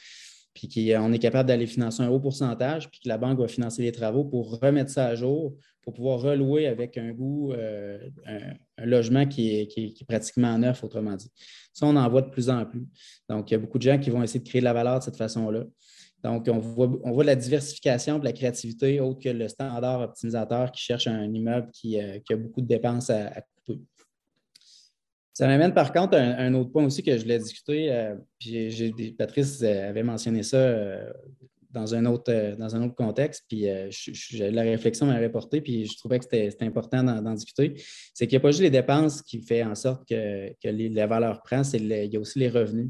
puis 0.54 0.68
qu'on 0.68 1.14
est 1.14 1.20
capable 1.20 1.48
d'aller 1.48 1.66
financer 1.66 2.04
un 2.04 2.10
haut 2.10 2.20
pourcentage, 2.20 2.90
puis 2.90 3.00
que 3.00 3.08
la 3.08 3.18
banque 3.18 3.40
va 3.40 3.48
financer 3.48 3.84
les 3.84 3.92
travaux 3.92 4.26
pour 4.26 4.60
remettre 4.60 4.92
ça 4.92 5.06
à 5.06 5.16
jour, 5.16 5.56
pour 5.82 5.94
pouvoir 5.94 6.22
relouer 6.22 6.68
avec 6.68 6.98
un 6.98 7.12
goût 7.12 7.54
euh, 7.54 7.98
un, 8.26 8.86
logement 8.86 9.26
qui 9.26 9.50
est, 9.50 10.06
pratiquement 10.08 10.58
neuf, 10.58 10.84
autrement 10.84 11.16
dit. 11.16 11.32
Ça, 11.74 11.86
on 11.86 11.96
en 11.96 12.10
voit 12.10 12.22
de 12.22 12.30
plus 12.30 12.50
en 12.50 12.66
plus. 12.66 12.86
Donc, 13.30 13.50
il 13.50 13.54
y 13.54 13.56
a 13.56 13.60
beaucoup 13.60 13.78
de 13.78 13.84
gens 13.84 13.98
qui 13.98 14.10
vont 14.10 14.22
essayer 14.22 14.40
de 14.42 14.48
créer 14.48 14.62
de 14.62 14.66
la 14.66 14.74
valeur 14.74 15.00
de 15.00 15.04
cette 15.04 15.16
façon-là. 15.16 15.64
Donc, 16.24 16.48
on 16.48 16.60
voit, 16.60 17.24
la 17.24 17.36
diversification 17.36 18.20
de 18.20 18.26
la 18.26 18.34
créativité 18.34 19.00
autre 19.00 19.20
que 19.20 19.30
le 19.30 19.48
standard 19.48 20.02
optimisateur 20.02 20.72
qui 20.72 20.84
cherche 20.84 21.08
un 21.08 21.34
immeuble 21.34 21.70
qui, 21.72 22.00
euh, 22.00 22.20
a 22.30 22.36
beaucoup 22.36 22.62
de 22.62 22.68
dépenses 22.68 23.10
à 23.10 23.42
couper. 23.66 23.80
Ça 25.34 25.48
m'amène 25.48 25.74
par 25.74 25.92
contre 25.94 26.18
à 26.18 26.22
un, 26.22 26.54
autre 26.54 26.72
point 26.72 26.86
aussi 26.86 27.02
que 27.02 27.16
je 27.18 27.24
voulais 27.24 27.40
discuter. 27.40 27.92
Euh, 27.92 28.16
Patrice 29.18 29.62
euh, 29.64 29.90
avait 29.90 30.04
mentionné 30.04 30.44
ça 30.44 30.76
dans, 31.72 31.96
un 31.96 32.06
autre, 32.06 32.56
dans 32.58 32.76
un 32.76 32.84
autre 32.84 32.96
contexte, 32.96 33.46
puis 33.48 33.66
la 34.40 34.62
réflexion 34.62 35.06
m'a 35.08 35.18
reporté, 35.18 35.62
puis 35.62 35.86
je 35.86 35.98
trouvais 35.98 36.20
que 36.20 36.26
c'était 36.26 36.66
important 36.66 37.02
d'en 37.04 37.34
discuter. 37.34 37.82
C'est 38.14 38.28
qu'il 38.28 38.36
n'y 38.38 38.42
a 38.42 38.44
pas 38.44 38.52
juste 38.52 38.62
les 38.62 38.70
dépenses 38.70 39.22
qui 39.22 39.42
font 39.42 39.72
en 39.72 39.76
sorte 39.76 40.08
que, 40.08 40.54
la 40.64 41.08
valeur 41.08 41.42
prend, 41.42 41.62
il 41.74 41.88
y 41.88 42.18
a 42.18 42.20
aussi 42.20 42.38
les 42.38 42.50
revenus. 42.50 42.90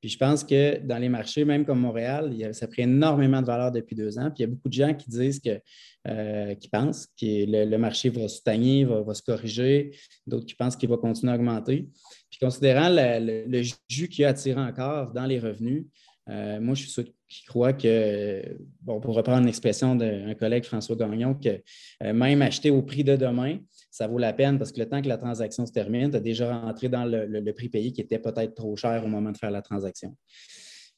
Puis 0.00 0.10
je 0.10 0.18
pense 0.18 0.44
que 0.44 0.78
dans 0.78 0.98
les 0.98 1.08
marchés, 1.08 1.44
même 1.44 1.64
comme 1.64 1.80
Montréal, 1.80 2.32
ça 2.52 2.66
a 2.66 2.68
pris 2.68 2.82
énormément 2.82 3.40
de 3.40 3.46
valeur 3.46 3.72
depuis 3.72 3.96
deux 3.96 4.18
ans. 4.18 4.30
Puis 4.30 4.38
il 4.38 4.42
y 4.42 4.44
a 4.44 4.46
beaucoup 4.46 4.68
de 4.68 4.74
gens 4.74 4.94
qui 4.94 5.10
disent 5.10 5.40
que, 5.40 5.60
euh, 6.06 6.54
qui 6.54 6.68
pensent 6.68 7.06
que 7.20 7.66
le, 7.68 7.76
marché 7.78 8.08
va 8.08 8.28
se 8.28 8.36
stagner, 8.36 8.84
va, 8.84 9.12
se 9.14 9.22
corriger, 9.22 9.90
d'autres 10.26 10.46
qui 10.46 10.54
pensent 10.54 10.76
qu'il 10.76 10.88
va 10.88 10.96
continuer 10.98 11.32
à 11.32 11.34
augmenter. 11.34 11.88
Puis 12.30 12.38
considérant 12.40 12.88
le, 12.90 13.62
jus 13.88 14.08
qui 14.08 14.24
a 14.24 14.28
attiré 14.28 14.60
encore 14.60 15.12
dans 15.12 15.26
les 15.26 15.40
revenus, 15.40 15.84
euh, 16.28 16.60
moi, 16.60 16.74
je 16.74 16.82
suis 16.82 16.90
sûr 16.90 17.04
qui 17.28 17.44
croit 17.44 17.72
que, 17.72 18.42
bon, 18.80 19.00
pour 19.00 19.14
reprendre 19.14 19.44
l'expression 19.44 19.94
d'un 19.94 20.34
collègue 20.34 20.64
François 20.64 20.96
Gagnon, 20.96 21.34
que 21.34 21.60
euh, 22.02 22.12
même 22.12 22.40
acheter 22.42 22.70
au 22.70 22.82
prix 22.82 23.04
de 23.04 23.16
demain, 23.16 23.58
ça 23.98 24.06
vaut 24.06 24.18
la 24.18 24.32
peine 24.32 24.58
parce 24.58 24.70
que 24.70 24.78
le 24.78 24.88
temps 24.88 25.02
que 25.02 25.08
la 25.08 25.18
transaction 25.18 25.66
se 25.66 25.72
termine, 25.72 26.08
tu 26.08 26.16
as 26.16 26.20
déjà 26.20 26.56
rentré 26.56 26.88
dans 26.88 27.04
le, 27.04 27.52
prix 27.52 27.68
payé 27.68 27.90
qui 27.90 28.00
était 28.00 28.20
peut-être 28.20 28.54
trop 28.54 28.76
cher 28.76 29.02
au 29.04 29.08
moment 29.08 29.32
de 29.32 29.36
faire 29.36 29.50
la 29.50 29.60
transaction. 29.60 30.14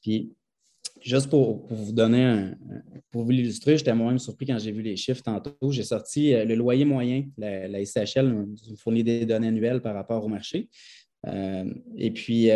Puis, 0.03 0.31
juste 1.01 1.27
pour, 1.27 1.65
vous 1.67 1.93
donner 1.93 2.23
un, 2.23 2.55
pour 3.09 3.23
vous 3.23 3.31
l'illustrer, 3.31 3.75
j'étais 3.75 3.95
moi-même 3.95 4.19
surpris 4.19 4.45
quand 4.45 4.59
j'ai 4.59 4.71
vu 4.71 4.83
les 4.83 4.95
chiffres 4.97 5.23
tantôt. 5.23 5.71
J'ai 5.71 5.81
sorti 5.81 6.35
euh, 6.35 6.45
le 6.45 6.53
loyer 6.53 6.85
moyen, 6.85 7.25
la, 7.39 7.83
SHL 7.83 8.45
fournit 8.77 9.03
des 9.03 9.25
données 9.25 9.47
annuelles 9.47 9.81
par 9.81 9.95
rapport 9.95 10.23
au 10.23 10.27
marché. 10.27 10.69
Euh, 11.25 11.73
et 11.97 12.11
puis, 12.11 12.51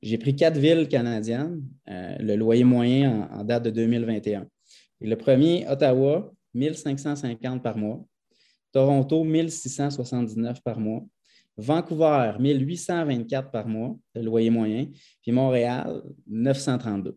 j'ai 0.00 0.16
pris 0.16 0.34
quatre 0.34 0.56
villes 0.56 0.88
canadiennes, 0.88 1.62
euh, 1.90 2.16
le 2.20 2.36
loyer 2.36 2.64
moyen 2.64 3.28
en, 3.30 3.44
date 3.44 3.64
de 3.64 3.70
2021. 3.70 4.46
le 5.02 5.16
premier, 5.16 5.68
Ottawa, 5.68 6.32
1550 6.54 7.62
par 7.62 7.76
mois. 7.76 8.02
Toronto, 8.74 9.22
1679 9.22 10.60
par 10.62 10.80
mois. 10.80 11.04
Vancouver, 11.56 12.32
1824 12.40 13.52
par 13.52 13.68
mois, 13.68 13.96
le 14.14 14.22
loyer 14.22 14.50
moyen. 14.50 14.86
Puis 15.22 15.30
Montréal, 15.30 16.02
932. 16.26 17.16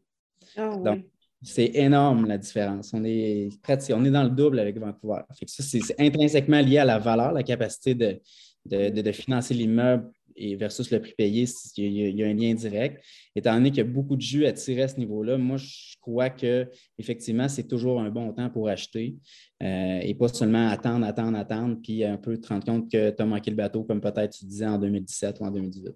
Ah 0.55 0.77
Donc, 0.77 1.05
c'est 1.41 1.71
énorme 1.73 2.27
la 2.27 2.37
différence. 2.37 2.93
On 2.93 3.03
est, 3.03 3.49
on 3.89 4.05
est 4.05 4.11
dans 4.11 4.23
le 4.23 4.29
double 4.29 4.59
avec 4.59 4.77
Vancouver. 4.77 5.21
ça, 5.47 5.63
c'est 5.63 5.99
intrinsèquement 5.99 6.61
lié 6.61 6.77
à 6.77 6.85
la 6.85 6.99
valeur, 6.99 7.31
la 7.31 7.43
capacité 7.43 7.95
de 7.95 9.11
financer 9.11 9.55
l'immeuble 9.55 10.11
et 10.37 10.55
versus 10.55 10.91
le 10.91 11.01
prix 11.01 11.13
payé, 11.17 11.45
il 11.77 12.15
y, 12.15 12.23
a, 12.23 12.27
un 12.27 12.33
lien 12.33 12.53
direct. 12.53 13.03
Étant 13.35 13.55
donné 13.55 13.69
qu'il 13.69 13.79
y 13.79 13.81
a 13.81 13.89
beaucoup 13.89 14.15
de 14.15 14.21
jus 14.21 14.45
à 14.45 14.53
tirer 14.53 14.83
à 14.83 14.87
ce 14.87 14.97
niveau-là, 14.97 15.37
moi, 15.37 15.57
je 15.57 15.95
crois 15.99 16.29
que 16.29 16.69
effectivement, 16.97 17.49
c'est 17.49 17.67
toujours 17.67 17.99
un 17.99 18.09
bon 18.09 18.31
temps 18.33 18.49
pour 18.49 18.69
acheter 18.69 19.15
euh, 19.63 19.99
et 20.01 20.13
pas 20.13 20.27
seulement 20.27 20.69
attendre, 20.69 21.05
attendre, 21.05 21.37
attendre, 21.37 21.77
puis 21.81 22.03
un 22.03 22.17
peu 22.17 22.37
te 22.37 22.47
rendre 22.47 22.65
compte 22.65 22.91
que 22.91 23.09
tu 23.09 23.21
as 23.21 23.25
manqué 23.25 23.49
le 23.49 23.57
bateau, 23.57 23.83
comme 23.83 23.99
peut-être 23.99 24.37
tu 24.37 24.45
disais 24.45 24.67
en 24.67 24.77
2017 24.77 25.39
ou 25.39 25.45
en 25.45 25.51
2018. 25.51 25.95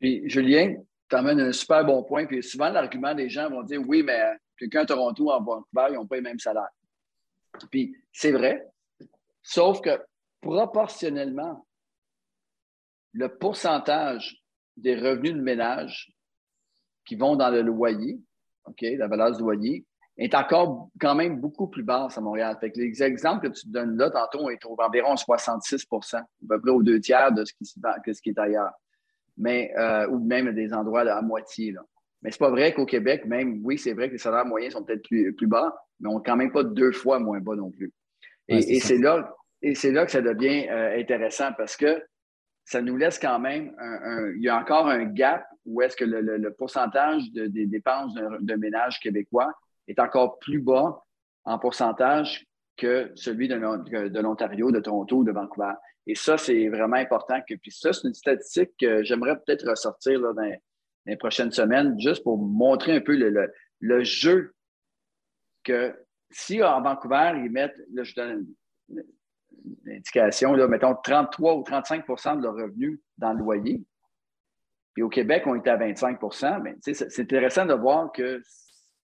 Puis, 0.00 0.22
Julien, 0.24 0.76
tu 1.08 1.16
amènes 1.16 1.40
un 1.40 1.52
super 1.52 1.84
bon 1.84 2.02
point. 2.02 2.26
Puis 2.26 2.42
souvent, 2.42 2.70
l'argument 2.70 3.14
des 3.14 3.28
gens 3.28 3.50
vont 3.50 3.62
dire 3.62 3.82
oui, 3.86 4.02
mais 4.02 4.20
quelqu'un 4.58 4.80
à 4.80 4.86
Toronto 4.86 5.30
en 5.30 5.42
Vancouver, 5.42 5.86
ils 5.90 5.94
n'ont 5.94 6.06
pas 6.06 6.16
les 6.16 6.22
mêmes 6.22 6.38
salaires. 6.38 6.70
Puis, 7.70 7.94
c'est 8.12 8.32
vrai, 8.32 8.64
sauf 9.42 9.80
que 9.80 10.00
proportionnellement, 10.40 11.66
le 13.12 13.28
pourcentage 13.28 14.42
des 14.76 14.96
revenus 14.96 15.34
de 15.34 15.40
ménage 15.40 16.12
qui 17.04 17.16
vont 17.16 17.36
dans 17.36 17.50
le 17.50 17.62
loyer, 17.62 18.20
OK, 18.64 18.82
la 18.82 19.08
valeur 19.08 19.32
du 19.32 19.42
loyer, 19.42 19.84
est 20.16 20.34
encore 20.34 20.90
quand 21.00 21.14
même 21.14 21.40
beaucoup 21.40 21.68
plus 21.68 21.82
basse 21.82 22.18
à 22.18 22.20
Montréal. 22.20 22.56
Fait 22.60 22.70
les 22.76 23.02
exemples 23.02 23.48
que 23.48 23.54
tu 23.54 23.68
donnes 23.68 23.96
là, 23.96 24.10
tantôt, 24.10 24.40
on 24.42 24.50
est 24.50 24.64
environ 24.64 25.14
66% 25.14 26.16
à 26.16 26.26
peu 26.48 26.60
près 26.60 26.70
aux 26.70 26.82
deux 26.82 27.00
tiers 27.00 27.32
de 27.32 27.44
ce 27.44 27.54
qui, 27.54 27.64
ce 27.64 28.22
qui 28.22 28.28
est 28.28 28.38
ailleurs. 28.38 28.72
Mais, 29.38 29.72
euh, 29.78 30.06
ou 30.08 30.18
même 30.18 30.52
des 30.52 30.74
endroits 30.74 31.00
à 31.10 31.22
moitié. 31.22 31.72
Là. 31.72 31.80
Mais 32.22 32.30
ce 32.30 32.36
n'est 32.36 32.46
pas 32.46 32.50
vrai 32.50 32.74
qu'au 32.74 32.84
Québec, 32.84 33.24
même, 33.24 33.60
oui, 33.64 33.78
c'est 33.78 33.94
vrai 33.94 34.08
que 34.08 34.12
les 34.12 34.18
salaires 34.18 34.44
moyens 34.44 34.74
sont 34.74 34.84
peut-être 34.84 35.02
plus, 35.02 35.46
bas, 35.46 35.74
mais 36.00 36.10
on 36.10 36.18
n'est 36.18 36.24
quand 36.24 36.36
même 36.36 36.52
pas 36.52 36.64
deux 36.64 36.92
fois 36.92 37.18
moins 37.18 37.40
bas 37.40 37.56
non 37.56 37.70
plus. 37.70 37.92
Et, 38.48 38.80
c'est 38.80 38.98
là, 38.98 39.34
et 39.62 39.74
c'est 39.74 39.92
là 39.92 40.04
que 40.04 40.10
ça 40.10 40.20
devient 40.20 40.68
euh, 40.68 40.98
intéressant 40.98 41.52
parce 41.56 41.76
que 41.76 42.02
ça 42.70 42.80
nous 42.80 42.96
laisse 42.96 43.18
quand 43.18 43.40
même 43.40 43.74
un, 43.78 44.30
il 44.36 44.42
y 44.42 44.48
a 44.48 44.56
encore 44.56 44.86
un 44.86 45.04
gap 45.04 45.44
où 45.66 45.82
est-ce 45.82 45.96
que 45.96 46.04
le, 46.04 46.52
pourcentage 46.52 47.28
des 47.32 47.66
dépenses 47.66 48.14
d'un 48.14 48.56
ménage 48.58 49.00
québécois 49.00 49.52
est 49.88 49.98
encore 49.98 50.38
plus 50.38 50.60
bas 50.60 51.02
en 51.42 51.58
pourcentage 51.58 52.46
que 52.76 53.10
celui 53.16 53.48
de, 53.48 53.56
l'Ontario, 54.20 54.70
de 54.70 54.78
Toronto 54.78 55.16
ou 55.16 55.24
de 55.24 55.32
Vancouver. 55.32 55.72
Et 56.06 56.14
ça, 56.14 56.38
c'est 56.38 56.68
vraiment 56.68 56.96
important. 56.96 57.40
Que, 57.40 57.56
puis 57.56 57.72
ça, 57.72 57.92
c'est 57.92 58.06
une 58.06 58.14
statistique 58.14 58.70
que 58.78 59.02
j'aimerais 59.02 59.34
peut-être 59.34 59.68
ressortir 59.68 60.20
dans, 60.20 60.32
les 61.06 61.16
prochaines 61.16 61.50
semaines, 61.50 62.00
juste 62.00 62.22
pour 62.22 62.38
montrer 62.38 62.94
un 62.94 63.00
peu 63.00 63.16
le, 63.16 64.04
jeu 64.04 64.54
que 65.64 65.92
si 66.30 66.62
en 66.62 66.80
Vancouver, 66.82 67.32
ils 67.44 67.50
mettent, 67.50 67.80
là, 67.92 68.04
je 68.04 68.14
donne 68.14 68.46
l'indication, 69.84 70.54
mettons 70.68 70.94
33 70.94 71.54
ou 71.56 71.62
35% 71.62 72.38
de 72.38 72.42
leur 72.42 72.54
revenu 72.54 73.00
dans 73.18 73.32
le 73.32 73.38
loyer. 73.38 73.82
Puis 74.94 75.02
au 75.02 75.08
Québec, 75.08 75.44
on 75.46 75.54
était 75.54 75.70
à 75.70 75.76
25 75.76 76.18
mais 76.62 76.76
c'est 76.80 77.20
intéressant 77.20 77.66
de 77.66 77.74
voir 77.74 78.10
que 78.12 78.42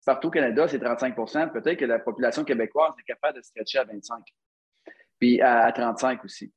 partout 0.04 0.28
au 0.28 0.30
Canada, 0.30 0.66
c'est 0.68 0.82
35% 0.82 1.52
Peut-être 1.52 1.78
que 1.78 1.84
la 1.84 1.98
population 1.98 2.44
québécoise 2.44 2.92
est 2.98 3.04
capable 3.04 3.38
de 3.38 3.42
stretcher 3.42 3.78
à 3.78 3.84
25 3.84 4.22
puis 5.18 5.40
à, 5.40 5.70
35 5.72 6.24
aussi. 6.24 6.52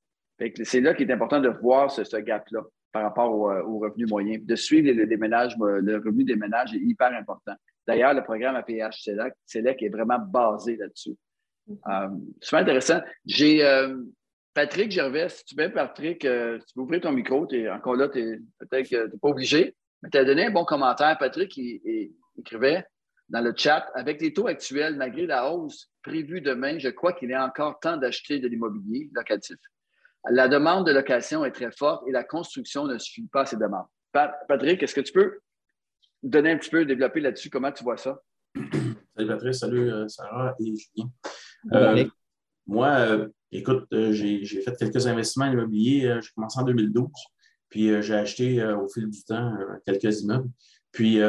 C'est 0.64 0.82
là 0.82 0.94
qu'il 0.94 1.10
est 1.10 1.14
important 1.14 1.40
de 1.40 1.50
voir 1.50 1.92
ce, 1.92 2.18
gap-là 2.18 2.62
par 2.92 3.04
rapport 3.04 3.32
au, 3.32 3.52
euh, 3.52 3.62
revenu 3.88 4.06
moyen. 4.06 4.38
De 4.42 4.56
suivre 4.56 4.90
les, 4.92 5.18
ménages, 5.18 5.56
le 5.58 5.98
revenu 5.98 6.24
des 6.24 6.36
ménages 6.36 6.74
est 6.74 6.80
hyper 6.80 7.14
important. 7.14 7.54
D'ailleurs, 7.88 8.14
le 8.14 8.24
programme 8.24 8.56
APH 8.56 9.10
SELEC 9.46 9.84
est 9.84 9.90
vraiment 9.90 10.20
basé 10.20 10.76
là-dessus. 10.78 11.16
Euh, 11.70 12.10
super 12.42 12.60
intéressant. 12.60 13.02
J'ai 13.26 13.66
euh, 13.66 13.96
Patrick 14.54 14.92
Gervais, 14.92 15.30
si 15.30 15.46
tu 15.46 15.56
veux, 15.56 15.72
Patrick, 15.72 16.26
euh, 16.26 16.60
tu 16.60 16.74
peux 16.74 16.82
ouvrir 16.82 17.02
ton 17.02 17.12
micro, 17.12 17.48
es 17.52 17.70
encore 17.70 17.96
là, 17.96 18.10
peut-être 18.10 18.90
que 18.90 19.06
tu 19.08 19.12
n'es 19.12 19.20
pas 19.22 19.30
obligé, 19.30 19.76
mais 20.02 20.10
tu 20.10 20.18
as 20.18 20.26
donné 20.26 20.46
un 20.46 20.52
bon 20.52 20.66
commentaire. 20.66 21.18
Patrick 21.18 21.56
il, 21.58 22.12
écrivait 22.38 22.86
dans 23.28 23.42
le 23.42 23.54
chat 23.56 23.86
avec 23.94 24.22
les 24.22 24.34
taux 24.34 24.48
actuels, 24.48 24.96
malgré 24.96 25.26
la 25.28 25.52
hausse 25.52 25.92
prévu 26.02 26.42
demain, 26.42 26.80
je 26.80 26.90
crois 26.90 27.14
qu'il 27.14 27.32
est 27.32 27.38
encore 27.38 27.80
temps 27.80 27.98
d'acheter 27.98 28.40
de 28.40 28.48
l'immobilier 28.48 29.10
locatif. 29.14 29.58
La 30.30 30.48
demande 30.48 30.88
de 30.88 30.92
location 30.92 31.46
est 31.46 31.52
très 31.52 31.72
forte 31.72 32.08
et 32.08 32.12
la 32.12 32.24
construction 32.24 32.86
ne 32.86 32.98
suffit 32.98 33.28
pas 33.28 33.42
à 33.42 33.46
ces 33.46 33.58
demandes. 33.58 33.86
Patrick, 34.12 34.82
est-ce 34.82 34.96
que 34.96 35.02
tu 35.02 35.14
peux 35.14 35.40
donner 36.24 36.52
un 36.52 36.58
petit 36.58 36.70
peu, 36.70 36.86
développer 36.86 37.20
là-dessus, 37.20 37.50
comment 37.50 37.72
tu 37.72 37.84
vois 37.84 37.98
ça? 37.98 38.20
Salut 39.16 39.28
Patrick, 39.28 39.56
salut 39.56 39.92
euh, 39.92 40.08
Sarah 40.08 40.56
et 40.60 40.76
Julien. 40.76 41.10
Euh, 41.74 42.06
moi, 42.68 42.88
euh, 42.88 43.30
écoute, 43.52 43.88
j'ai 43.92 44.46
fait 44.46 44.76
quelques 44.78 45.08
investissements 45.08 45.52
immobiliers. 45.52 46.20
j'ai 46.22 46.30
commencé 46.36 46.60
en 46.60 46.64
2012, 46.64 47.08
puis 47.70 48.02
j'ai 48.02 48.16
acheté 48.16 48.64
au 48.64 48.88
fil 48.88 49.10
du 49.10 49.24
temps 49.24 49.54
quelques 49.86 50.22
immeubles. 50.22 50.50
Puis 50.92 51.20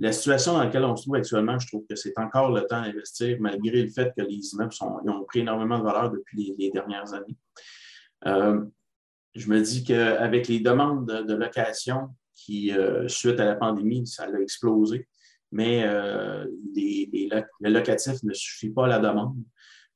la 0.00 0.12
situation 0.12 0.54
dans 0.54 0.64
laquelle 0.64 0.84
on 0.84 0.96
se 0.96 1.02
trouve 1.02 1.16
actuellement, 1.16 1.58
je 1.58 1.68
trouve 1.68 1.84
que 1.86 1.94
c'est 1.94 2.18
encore 2.18 2.50
le 2.50 2.62
temps 2.62 2.80
d'investir, 2.80 3.36
malgré 3.38 3.82
le 3.82 3.90
fait 3.90 4.12
que 4.16 4.22
les 4.22 4.40
immeubles 4.54 4.72
ont 4.82 5.24
pris 5.24 5.40
énormément 5.40 5.78
de 5.78 5.84
valeur 5.84 6.10
depuis 6.10 6.54
les, 6.58 6.70
dernières 6.70 7.12
années. 7.12 7.36
Euh, 8.26 8.64
je 9.34 9.48
me 9.50 9.60
dis 9.60 9.84
qu'avec 9.84 10.48
les 10.48 10.60
demandes 10.60 11.06
de, 11.06 11.34
location 11.34 12.08
qui, 12.34 12.72
euh, 12.72 13.06
suite 13.08 13.38
à 13.40 13.44
la 13.44 13.56
pandémie, 13.56 14.06
ça 14.06 14.24
a 14.24 14.40
explosé, 14.40 15.06
mais 15.52 15.82
euh, 15.84 16.46
le 16.76 17.70
locatif 17.70 18.22
ne 18.22 18.32
suffit 18.32 18.70
pas 18.70 18.84
à 18.86 18.88
la 18.88 18.98
demande. 18.98 19.36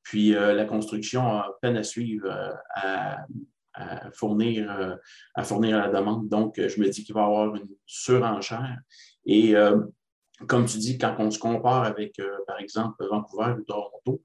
Puis 0.03 0.33
la 0.33 0.67
construction 0.67 1.27
a 1.27 1.57
peine 1.63 1.79
à 1.79 1.83
suivre 1.83 2.29
à, 2.75 3.25
fournir, 4.13 4.99
à 5.35 5.45
fournir 5.45 5.79
la 5.79 5.89
demande. 5.89 6.29
Donc, 6.29 6.57
je 6.61 6.79
me 6.79 6.91
dis 6.91 7.05
qu'il 7.05 7.15
va 7.15 7.23
y 7.23 7.25
avoir 7.25 7.55
une 7.55 7.69
surenchère. 7.87 8.77
Et 9.27 9.57
euh, 9.57 9.79
comme 10.47 10.67
tu 10.67 10.79
dis, 10.79 10.99
quand 10.99 11.15
on 11.19 11.31
se 11.31 11.39
compare 11.39 11.85
avec, 11.85 12.19
euh, 12.19 12.39
par 12.47 12.61
exemple, 12.61 13.05
Vancouver 13.09 13.55
ou 13.59 13.63
Toronto, 13.63 14.23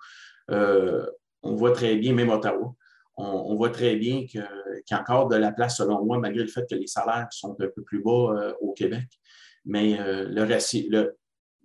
euh, 0.51 1.05
on 1.43 1.55
voit 1.55 1.71
très 1.71 1.95
bien, 1.95 2.13
même 2.13 2.29
Ottawa, 2.29 2.73
on, 3.21 3.55
voit 3.55 3.69
très 3.69 3.97
bien 3.97 4.25
qu'il 4.25 4.47
y 4.89 4.93
a 4.93 5.01
encore 5.01 5.27
de 5.27 5.35
la 5.35 5.51
place, 5.51 5.77
selon 5.77 6.05
moi, 6.05 6.19
malgré 6.19 6.41
le 6.41 6.49
fait 6.49 6.65
que 6.69 6.75
les 6.75 6.87
salaires 6.87 7.27
sont 7.31 7.51
un 7.59 7.67
peu 7.67 7.83
plus 7.83 8.01
bas 8.01 8.55
au 8.61 8.71
Québec. 8.71 9.07
Mais 9.65 9.97
le, 9.97 10.45
le, 10.45 11.17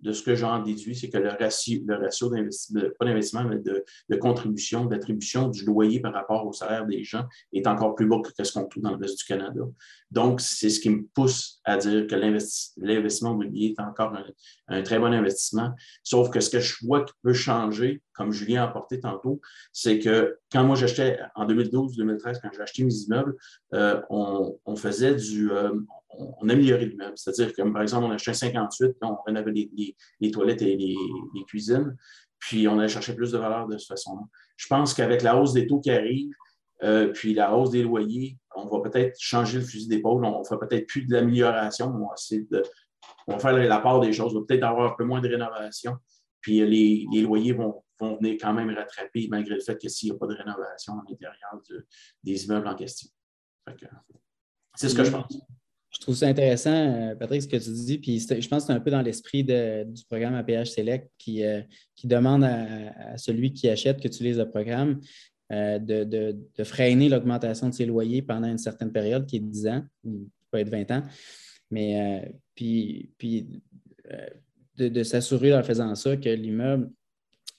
de 0.05 0.13
ce 0.13 0.21
que 0.21 0.35
j'en 0.35 0.61
déduis, 0.61 0.95
c'est 0.95 1.09
que 1.09 1.17
le 1.17 1.29
ratio, 1.29 1.81
le 1.85 1.95
ratio 1.95 2.29
d'investissement, 2.29 2.81
pas 2.99 3.05
d'investissement, 3.05 3.43
mais 3.43 3.57
de, 3.57 3.83
contribution, 4.17 4.85
d'attribution 4.85 5.47
du 5.47 5.65
loyer 5.65 5.99
par 5.99 6.13
rapport 6.13 6.45
au 6.45 6.53
salaire 6.53 6.85
des 6.85 7.03
gens 7.03 7.25
est 7.51 7.65
encore 7.65 7.95
plus 7.95 8.05
bas 8.05 8.21
que 8.21 8.43
ce 8.43 8.53
qu'on 8.53 8.67
trouve 8.67 8.83
dans 8.83 8.91
le 8.91 8.97
reste 8.97 9.17
du 9.17 9.25
Canada. 9.25 9.61
Donc, 10.11 10.41
c'est 10.41 10.69
ce 10.69 10.79
qui 10.79 10.91
me 10.91 11.05
pousse 11.13 11.59
à 11.65 11.77
dire 11.77 12.05
que 12.05 12.15
l'investissement 12.15 13.33
immobilier 13.33 13.73
est 13.77 13.81
encore 13.81 14.13
un, 14.67 14.81
très 14.83 14.99
bon 14.99 15.11
investissement. 15.11 15.73
Sauf 16.03 16.29
que 16.29 16.39
ce 16.39 16.51
que 16.51 16.59
je 16.59 16.85
vois 16.85 17.03
qui 17.03 17.13
peut 17.23 17.33
changer, 17.33 18.01
comme 18.15 18.31
Julien 18.31 18.63
a 18.63 18.65
apporté 18.65 18.99
tantôt, 18.99 19.41
c'est 19.71 19.99
que 19.99 20.37
quand 20.51 20.63
moi 20.63 20.75
j'achetais 20.75 21.19
en 21.35 21.45
2012-2013, 21.45 22.39
quand 22.41 22.49
j'ai 22.53 22.61
acheté 22.61 22.83
mes 22.83 22.93
immeubles, 22.93 23.35
euh, 23.73 24.01
on, 24.09 24.75
faisait 24.75 25.15
du, 25.15 25.51
euh, 25.51 25.71
on, 26.09 26.49
améliorait 26.49 26.85
l'immeuble. 26.85 27.13
C'est-à-dire 27.15 27.53
que, 27.53 27.61
par 27.71 27.81
exemple, 27.81 28.05
on 28.05 28.11
achetait 28.11 28.31
un 28.31 28.33
58, 28.33 28.97
on 29.01 29.17
rénovait 29.25 29.53
les, 30.19 30.31
toilettes 30.31 30.61
et 30.61 30.75
les, 30.75 30.95
cuisines, 31.47 31.95
puis 32.39 32.67
on 32.67 32.79
allait 32.79 32.87
chercher 32.87 33.15
plus 33.15 33.31
de 33.31 33.37
valeur 33.37 33.67
de 33.67 33.77
cette 33.77 33.89
façon-là. 33.89 34.21
Je 34.57 34.67
pense 34.67 34.93
qu'avec 34.93 35.21
la 35.21 35.37
hausse 35.37 35.53
des 35.53 35.67
taux 35.67 35.79
qui 35.79 35.91
arrive, 35.91 36.31
euh, 36.83 37.07
puis 37.07 37.33
la 37.33 37.55
hausse 37.55 37.71
des 37.71 37.83
loyers, 37.83 38.37
on 38.55 38.67
va 38.67 38.89
peut-être 38.89 39.15
changer 39.19 39.59
le 39.59 39.65
fusil 39.65 39.87
d'épaule, 39.87 40.23
on 40.25 40.39
ne 40.39 40.43
fera 40.43 40.59
peut-être 40.59 40.87
plus 40.87 41.05
de 41.05 41.13
l'amélioration, 41.13 41.87
on 41.87 42.07
va 42.07 42.15
de, 42.31 42.63
on 43.27 43.33
va 43.33 43.39
faire 43.39 43.53
la 43.53 43.79
part 43.79 43.99
des 43.99 44.13
choses, 44.13 44.35
on 44.35 44.39
va 44.39 44.45
peut-être 44.45 44.63
avoir 44.63 44.91
un 44.91 44.95
peu 44.97 45.03
moins 45.03 45.21
de 45.21 45.29
rénovation, 45.29 45.97
puis 46.45 46.63
les, 47.11 47.21
loyers 47.23 47.53
vont, 47.53 47.81
venir 47.99 48.37
quand 48.39 48.53
même 48.53 48.69
rattraper, 48.69 49.27
malgré 49.31 49.55
le 49.55 49.61
fait 49.61 49.81
que 49.81 49.89
s'il 49.89 50.11
n'y 50.11 50.15
a 50.15 50.19
pas 50.19 50.27
de 50.27 50.35
rénovation 50.35 50.93
à 50.93 51.03
l'intérieur 51.09 51.59
des 52.23 52.45
immeubles 52.45 52.67
en 52.67 52.75
question. 52.75 53.09
C'est 54.75 54.89
ce 54.89 54.93
que 54.93 55.03
je 55.03 55.09
pense. 55.09 55.39
Je 55.89 55.99
trouve 56.01 56.13
ça 56.13 56.27
intéressant, 56.27 56.69
euh, 56.71 57.15
Patrick, 57.15 57.41
ce 57.41 57.47
que 57.47 57.57
tu 57.57 57.71
dis. 57.71 57.97
Puis 57.97 58.19
je 58.19 58.47
pense 58.47 58.63
que 58.63 58.67
c'est 58.67 58.73
un 58.73 58.79
peu 58.79 58.91
dans 58.91 59.01
l'esprit 59.01 59.43
du 59.43 60.05
programme 60.07 60.35
APH 60.35 60.65
Select 60.65 61.09
qui, 61.17 61.43
euh, 61.43 61.63
qui 61.95 62.05
demande 62.05 62.43
à, 62.43 63.17
celui 63.17 63.51
qui 63.51 63.67
achète, 63.67 63.99
qui 63.99 64.05
utilise 64.05 64.37
le 64.37 64.47
programme, 64.47 64.99
euh, 65.51 65.79
de, 65.79 66.63
freiner 66.63 67.09
l'augmentation 67.09 67.69
de 67.69 67.73
ses 67.73 67.87
loyers 67.87 68.21
pendant 68.21 68.47
une 68.47 68.59
certaine 68.59 68.91
période, 68.91 69.25
qui 69.25 69.37
est 69.37 69.39
10 69.39 69.67
ans, 69.67 69.83
ou 70.03 70.29
peut 70.51 70.59
être 70.59 70.69
20 70.69 70.91
ans. 70.91 71.01
Mais 71.71 72.31
puis, 72.53 73.09
puis 73.17 73.63
de, 74.77 75.03
s'assurer 75.03 75.55
en 75.55 75.63
faisant 75.63 75.93
ça 75.95 76.17
que 76.17 76.29
l'immeuble 76.29 76.89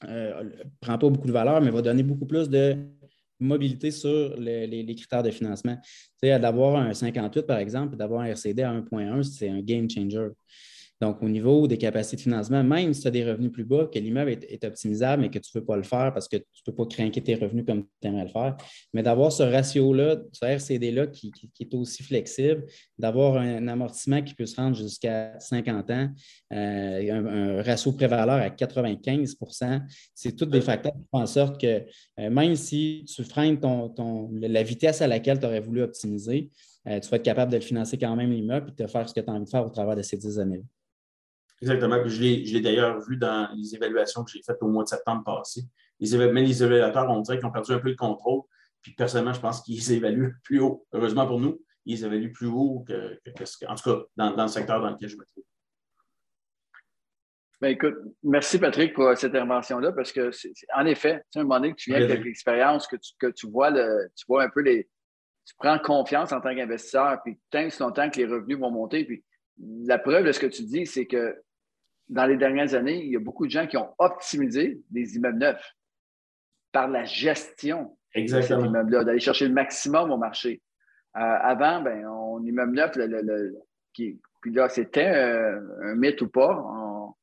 ne 0.06 0.42
prend 0.80 0.98
pas 0.98 1.08
beaucoup 1.08 1.26
de 1.26 1.32
valeur, 1.32 1.60
mais 1.60 1.70
va 1.70 1.82
donner 1.82 2.02
beaucoup 2.02 2.26
plus 2.26 2.48
de 2.48 2.76
mobilité 3.38 3.90
sur 3.90 4.36
les, 4.38 4.94
critères 4.96 5.22
de 5.22 5.30
financement. 5.30 5.76
Tu 6.22 6.28
sais, 6.28 6.38
d'avoir 6.38 6.76
un 6.76 6.92
58, 6.92 7.42
par 7.42 7.58
exemple, 7.58 7.96
d'avoir 7.96 8.22
un 8.22 8.26
RCD 8.26 8.62
à 8.62 8.72
1.1, 8.72 9.22
c'est 9.22 9.48
un 9.48 9.60
game 9.60 9.88
changer. 9.90 10.28
Donc, 11.00 11.22
au 11.22 11.28
niveau 11.28 11.66
des 11.66 11.76
capacités 11.76 12.16
de 12.16 12.22
financement, 12.22 12.64
même 12.64 12.94
si 12.94 13.02
tu 13.02 13.08
as 13.08 13.10
des 13.10 13.24
revenus 13.24 13.52
plus 13.52 13.64
bas, 13.64 13.88
que 13.92 13.98
l'immeuble 13.98 14.30
est, 14.30 14.64
optimisable, 14.64 15.22
mais 15.22 15.30
que 15.30 15.38
tu 15.38 15.50
ne 15.54 15.60
peux 15.60 15.66
pas 15.66 15.76
le 15.76 15.82
faire 15.82 16.12
parce 16.12 16.26
que 16.26 16.36
tu 16.36 16.62
ne 16.66 16.72
peux 16.72 16.74
pas 16.74 16.86
craquer 16.86 17.22
tes 17.22 17.34
revenus 17.34 17.64
comme 17.66 17.84
tu 18.00 18.08
aimerais 18.08 18.24
le 18.24 18.30
faire, 18.30 18.56
mais 18.94 19.02
d'avoir 19.02 19.30
ce 19.30 19.42
ratio-là, 19.42 20.16
ce 20.32 20.44
RCD-là 20.44 21.06
qui, 21.08 21.32
est 21.60 21.74
aussi 21.74 22.02
flexible, 22.02 22.64
d'avoir 22.98 23.36
un, 23.36 23.68
amortissement 23.68 24.22
qui 24.22 24.34
peut 24.34 24.46
se 24.46 24.56
rendre 24.56 24.76
jusqu'à 24.76 25.38
50 25.38 25.90
ans, 25.90 26.08
euh, 26.52 27.58
un, 27.58 27.62
ratio 27.62 27.92
prévaleur 27.92 28.36
à 28.36 28.48
95% 28.48 29.82
c'est 30.14 30.36
tous 30.36 30.46
des 30.46 30.60
facteurs 30.60 30.92
qui 30.92 31.04
font 31.10 31.20
en 31.20 31.26
sorte 31.26 31.60
que 31.60 31.84
euh, 32.18 32.30
même 32.30 32.56
si 32.56 33.04
tu 33.06 33.24
freines 33.24 33.58
ton, 33.58 34.30
la 34.32 34.62
vitesse 34.62 35.02
à 35.02 35.06
laquelle 35.06 35.38
tu 35.38 35.46
aurais 35.46 35.60
voulu 35.60 35.82
optimiser, 35.82 36.50
euh, 36.88 37.00
tu 37.00 37.08
vas 37.08 37.16
être 37.16 37.22
capable 37.22 37.52
de 37.52 37.56
le 37.56 37.62
financer 37.62 37.98
quand 37.98 38.14
même 38.14 38.30
l'immeuble 38.30 38.72
et 38.76 38.82
de 38.82 38.88
faire 38.88 39.08
ce 39.08 39.14
que 39.14 39.20
tu 39.20 39.28
as 39.28 39.32
envie 39.32 39.44
de 39.44 39.50
faire 39.50 39.64
au 39.64 39.70
travers 39.70 39.96
de 39.96 40.02
ces 40.02 40.16
10 40.16 40.38
années-là. 40.38 40.62
Exactement. 41.62 42.06
Je 42.06 42.20
l'ai 42.20 42.60
d'ailleurs 42.60 43.00
vu 43.00 43.16
dans 43.16 43.48
les 43.54 43.74
évaluations 43.74 44.24
que 44.24 44.30
j'ai 44.30 44.42
faites 44.42 44.58
au 44.60 44.68
mois 44.68 44.84
de 44.84 44.88
septembre 44.88 45.24
passé. 45.24 45.62
Les 46.00 46.16
mais 46.30 46.42
les 46.42 46.62
évaluateurs, 46.62 47.08
on 47.08 47.20
dirait 47.22 47.38
qu'ils 47.38 47.46
ont 47.46 47.52
perdu 47.52 47.72
un 47.72 47.78
peu 47.78 47.88
le 47.88 47.96
contrôle. 47.96 48.42
Puis 48.82 48.92
personnellement, 48.92 49.32
je 49.32 49.40
pense 49.40 49.62
qu'ils 49.62 49.92
évaluent 49.92 50.36
plus 50.42 50.60
haut. 50.60 50.86
Heureusement 50.92 51.26
pour 51.26 51.40
nous, 51.40 51.60
ils 51.86 52.04
évaluent 52.04 52.32
plus 52.32 52.48
haut 52.48 52.84
que, 52.86 53.18
que, 53.24 53.66
en 53.66 53.74
tout 53.74 53.90
cas, 53.90 54.04
dans, 54.16 54.42
le 54.42 54.48
secteur 54.48 54.80
dans 54.80 54.90
lequel 54.90 55.08
je 55.08 55.16
me 55.16 55.24
trouve. 55.24 55.44
Ben 57.58 57.68
écoute, 57.68 57.94
merci 58.22 58.58
Patrick 58.58 58.92
pour 58.92 59.16
cette 59.16 59.34
intervention-là, 59.34 59.92
parce 59.92 60.12
que, 60.12 60.30
en 60.74 60.84
effet, 60.84 61.14
tu 61.14 61.24
sais, 61.30 61.38
un 61.38 61.42
moment 61.44 61.56
donné 61.56 61.72
que 61.72 61.78
tu 61.78 61.90
viens 61.90 62.02
avec 62.02 62.22
l'expérience, 62.22 62.86
que 62.86 62.96
tu, 62.96 63.12
que 63.18 63.28
tu 63.28 63.48
vois 63.48 63.70
le, 63.70 64.10
tu 64.14 64.26
vois 64.28 64.44
un 64.44 64.50
peu 64.50 64.60
les. 64.60 64.90
Tu 65.46 65.54
prends 65.56 65.78
confiance 65.78 66.32
en 66.32 66.40
tant 66.40 66.54
qu'investisseur, 66.54 67.18
puis 67.24 67.38
tant 67.50 67.66
longtemps 67.80 68.10
que 68.10 68.18
les 68.18 68.26
revenus 68.26 68.58
vont 68.58 68.70
monter. 68.70 69.06
Puis 69.06 69.24
la 69.58 69.96
preuve 69.96 70.26
de 70.26 70.32
ce 70.32 70.40
que 70.40 70.46
tu 70.46 70.64
dis, 70.64 70.84
c'est 70.86 71.06
que 71.06 71.34
dans 72.08 72.26
les 72.26 72.36
dernières 72.36 72.74
années, 72.74 73.04
il 73.04 73.10
y 73.10 73.16
a 73.16 73.20
beaucoup 73.20 73.46
de 73.46 73.50
gens 73.50 73.66
qui 73.66 73.76
ont 73.76 73.92
optimisé 73.98 74.80
des 74.90 75.16
immeubles 75.16 75.38
neufs 75.38 75.76
par 76.72 76.88
la 76.88 77.04
gestion 77.04 77.96
de 78.14 78.26
cet 78.26 78.50
immeuble-là, 78.50 79.04
d'aller 79.04 79.20
chercher 79.20 79.48
le 79.48 79.54
maximum 79.54 80.10
au 80.10 80.16
marché. 80.16 80.62
Euh, 81.16 81.20
avant, 81.20 81.82
ben, 81.82 82.06
on 82.06 82.42
immeuble 82.44 82.72
neuf, 82.72 82.92
qui, 83.92 84.20
puis 84.40 84.52
là, 84.52 84.68
c'était 84.68 85.06
un, 85.06 85.94
mythe 85.96 86.20
ou 86.22 86.28
pas, 86.28 86.54
qu'on 86.54 87.14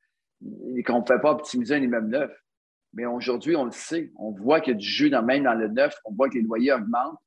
ne 0.41 0.81
pouvait 0.81 1.21
pas 1.21 1.31
optimiser 1.31 1.75
un 1.75 1.81
immeuble 1.81 2.09
neuf. 2.09 2.31
Mais 2.93 3.05
aujourd'hui, 3.05 3.55
on 3.55 3.65
le 3.65 3.71
sait. 3.71 4.11
On 4.17 4.31
voit 4.31 4.59
qu'il 4.61 4.73
y 4.73 4.75
a 4.75 4.77
du 4.77 4.85
jus 4.85 5.09
dans, 5.09 5.23
même 5.23 5.43
dans 5.43 5.53
le 5.53 5.67
neuf. 5.67 5.95
On 6.05 6.13
voit 6.13 6.29
que 6.29 6.35
les 6.35 6.41
loyers 6.41 6.73
augmentent, 6.73 7.17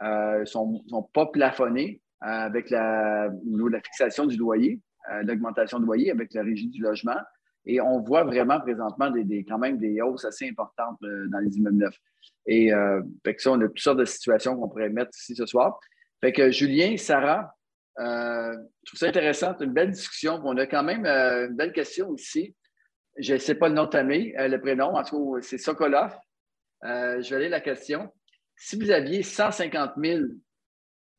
ne 0.00 0.06
euh, 0.06 0.44
sont, 0.44 0.82
sont, 0.88 1.02
pas 1.02 1.26
plafonnés 1.26 2.00
euh, 2.22 2.26
avec 2.26 2.70
la, 2.70 3.28
la 3.28 3.80
fixation 3.80 4.24
du 4.26 4.36
loyer. 4.36 4.80
Euh, 5.10 5.22
l'augmentation 5.22 5.80
de 5.80 5.86
loyer 5.86 6.10
avec 6.10 6.32
la 6.34 6.42
régie 6.42 6.68
du 6.68 6.82
logement. 6.82 7.18
Et 7.66 7.80
on 7.80 8.00
voit 8.00 8.24
vraiment 8.24 8.60
présentement 8.60 9.10
des, 9.10 9.44
quand 9.44 9.58
même 9.58 9.76
des 9.78 10.00
hausses 10.00 10.24
assez 10.24 10.48
importantes 10.48 10.98
euh, 11.02 11.26
dans 11.28 11.38
les 11.38 11.56
immeubles 11.56 11.78
neufs. 11.78 11.98
Et 12.46 12.72
euh, 12.72 13.02
ça, 13.38 13.50
on 13.50 13.60
a 13.60 13.66
toutes 13.66 13.80
sortes 13.80 13.98
de 13.98 14.04
situations 14.04 14.56
qu'on 14.56 14.68
pourrait 14.68 14.88
mettre 14.88 15.10
ici 15.18 15.34
ce 15.34 15.46
soir. 15.46 15.78
Fait 16.20 16.32
que 16.32 16.50
Julien, 16.50 16.96
Sarah, 16.96 17.54
je 17.98 18.54
trouve 18.86 18.98
ça 18.98 19.08
intéressant, 19.08 19.56
une 19.58 19.72
belle 19.72 19.90
discussion. 19.90 20.40
On 20.44 20.56
a 20.58 20.66
quand 20.66 20.84
même 20.84 21.04
une 21.04 21.56
belle 21.56 21.72
question 21.72 22.14
ici. 22.14 22.54
Je 23.18 23.34
ne 23.34 23.38
sais 23.38 23.54
pas 23.54 23.68
le 23.68 23.74
nom 23.74 23.84
de 23.84 23.90
ta 23.90 24.02
le 24.02 24.56
prénom, 24.58 24.94
en 24.94 25.02
tout 25.02 25.34
cas, 25.34 25.42
c'est 25.42 25.58
Sokolov. 25.58 26.14
je 26.82 27.28
vais 27.28 27.36
aller 27.36 27.48
la 27.48 27.60
question. 27.60 28.10
Si 28.56 28.78
vous 28.78 28.90
aviez 28.90 29.22
150 29.22 29.92
000 30.02 30.22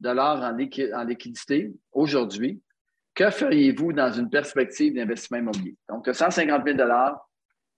en, 0.05 0.17
en 0.17 1.03
liquidité 1.03 1.71
aujourd'hui, 1.91 2.61
que 3.14 3.30
feriez-vous 3.30 3.93
dans 3.93 4.12
une 4.12 4.30
perspective 4.30 4.95
d'investissement 4.95 5.39
immobilier? 5.39 5.76
Donc, 5.89 6.05
tu 6.05 6.09
as 6.09 6.14
150 6.14 6.64
000 6.66 6.78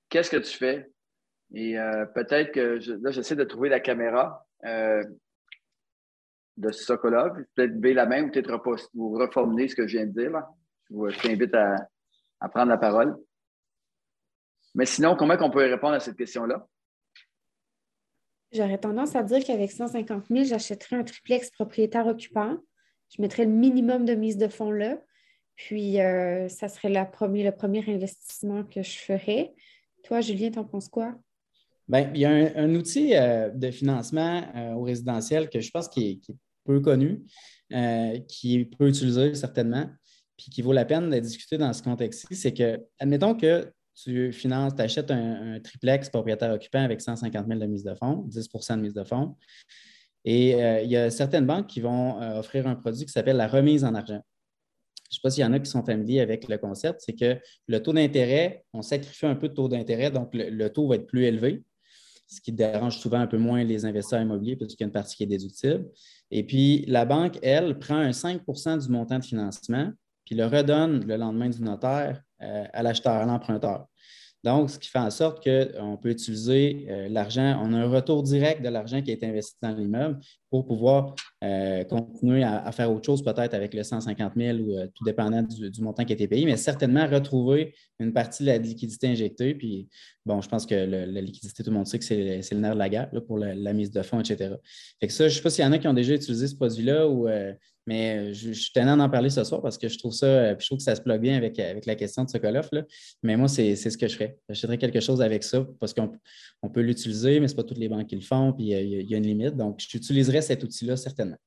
qu'est-ce 0.09 0.29
que 0.29 0.37
tu 0.37 0.57
fais? 0.57 0.89
Et 1.53 1.77
euh, 1.77 2.05
peut-être 2.05 2.51
que 2.51 2.79
là, 3.01 3.11
j'essaie 3.11 3.35
de 3.35 3.43
trouver 3.43 3.69
la 3.69 3.79
caméra 3.79 4.45
euh, 4.65 5.03
de 6.57 6.71
Sokolov. 6.71 7.43
Peut-être 7.55 7.79
B 7.79 7.87
la 7.87 8.05
même 8.05 8.25
ou 8.25 8.31
peut-être 8.31 8.53
reformuler 8.95 9.67
ce 9.67 9.75
que 9.75 9.87
je 9.87 9.97
viens 9.97 10.05
de 10.05 10.11
dire. 10.11 10.43
Je, 10.89 11.21
t'invite 11.21 11.53
à, 11.53 11.75
prendre 12.49 12.69
la 12.69 12.77
parole. 12.77 13.15
Mais 14.75 14.85
sinon, 14.85 15.15
comment 15.15 15.35
on 15.39 15.51
peut 15.51 15.59
répondre 15.59 15.93
à 15.93 15.99
cette 15.99 16.17
question-là? 16.17 16.67
J'aurais 18.51 18.77
tendance 18.77 19.15
à 19.15 19.23
dire 19.23 19.43
qu'avec 19.43 19.71
150 19.71 20.27
000, 20.27 20.43
j'achèterais 20.45 20.97
un 20.97 21.03
triplex 21.03 21.49
propriétaire 21.51 22.05
occupant. 22.05 22.57
Je 23.09 23.21
mettrais 23.21 23.45
le 23.45 23.51
minimum 23.51 24.05
de 24.05 24.13
mise 24.13 24.37
de 24.37 24.47
fonds 24.47 24.71
là. 24.71 24.97
Puis, 25.55 25.99
euh, 25.99 26.49
ça 26.49 26.67
serait 26.67 26.89
le 26.89 27.09
premier 27.51 27.83
investissement 27.87 28.63
que 28.63 28.81
je 28.81 28.97
ferais. 28.97 29.53
Toi, 30.03 30.21
Julien, 30.21 30.51
t'en 30.51 30.63
penses 30.63 30.89
quoi? 30.89 31.15
Bien, 31.87 32.11
il 32.13 32.21
y 32.21 32.25
a 32.25 32.31
un, 32.31 32.75
outil 32.75 33.15
euh, 33.15 33.49
de 33.49 33.69
financement 33.69 34.43
euh, 34.55 34.73
au 34.73 34.83
résidentiel 34.83 35.49
que 35.49 35.59
je 35.59 35.69
pense 35.69 35.87
qui 35.89 36.21
est, 36.27 36.33
peu 36.65 36.79
connu, 36.79 37.23
qui 38.29 38.55
est 38.55 38.65
peu 38.65 38.87
utilisé 38.87 39.35
certainement, 39.35 39.89
puis 40.37 40.49
qui 40.49 40.61
vaut 40.61 40.71
la 40.71 40.85
peine 40.85 41.09
de 41.09 41.19
discuter 41.19 41.57
dans 41.57 41.73
ce 41.73 41.83
contexte-ci. 41.83 42.35
C'est 42.37 42.53
que, 42.53 42.79
admettons 42.99 43.35
que 43.35 43.69
tu 44.01 44.31
finances, 44.31 44.73
tu 44.73 44.81
achètes 44.81 45.11
un, 45.11 45.59
triplex 45.59 46.09
propriétaire 46.09 46.53
occupant 46.53 46.81
avec 46.81 47.01
150 47.01 47.47
000 47.47 47.59
de 47.59 47.65
mise 47.65 47.83
de 47.83 47.93
fonds, 47.95 48.25
10% 48.29 48.77
de 48.77 48.81
mise 48.81 48.93
de 48.93 49.03
fonds. 49.03 49.35
Et 50.23 50.51
il 50.83 50.89
y 50.89 50.95
a 50.95 51.09
certaines 51.09 51.45
banques 51.45 51.67
qui 51.67 51.81
vont 51.81 52.17
offrir 52.37 52.65
un 52.65 52.75
produit 52.75 53.05
qui 53.05 53.11
s'appelle 53.11 53.35
la 53.35 53.49
remise 53.49 53.83
en 53.83 53.93
argent. 53.93 54.21
Je 55.13 55.19
ne 55.19 55.21
sais 55.21 55.21
pas 55.21 55.29
s'il 55.29 55.43
y 55.43 55.45
en 55.45 55.53
a 55.53 55.59
qui 55.59 55.69
sont 55.69 55.85
familiers 55.85 56.21
avec 56.21 56.47
le 56.47 56.57
concept, 56.57 57.01
c'est 57.05 57.13
que 57.13 57.39
le 57.67 57.83
taux 57.83 57.93
d'intérêt, 57.93 58.65
on 58.73 58.81
sacrifie 58.81 59.27
un 59.27 59.35
peu 59.35 59.47
de 59.47 59.53
taux 59.53 59.67
d'intérêt, 59.67 60.09
donc 60.09 60.31
le, 60.33 60.67
taux 60.69 60.87
va 60.87 60.95
être 60.95 61.05
plus 61.05 61.25
élevé, 61.25 61.63
ce 62.27 62.41
qui 62.41 62.51
dérange 62.51 62.97
souvent 62.97 63.19
un 63.19 63.27
peu 63.27 63.37
moins 63.37 63.63
les 63.63 63.85
investisseurs 63.85 64.21
immobiliers 64.21 64.55
parce 64.55 64.73
qu'il 64.73 64.81
y 64.81 64.85
a 64.85 64.87
une 64.87 64.91
partie 64.91 65.15
qui 65.15 65.21
est 65.21 65.27
déductible. 65.27 65.85
Et 66.31 66.43
puis, 66.43 66.83
la 66.87 67.05
banque, 67.05 67.37
elle, 67.43 67.77
prend 67.77 67.97
un 67.97 68.09
5% 68.09 68.83
du 68.83 68.89
montant 68.89 69.19
de 69.19 69.23
financement, 69.23 69.91
puis 70.25 70.33
le 70.33 70.47
redonne 70.47 71.05
le 71.05 71.15
lendemain 71.15 71.49
du 71.49 71.61
notaire 71.61 72.19
euh, 72.41 72.65
à 72.73 72.81
l'acheteur, 72.81 73.13
à 73.13 73.25
l'emprunteur. 73.25 73.85
Donc, 74.43 74.69
ce 74.69 74.77
qui 74.77 74.89
fait 74.89 74.99
en 74.99 75.09
sorte 75.09 75.41
qu'on 75.41 75.95
peut 75.95 76.09
utiliser 76.09 76.85
euh, 76.89 77.07
l'argent, 77.07 77.61
on 77.63 77.73
a 77.73 77.77
un 77.77 77.89
retour 77.89 78.23
direct 78.23 78.61
de 78.61 78.67
l'argent 78.67 79.01
qui 79.01 79.09
été 79.11 79.25
investi 79.25 79.55
dans 79.61 79.71
l'immeuble 79.71 80.19
pour 80.49 80.65
pouvoir 80.65 81.15
euh, 81.45 81.85
continuer 81.85 82.43
à, 82.43 82.69
faire 82.73 82.91
autre 82.91 83.05
chose, 83.05 83.23
peut-être 83.23 83.53
avec 83.53 83.73
le 83.73 83.83
150 83.83 84.33
000 84.35 84.57
ou 84.57 84.77
euh, 84.77 84.87
tout 84.93 85.05
dépendant 85.05 85.41
du, 85.43 85.81
montant 85.81 86.03
qui 86.03 86.11
a 86.11 86.15
été 86.15 86.27
payé, 86.27 86.45
mais 86.45 86.57
certainement 86.57 87.07
retrouver 87.07 87.73
une 87.99 88.11
partie 88.11 88.43
de 88.43 88.49
la 88.49 88.57
liquidité 88.57 89.07
injectée. 89.07 89.55
Puis, 89.55 89.87
bon, 90.25 90.41
je 90.41 90.49
pense 90.49 90.65
que 90.65 90.75
la 90.75 91.21
liquidité, 91.21 91.63
tout 91.63 91.69
le 91.69 91.77
monde 91.77 91.87
sait 91.87 91.97
que 91.97 92.03
c'est 92.03 92.51
le 92.51 92.59
nerf 92.59 92.73
de 92.73 92.79
la 92.79 92.89
guerre 92.89 93.09
pour 93.25 93.37
la, 93.37 93.73
mise 93.73 93.91
de 93.91 94.01
fonds, 94.01 94.19
etc. 94.19 94.55
Fait 94.99 95.07
que 95.07 95.13
ça, 95.13 95.29
je 95.29 95.33
ne 95.33 95.37
sais 95.37 95.41
pas 95.41 95.51
s'il 95.51 95.63
y 95.63 95.67
en 95.67 95.71
a 95.71 95.77
qui 95.77 95.87
ont 95.87 95.93
déjà 95.93 96.13
utilisé 96.13 96.47
ce 96.47 96.55
produit-là 96.55 97.07
ou 97.07 97.29
mais 97.85 98.17
euh, 98.17 98.33
je, 98.33 98.53
je 98.53 98.71
tenais 98.71 98.91
à 98.91 98.95
en 98.95 99.09
parler 99.09 99.29
ce 99.29 99.43
soir 99.43 99.61
parce 99.61 99.77
que 99.77 99.87
je 99.87 99.97
trouve 99.97 100.13
ça, 100.13 100.25
euh, 100.25 100.55
je 100.57 100.65
trouve 100.65 100.77
que 100.77 100.83
ça 100.83 100.95
se 100.95 101.01
bloque 101.01 101.21
bien 101.21 101.35
avec, 101.35 101.59
avec 101.59 101.85
la 101.85 101.95
question 101.95 102.23
de 102.23 102.29
ce 102.29 102.37
call-off. 102.37 102.69
Mais 103.23 103.35
moi, 103.35 103.47
c'est 103.47 103.75
ce 103.75 103.97
que 103.97 104.07
je 104.07 104.15
ferais. 104.15 104.37
J'achèterais 104.49 104.77
quelque 104.77 104.99
chose 104.99 105.21
avec 105.21 105.43
ça 105.43 105.65
parce 105.79 105.93
qu'on 105.93 106.11
on 106.61 106.69
peut 106.69 106.81
l'utiliser, 106.81 107.39
mais 107.39 107.47
ce 107.47 107.53
n'est 107.53 107.57
pas 107.57 107.63
toutes 107.63 107.77
les 107.77 107.89
banques 107.89 108.07
qui 108.07 108.15
le 108.15 108.21
font, 108.21 108.53
puis 108.53 108.71
il 108.71 109.09
y, 109.09 109.13
a 109.13 109.17
une 109.17 109.27
limite. 109.27 109.55
Donc, 109.55 109.79
j'utiliserais 109.79 110.41
cet 110.41 110.63
outil-là 110.63 110.95
certainement. 110.95 111.37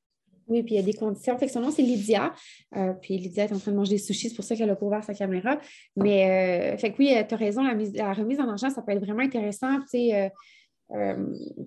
Oui, 0.49 0.62
puis 0.62 0.74
il 0.74 0.76
y 0.76 0.80
a 0.80 0.84
des 0.84 0.95
conditions. 0.95 1.37
Fait 1.39 1.47
que 1.47 1.53
c'est 1.53 1.82
Lydia. 1.82 2.32
Euh, 2.76 2.93
puis 2.93 3.18
Lydia 3.18 3.45
est 3.45 3.53
en 3.53 3.59
train 3.59 3.72
de 3.72 3.76
manger 3.76 3.93
des 3.93 3.99
sushis, 3.99 4.28
c'est 4.28 4.37
pour 4.37 4.45
ça 4.45 4.55
qu'elle 4.55 4.70
a 4.70 4.76
pas 4.76 4.87
ouvert 4.87 5.03
sa 5.03 5.14
caméra. 5.14 5.59
Mais 5.97 6.76
fait 6.78 6.93
que 6.93 6.99
oui, 6.99 7.12
tu 7.26 7.34
as 7.34 7.37
raison, 7.37 7.64
la, 7.64 7.74
la, 7.74 8.12
remise 8.12 8.39
en 8.39 8.49
argent, 8.49 8.70
ça 8.70 8.82
peut 8.82 8.93
être 8.93 9.05
vraiment 9.05 9.22
intéressant. 9.22 9.78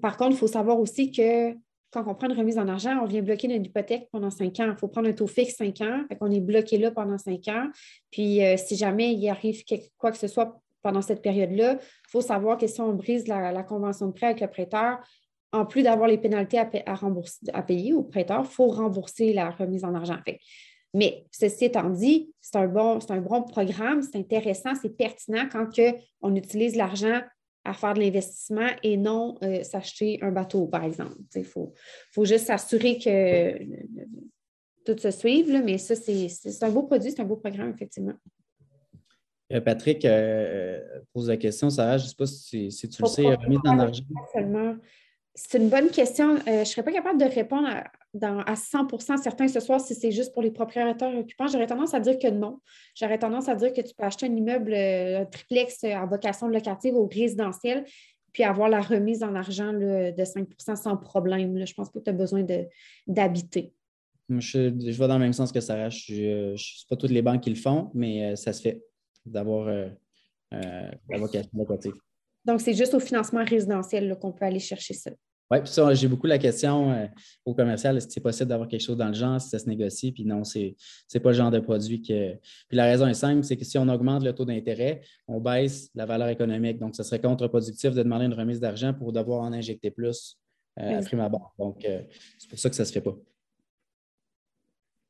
par 0.02 0.16
contre, 0.16 0.32
il 0.32 0.38
faut 0.38 0.48
savoir 0.48 0.80
aussi 0.80 1.12
que 1.12 1.56
quand 1.92 2.04
on 2.08 2.14
prend 2.14 2.28
une 2.28 2.38
remise 2.38 2.58
en 2.58 2.68
argent, 2.68 3.00
on 3.02 3.06
vient 3.06 3.22
bloquer 3.22 3.48
notre 3.48 3.66
hypothèque 3.66 4.10
pendant 4.12 4.30
cinq 4.30 4.60
ans. 4.60 4.72
Il 4.72 4.78
faut 4.78 4.88
prendre 4.88 5.10
un 5.10 5.14
taux 5.14 5.28
fixe 5.28 5.56
cinq 5.56 5.82
ans. 5.82 6.04
Fait 6.08 6.16
qu'on 6.18 6.32
est 6.32 6.40
bloqué 6.40 6.78
là 6.78 6.92
pendant 6.92 7.18
cinq 7.18 7.48
ans. 7.48 7.68
Puis 8.12 8.44
euh, 8.44 8.58
si 8.58 8.76
jamais 8.76 9.14
il 9.14 9.30
arrive 9.30 9.64
quoi 9.98 10.12
que 10.12 10.18
ce 10.18 10.28
soit 10.28 10.62
pendant 10.82 11.02
cette 11.02 11.22
période-là, 11.22 11.74
il 11.74 12.10
faut 12.10 12.22
savoir 12.22 12.58
que 12.58 12.68
si 12.68 12.80
on 12.80 12.94
brise 12.94 13.28
la, 13.28 13.64
convention 13.64 14.08
de 14.08 14.12
prêt 14.14 14.28
avec 14.28 14.42
le 14.42 14.48
prêteur, 14.48 15.00
en 15.52 15.66
plus 15.66 15.84
d'avoir 15.84 16.08
les 16.08 16.18
pénalités 16.18 16.60
à, 16.86 16.96
rembourser, 16.96 17.40
à 17.54 17.64
payer 17.64 17.94
au 17.94 18.04
prêteur, 18.04 18.42
il 18.44 18.50
faut 18.50 18.68
rembourser 18.68 19.34
la 19.34 19.50
remise 19.50 19.84
en 19.84 19.96
argent. 19.96 20.20
mais 20.94 21.26
ceci 21.32 21.66
étant 21.66 21.90
dit, 21.90 22.32
c'est 22.40 22.58
un, 22.58 22.68
bon, 22.68 23.00
un 23.10 23.22
bon 23.22 23.44
programme, 23.44 24.02
c'est 24.04 24.16
intéressant, 24.16 24.74
c'est 24.80 24.96
pertinent 24.96 25.50
quand 25.52 25.68
on 26.22 26.36
utilise 26.36 26.76
l'argent 26.76 27.22
à 27.70 27.74
faire 27.74 27.94
de 27.94 28.00
l'investissement 28.00 28.70
et 28.82 28.98
non 28.98 29.38
euh, 29.44 29.62
s'acheter 29.64 30.18
un 30.22 30.32
bateau, 30.32 30.66
par 30.66 30.84
exemple. 30.84 31.16
Il 31.36 31.46
faut, 31.46 31.72
juste 32.24 32.48
s'assurer 32.48 32.98
que 32.98 33.60
tout 34.86 34.98
se 34.98 35.12
suive, 35.12 35.62
mais 35.64 35.78
ça, 35.78 35.96
c'est 35.96 36.64
un 36.64 36.72
beau 36.72 36.84
produit, 36.84 37.12
c'est 37.12 37.22
un 37.22 37.26
beau 37.26 37.36
programme, 37.36 37.70
effectivement. 37.70 38.16
Euh, 39.54 39.62
Patrick 39.62 40.04
euh, 40.06 40.82
pose 41.14 41.30
la 41.30 41.38
question, 41.38 41.70
Sarah, 41.70 41.98
je 42.00 42.06
ne 42.06 42.10
sais 42.10 42.16
pas 42.16 42.26
si, 42.26 42.70
tu 42.70 43.02
le 43.02 43.08
sais, 43.08 43.36
remise 43.36 43.60
en 43.66 43.78
argent. 43.78 44.04
C'est 45.42 45.58
une 45.58 45.70
bonne 45.70 45.90
question. 45.90 46.38
je 46.46 46.60
ne 46.60 46.64
serais 46.66 46.84
pas 46.84 46.92
capable 46.92 47.20
de 47.20 47.26
répondre 47.26 47.68
à, 47.68 48.52
à 48.52 48.54
100% 48.56 49.22
certains 49.22 49.48
ce 49.48 49.60
soir 49.62 49.80
si 49.80 49.96
c'est 49.96 50.12
juste 50.12 50.34
pour 50.34 50.42
les 50.42 50.52
propriétaires 50.52 51.16
occupants. 51.18 51.48
J'aurais 51.48 51.68
tendance 51.68 51.94
à 51.94 52.02
dire 52.02 52.20
que 52.20 52.28
non. 52.28 52.60
J'aurais 52.94 53.20
tendance 53.20 53.48
à 53.48 53.56
dire 53.56 53.72
que 53.72 53.82
tu 53.82 53.94
peux 53.96 54.04
acheter 54.04 54.26
un 54.26 54.36
immeuble 54.36 54.74
un 54.74 55.26
triplex 55.26 55.84
à 55.86 56.06
vocation 56.06 56.48
locative 56.48 56.96
ou 56.96 57.08
résidentielle 57.08 57.86
puis 58.34 58.44
avoir 58.44 58.70
la 58.70 58.82
remise 58.82 59.24
en 59.24 59.34
argent 59.34 59.74
de 59.74 60.14
5% 60.14 60.76
sans 60.76 60.98
problème. 60.98 61.66
Je 61.66 61.74
pense 61.74 61.90
pas 61.90 62.00
que 62.00 62.04
tu 62.04 62.10
as 62.10 62.14
besoin 62.14 62.46
d'habiter. 63.08 63.74
Je, 64.30 64.70
je, 64.80 64.92
vais 64.92 65.08
dans 65.08 65.16
le 65.16 65.24
même 65.24 65.34
sens 65.34 65.52
que 65.52 65.60
Sarah. 65.60 65.90
Je 65.90 66.52
ne 66.52 66.56
sais 66.58 66.86
pas 66.88 66.96
toutes 66.96 67.10
les 67.10 67.22
banques 67.22 67.42
qui 67.42 67.50
le 67.50 67.56
font, 67.56 67.90
mais 67.96 68.26
euh, 68.26 68.36
ça 68.36 68.54
se 68.54 68.62
fait 68.62 68.84
d'avoir 69.26 69.68
euh, 69.68 69.88
euh, 70.54 70.92
la 71.10 71.18
vocation 71.18 71.50
locative. 71.54 71.96
Donc, 72.46 72.62
c'est 72.62 72.76
juste 72.76 72.94
au 72.94 73.00
financement 73.00 73.44
résidentiel 73.44 74.16
qu'on 74.22 74.32
peut 74.32 74.46
aller 74.46 74.60
chercher 74.60 74.94
ça. 74.94 75.12
Oui, 75.52 75.62
puis 75.62 75.72
ça, 75.72 75.92
j'ai 75.96 76.08
beaucoup 76.08 76.28
la 76.28 76.38
question 76.38 76.92
euh, 76.92 77.08
au 77.44 77.56
commercial, 77.56 77.98
est-ce 77.98 78.06
que 78.06 78.14
c'est 78.14 78.20
possible 78.20 78.50
d'avoir 78.50 78.68
quelque 78.68 78.82
chose 78.82 78.98
dans 78.98 79.08
le 79.08 79.16
genre, 79.16 79.42
si 79.42 79.50
ça 79.50 79.58
se 79.58 79.68
négocie? 79.68 80.12
Puis 80.12 80.24
non, 80.24 80.44
ce 80.44 80.60
n'est 80.60 81.20
pas 81.20 81.30
le 81.30 81.36
genre 81.36 81.50
de 81.50 81.60
produit 81.60 82.02
que. 82.02 82.34
Puis 82.68 82.78
la 82.78 82.86
raison 82.86 83.08
est 83.08 83.16
simple, 83.16 83.44
c'est 83.44 83.58
que 83.58 83.66
si 83.66 83.78
on 83.80 83.88
augmente 83.88 84.24
le 84.24 84.34
taux 84.34 84.46
d'intérêt, 84.46 85.02
on 85.28 85.40
baisse 85.40 85.90
la 85.96 86.06
valeur 86.06 86.28
économique. 86.28 86.78
Donc, 86.78 86.96
ce 86.96 87.02
serait 87.02 87.20
contre-productif 87.20 87.94
de 87.94 88.04
demander 88.04 88.26
une 88.26 88.34
remise 88.34 88.60
d'argent 88.60 88.94
pour 88.94 89.12
devoir 89.12 89.42
en 89.42 89.52
injecter 89.52 89.90
plus 89.90 90.38
euh, 90.80 91.00
à 91.00 91.02
prime 91.02 91.22
abord. 91.22 91.54
Donc, 91.58 91.84
euh, 91.84 92.02
c'est 92.38 92.50
pour 92.50 92.60
ça 92.60 92.70
que 92.70 92.76
ça 92.76 92.84
ne 92.84 92.88
se 92.88 92.94
fait 92.94 93.02
pas. 93.02 93.18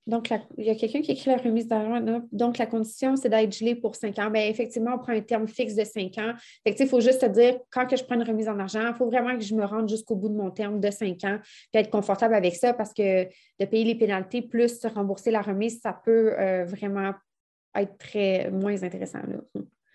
Donc, 0.07 0.31
il 0.57 0.63
y 0.63 0.69
a 0.69 0.75
quelqu'un 0.75 1.01
qui 1.01 1.11
écrit 1.11 1.29
la 1.29 1.37
remise 1.37 1.67
d'argent. 1.67 2.23
Donc, 2.31 2.57
la 2.57 2.65
condition, 2.65 3.15
c'est 3.15 3.29
d'être 3.29 3.55
gelé 3.55 3.75
pour 3.75 3.95
cinq 3.95 4.17
ans. 4.17 4.29
Bien, 4.29 4.47
effectivement, 4.47 4.95
on 4.95 4.97
prend 4.97 5.13
un 5.13 5.21
terme 5.21 5.47
fixe 5.47 5.75
de 5.75 5.83
cinq 5.83 6.17
ans. 6.17 6.33
il 6.65 6.87
faut 6.87 6.99
juste 6.99 7.21
se 7.21 7.25
dire, 7.27 7.59
quand 7.69 7.85
que 7.85 7.95
je 7.95 8.03
prends 8.03 8.15
une 8.15 8.23
remise 8.23 8.49
en 8.49 8.57
argent, 8.57 8.87
il 8.87 8.95
faut 8.95 9.05
vraiment 9.05 9.37
que 9.37 9.43
je 9.43 9.53
me 9.53 9.63
rende 9.65 9.87
jusqu'au 9.87 10.15
bout 10.15 10.29
de 10.29 10.35
mon 10.35 10.49
terme 10.49 10.79
de 10.79 10.89
cinq 10.89 11.23
ans, 11.25 11.37
puis 11.71 11.81
être 11.81 11.91
confortable 11.91 12.33
avec 12.33 12.55
ça 12.55 12.73
parce 12.73 12.93
que 12.93 13.25
de 13.25 13.65
payer 13.65 13.85
les 13.85 13.95
pénalités 13.95 14.41
plus 14.41 14.83
rembourser 14.85 15.31
la 15.31 15.41
remise, 15.41 15.79
ça 15.79 15.93
peut 15.93 16.33
euh, 16.39 16.65
vraiment 16.65 17.13
être 17.75 17.97
très 17.97 18.49
moins 18.49 18.81
intéressant. 18.81 19.19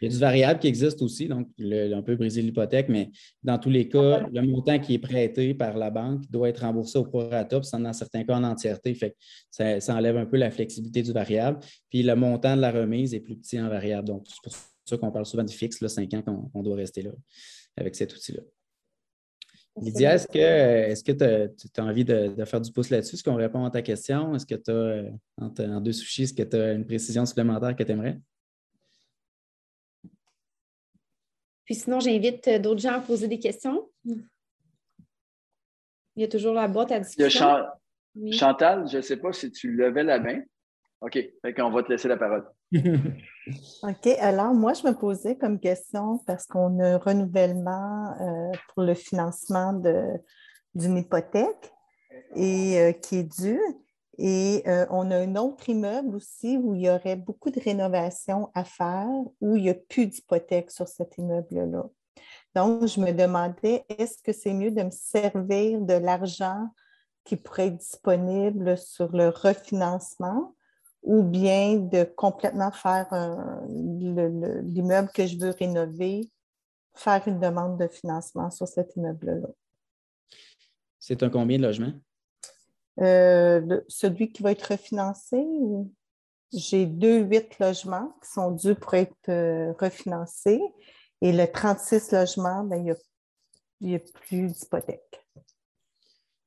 Il 0.04 0.08
y 0.08 0.10
a 0.10 0.12
du 0.12 0.20
variable 0.20 0.60
qui 0.60 0.66
existe 0.66 1.00
aussi, 1.00 1.28
donc 1.28 1.48
on 1.58 2.02
peut 2.02 2.14
briser 2.14 2.42
l'hypothèque, 2.42 2.90
mais 2.90 3.10
dans 3.42 3.58
tous 3.58 3.70
les 3.70 3.88
cas, 3.88 4.26
le 4.30 4.42
montant 4.42 4.78
qui 4.78 4.92
est 4.92 4.98
prêté 4.98 5.54
par 5.54 5.78
la 5.78 5.88
banque 5.88 6.30
doit 6.30 6.50
être 6.50 6.60
remboursé 6.60 6.98
au 6.98 7.04
prorata, 7.04 7.58
puis 7.58 7.70
dans 7.72 7.92
certains 7.94 8.22
cas 8.22 8.36
en 8.36 8.44
entièreté. 8.44 8.94
Ça, 9.50 9.96
enlève 9.96 10.18
un 10.18 10.26
peu 10.26 10.36
la 10.36 10.50
flexibilité 10.50 11.00
du 11.02 11.12
variable. 11.12 11.58
Puis 11.88 12.02
le 12.02 12.14
montant 12.16 12.54
de 12.54 12.60
la 12.60 12.70
remise 12.70 13.14
est 13.14 13.20
plus 13.20 13.34
petit 13.34 13.58
en 13.58 13.70
variable. 13.70 14.08
Donc, 14.08 14.26
c'est 14.28 14.42
pour 14.42 14.52
ça 14.84 14.98
qu'on 14.98 15.10
parle 15.10 15.24
souvent 15.24 15.42
du 15.42 15.54
fixe, 15.54 15.80
là, 15.80 15.88
5 15.88 16.12
ans 16.12 16.50
qu'on 16.52 16.62
doit 16.62 16.76
rester 16.76 17.00
là 17.00 17.12
avec 17.74 17.94
cet 17.94 18.14
outil-là. 18.14 18.42
Lydia, 19.80 20.16
est-ce 20.16 21.02
que 21.02 21.12
tu 21.12 21.80
as, 21.80 21.82
envie 21.82 22.04
de, 22.04 22.44
faire 22.44 22.60
du 22.60 22.70
pouce 22.72 22.90
là-dessus? 22.90 23.14
Est-ce 23.14 23.24
qu'on 23.24 23.36
répond 23.36 23.64
à 23.64 23.70
ta 23.70 23.80
question? 23.80 24.34
Est-ce 24.34 24.44
que 24.44 24.54
tu 24.54 24.70
as, 24.70 25.10
en, 25.40 25.76
en, 25.76 25.80
deux 25.80 25.92
sushis, 25.92 26.24
est-ce 26.24 26.34
que 26.34 26.42
tu 26.42 26.56
as 26.56 26.74
une 26.74 26.84
précision 26.84 27.24
supplémentaire 27.24 27.74
que 27.74 27.82
tu 27.82 27.90
aimerais? 27.90 28.20
Puis 31.64 31.76
sinon, 31.76 32.00
j'invite 32.00 32.46
euh, 32.48 32.58
d'autres 32.58 32.80
gens 32.80 32.94
à 32.94 33.00
poser 33.00 33.28
des 33.28 33.38
questions. 33.38 33.88
Il 34.04 34.22
y 36.16 36.24
a 36.24 36.28
toujours 36.28 36.54
la 36.54 36.68
boîte 36.68 36.92
à 36.92 37.00
discussion. 37.00 37.64
Chantal, 38.30 38.88
je 38.88 38.98
ne 38.98 39.02
sais 39.02 39.16
pas 39.16 39.32
si 39.32 39.50
tu 39.50 39.72
levais 39.72 40.04
la 40.04 40.20
main. 40.20 40.40
OK, 41.00 41.18
on 41.58 41.70
va 41.70 41.82
te 41.82 41.90
laisser 41.90 42.08
la 42.08 42.16
parole. 42.16 42.44
OK, 42.72 44.06
alors 44.20 44.54
moi, 44.54 44.72
je 44.72 44.86
me 44.86 44.92
posais 44.92 45.36
comme 45.36 45.58
question 45.58 46.18
parce 46.26 46.46
qu'on 46.46 46.78
a 46.80 46.94
un 46.94 46.98
renouvellement 46.98 48.14
euh, 48.20 48.56
pour 48.68 48.84
le 48.84 48.94
financement 48.94 49.72
d'une 50.74 50.96
hypothèque 50.96 51.72
et 52.36 52.78
euh, 52.78 52.92
qui 52.92 53.16
est 53.16 53.40
due. 53.40 53.60
Et 54.18 54.62
euh, 54.66 54.86
on 54.90 55.10
a 55.10 55.18
un 55.18 55.36
autre 55.36 55.68
immeuble 55.68 56.16
aussi 56.16 56.56
où 56.56 56.74
il 56.74 56.82
y 56.82 56.90
aurait 56.90 57.16
beaucoup 57.16 57.50
de 57.50 57.60
rénovations 57.60 58.50
à 58.54 58.64
faire, 58.64 59.08
où 59.40 59.56
il 59.56 59.62
n'y 59.64 59.70
a 59.70 59.74
plus 59.74 60.06
d'hypothèque 60.06 60.70
sur 60.70 60.88
cet 60.88 61.18
immeuble-là. 61.18 61.84
Donc, 62.54 62.86
je 62.86 63.00
me 63.00 63.12
demandais, 63.12 63.84
est-ce 63.88 64.22
que 64.22 64.32
c'est 64.32 64.54
mieux 64.54 64.70
de 64.70 64.82
me 64.82 64.90
servir 64.90 65.80
de 65.80 65.94
l'argent 65.94 66.68
qui 67.24 67.36
pourrait 67.36 67.68
être 67.68 67.78
disponible 67.78 68.78
sur 68.78 69.10
le 69.16 69.30
refinancement 69.30 70.54
ou 71.02 71.22
bien 71.22 71.76
de 71.76 72.04
complètement 72.04 72.70
faire 72.70 73.08
l'immeuble 73.68 75.10
que 75.12 75.26
je 75.26 75.38
veux 75.38 75.50
rénover 75.50 76.30
faire 76.94 77.26
une 77.26 77.40
demande 77.40 77.78
de 77.78 77.88
financement 77.88 78.50
sur 78.50 78.68
cet 78.68 78.94
immeuble-là? 78.96 79.48
C'est 81.00 81.22
un 81.22 81.28
combien 81.28 81.58
de 81.58 81.64
logements? 81.64 81.92
Euh, 83.00 83.80
celui 83.88 84.30
qui 84.32 84.42
va 84.42 84.52
être 84.52 84.70
refinancé, 84.70 85.42
j'ai 86.52 86.86
deux 86.86 87.20
huit 87.20 87.58
logements 87.58 88.14
qui 88.22 88.30
sont 88.30 88.52
dus 88.52 88.74
pour 88.74 88.94
être 88.94 89.28
euh, 89.28 89.72
refinancés. 89.78 90.60
Et 91.20 91.32
le 91.32 91.46
36 91.46 92.12
logements, 92.12 92.64
ben, 92.64 92.94
il 93.80 93.88
n'y 93.88 93.96
a, 93.96 93.98
plus 93.98 94.52
d'hypothèque. 94.52 95.26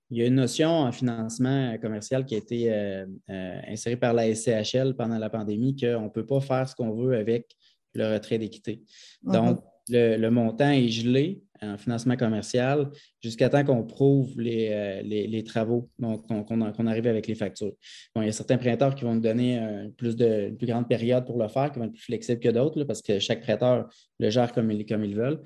Il 0.10 0.18
y 0.18 0.22
a 0.22 0.28
une 0.28 0.36
notion 0.36 0.70
en 0.70 0.92
financement 0.92 1.78
commercial 1.82 2.26
qui 2.26 2.36
a 2.36 2.38
été 2.38 2.72
euh, 2.72 3.06
insérée 3.28 3.98
par 3.98 4.14
la 4.14 4.34
SCHL 4.34 4.96
pendant 4.96 5.18
la 5.18 5.30
pandémie 5.30 5.76
qu'on 5.76 6.04
ne 6.04 6.10
peut 6.10 6.26
pas 6.26 6.40
faire 6.40 6.70
ce 6.70 6.76
qu'on 6.76 6.94
veut 6.94 7.18
avec 7.18 7.54
le 7.94 8.14
retrait 8.14 8.38
d'équité. 8.38 8.84
Mm-hmm. 9.26 9.34
Donc, 9.34 9.64
le, 9.90 10.30
montant 10.30 10.70
est 10.70 10.88
gelé 10.88 11.42
en 11.62 11.78
financement 11.78 12.16
commercial 12.16 12.90
jusqu'à 13.22 13.50
temps 13.50 13.64
qu'on 13.64 13.84
prouve 13.84 14.40
les, 14.40 14.70
euh, 14.72 15.42
travaux, 15.44 15.90
donc 16.00 16.28
qu'on 16.28 16.88
arrive 16.88 17.08
avec 17.08 17.28
les 17.28 17.36
factures. 17.36 17.74
il 18.16 18.26
y 18.26 18.30
a 18.30 18.32
certains 18.32 18.58
prêteurs 18.58 18.96
qui 18.96 19.04
vont 19.04 19.16
nous 19.16 19.22
donner 19.22 19.62
plus 19.98 20.16
de, 20.16 20.48
une 20.50 20.58
plus 20.58 20.68
grande 20.68 20.88
période 20.88 21.26
pour 21.26 21.38
le 21.38 21.48
faire, 21.48 21.72
qui 21.72 21.80
vont 21.80 21.86
être 21.86 21.94
plus 21.94 22.04
flexibles 22.04 22.40
que 22.40 22.50
d'autres, 22.50 22.84
parce 22.84 23.02
que 23.02 23.20
chaque 23.20 23.42
prêteur 23.42 23.88
le 24.20 24.30
gère 24.30 24.52
comme 24.52 24.72
ils, 24.72 24.86
comme 24.86 25.04
ils 25.04 25.16
veulent. 25.16 25.42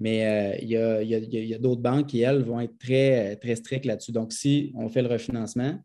Mais 0.00 0.24
euh, 0.24 0.56
il 0.62 0.70
y 0.70 1.54
a, 1.54 1.58
d'autres 1.58 1.82
banques 1.82 2.06
qui, 2.06 2.22
elles, 2.22 2.42
vont 2.42 2.58
être 2.58 2.76
très, 2.78 3.36
très 3.36 3.54
strictes 3.54 3.84
là-dessus. 3.84 4.12
Donc, 4.12 4.32
si 4.32 4.72
on 4.74 4.88
fait 4.88 5.02
le 5.02 5.08
refinancement, 5.08 5.78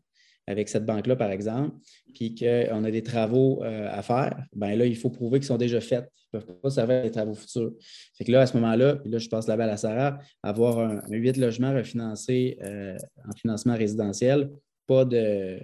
avec 0.46 0.68
cette 0.68 0.84
banque-là, 0.84 1.16
par 1.16 1.30
exemple, 1.30 1.76
puis 2.14 2.34
qu'on 2.34 2.84
a 2.84 2.90
des 2.90 3.02
travaux 3.02 3.62
euh, 3.62 3.88
à 3.90 4.02
faire, 4.02 4.36
bien 4.54 4.76
là, 4.76 4.86
il 4.86 4.96
faut 4.96 5.10
prouver 5.10 5.40
qu'ils 5.40 5.46
sont 5.46 5.56
déjà 5.56 5.80
faits. 5.80 6.08
Ils 6.32 6.36
ne 6.36 6.42
peuvent 6.42 6.56
pas 6.60 6.70
servir 6.70 7.02
des 7.02 7.10
travaux 7.10 7.34
futurs. 7.34 7.72
Fait 8.16 8.24
que 8.24 8.32
là, 8.32 8.42
à 8.42 8.46
ce 8.46 8.56
moment-là, 8.56 8.96
puis 8.96 9.10
là, 9.10 9.18
je 9.18 9.28
passe 9.28 9.46
la 9.48 9.56
balle 9.56 9.70
à 9.70 9.76
Sarah, 9.76 10.18
avoir 10.42 10.78
un, 10.78 11.02
huit 11.10 11.36
logements 11.36 11.74
refinancés 11.74 12.58
euh, 12.62 12.96
en 13.28 13.32
financement 13.36 13.74
résidentiel, 13.74 14.50
pas 14.86 15.04
de. 15.04 15.58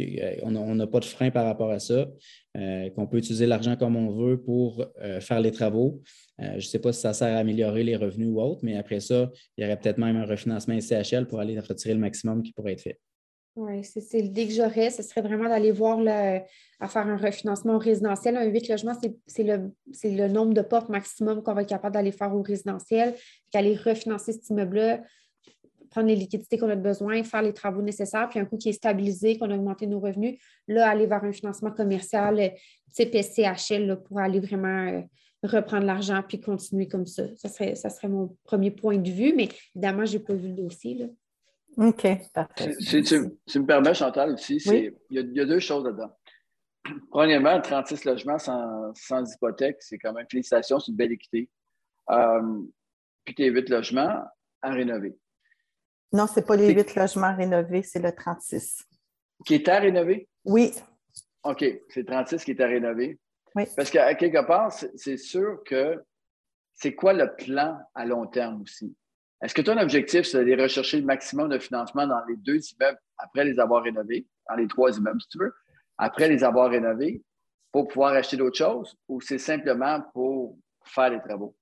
Euh, 0.00 0.36
on 0.42 0.76
n'a 0.76 0.86
pas 0.86 1.00
de 1.00 1.04
frein 1.04 1.32
par 1.32 1.44
rapport 1.44 1.72
à 1.72 1.80
ça, 1.80 2.06
qu'on 2.54 3.08
peut 3.08 3.18
utiliser 3.18 3.46
l'argent 3.46 3.74
comme 3.74 3.96
on 3.96 4.10
veut 4.12 4.40
pour 4.40 4.86
faire 5.18 5.40
les 5.40 5.50
travaux. 5.50 6.00
je 6.38 6.54
ne 6.54 6.60
sais 6.60 6.78
pas 6.78 6.92
si 6.92 7.00
ça 7.00 7.12
sert 7.12 7.36
à 7.36 7.40
améliorer 7.40 7.82
les 7.82 7.96
revenus 7.96 8.28
ou 8.28 8.40
autre, 8.40 8.60
mais 8.62 8.76
après 8.76 9.00
ça, 9.00 9.28
il 9.56 9.64
y 9.64 9.66
aurait 9.66 9.76
peut-être 9.76 9.98
même 9.98 10.14
un 10.14 10.24
refinancement 10.24 10.78
SCHL 10.80 11.26
pour 11.26 11.40
aller 11.40 11.58
retirer 11.58 11.94
le 11.94 12.00
maximum 12.00 12.44
qui 12.44 12.52
pourrait 12.52 12.74
être 12.74 12.82
fait. 12.82 13.00
Oui, 13.58 13.82
c'est 13.82 14.20
l'idée 14.20 14.46
que 14.46 14.54
j'aurais. 14.54 14.88
Ce 14.90 15.02
serait 15.02 15.20
vraiment 15.20 15.48
d'aller 15.48 15.72
voir 15.72 15.98
à 15.98 16.86
faire 16.86 17.06
un 17.08 17.16
refinancement 17.16 17.76
résidentiel. 17.76 18.36
Un 18.36 18.44
8 18.44 18.68
logements, 18.68 18.92
c'est 19.26 19.42
le, 19.42 19.72
le, 20.04 20.28
nombre 20.28 20.54
de 20.54 20.62
portes 20.62 20.88
maximum 20.88 21.42
qu'on 21.42 21.54
va 21.54 21.62
être 21.62 21.68
capable 21.68 21.94
d'aller 21.94 22.12
faire 22.12 22.32
au 22.36 22.42
résidentiel. 22.42 23.16
Aller 23.52 23.74
refinancer 23.74 24.34
cet 24.34 24.48
immeuble-là, 24.50 25.02
prendre 25.90 26.06
les 26.06 26.14
liquidités 26.14 26.56
qu'on 26.56 26.70
a 26.70 26.76
besoin, 26.76 27.24
faire 27.24 27.42
les 27.42 27.52
travaux 27.52 27.82
nécessaires, 27.82 28.28
puis 28.28 28.38
un 28.38 28.44
coup 28.44 28.58
qui 28.58 28.68
est 28.68 28.74
stabilisé, 28.74 29.38
qu'on 29.38 29.50
a 29.50 29.56
augmenté 29.56 29.88
nos 29.88 29.98
revenus, 29.98 30.38
là, 30.68 30.88
aller 30.88 31.06
vers 31.06 31.24
un 31.24 31.32
financement 31.32 31.72
commercial 31.72 32.52
type 32.92 33.12
SCHL 33.12 34.04
pour 34.04 34.20
aller 34.20 34.38
vraiment 34.38 34.86
euh, 34.86 35.00
reprendre 35.42 35.84
l'argent 35.84 36.22
puis 36.22 36.40
continuer 36.40 36.86
comme 36.86 37.06
ça. 37.06 37.24
Ça 37.34 37.48
serait, 37.48 37.74
ça 37.74 37.90
serait 37.90 38.08
mon 38.08 38.36
premier 38.44 38.70
point 38.70 38.98
de 38.98 39.10
vue, 39.10 39.32
mais 39.34 39.48
évidemment, 39.74 40.06
je 40.06 40.16
n'ai 40.16 40.22
pas 40.22 40.34
vu 40.34 40.46
le 40.46 40.54
dossier. 40.54 40.94
Là. 40.94 41.06
OK, 41.78 42.06
parfait. 42.34 42.74
Si, 42.80 43.02
tu, 43.02 43.60
me 43.60 43.64
permets, 43.64 43.94
Chantal, 43.94 44.32
aussi, 44.32 44.56
il, 44.56 44.92
y 45.10 45.40
a, 45.40 45.44
deux 45.44 45.60
choses 45.60 45.84
dedans. 45.84 46.10
Premièrement, 47.10 47.60
36 47.60 48.04
logements 48.04 48.38
sans, 48.38 49.32
hypothèque, 49.32 49.76
c'est 49.78 49.98
quand 49.98 50.12
même 50.12 50.26
félicitations, 50.28 50.80
c'est 50.80 50.90
une 50.90 50.96
belle 50.96 51.12
équité. 51.12 51.48
Euh, 52.10 52.62
puis 53.24 53.34
tes 53.36 53.48
8 53.48 53.68
logements 53.68 54.24
à 54.60 54.70
rénover. 54.70 55.16
Non, 56.12 56.26
ce 56.26 56.40
n'est 56.40 56.46
pas 56.46 56.56
les 56.56 56.72
8 56.72 56.96
logements 56.96 57.36
rénovés, 57.36 57.82
c'est 57.82 58.00
le 58.00 58.12
36. 58.12 58.84
Qui 59.46 59.54
est 59.54 59.68
à 59.68 59.78
rénover? 59.78 60.28
Oui. 60.44 60.72
OK, 61.44 61.64
c'est 61.90 62.04
36 62.04 62.44
qui 62.44 62.50
est 62.50 62.60
à 62.60 62.66
rénover. 62.66 63.20
Oui. 63.54 63.64
Parce 63.76 63.90
qu'à 63.90 64.14
quelque 64.16 64.44
part, 64.44 64.72
c'est 64.72 65.16
sûr 65.16 65.62
que 65.64 66.02
c'est 66.74 66.94
quoi 66.94 67.12
le 67.12 67.34
plan 67.36 67.78
à 67.94 68.04
long 68.04 68.26
terme 68.26 68.62
aussi? 68.62 68.96
Est-ce 69.40 69.54
que 69.54 69.62
ton 69.62 69.78
objectif, 69.78 70.26
c'est 70.26 70.38
d'aller 70.38 70.60
rechercher 70.60 70.98
le 70.98 71.06
maximum 71.06 71.48
de 71.48 71.58
financement 71.58 72.06
dans 72.06 72.24
les 72.28 72.36
deux 72.36 72.58
immeubles 72.72 72.98
après 73.18 73.44
les 73.44 73.58
avoir 73.60 73.82
rénovés, 73.82 74.26
dans 74.48 74.56
les 74.56 74.66
trois 74.66 74.96
immeubles, 74.96 75.20
si 75.20 75.28
tu 75.28 75.38
veux, 75.38 75.54
après 75.96 76.28
les 76.28 76.42
avoir 76.42 76.70
rénovés, 76.70 77.22
pour 77.70 77.86
pouvoir 77.86 78.14
acheter 78.14 78.36
d'autres 78.36 78.56
choses 78.56 78.96
ou 79.08 79.20
c'est 79.20 79.38
simplement 79.38 80.02
pour 80.12 80.56
faire 80.84 81.10
les 81.10 81.20
travaux? 81.20 81.54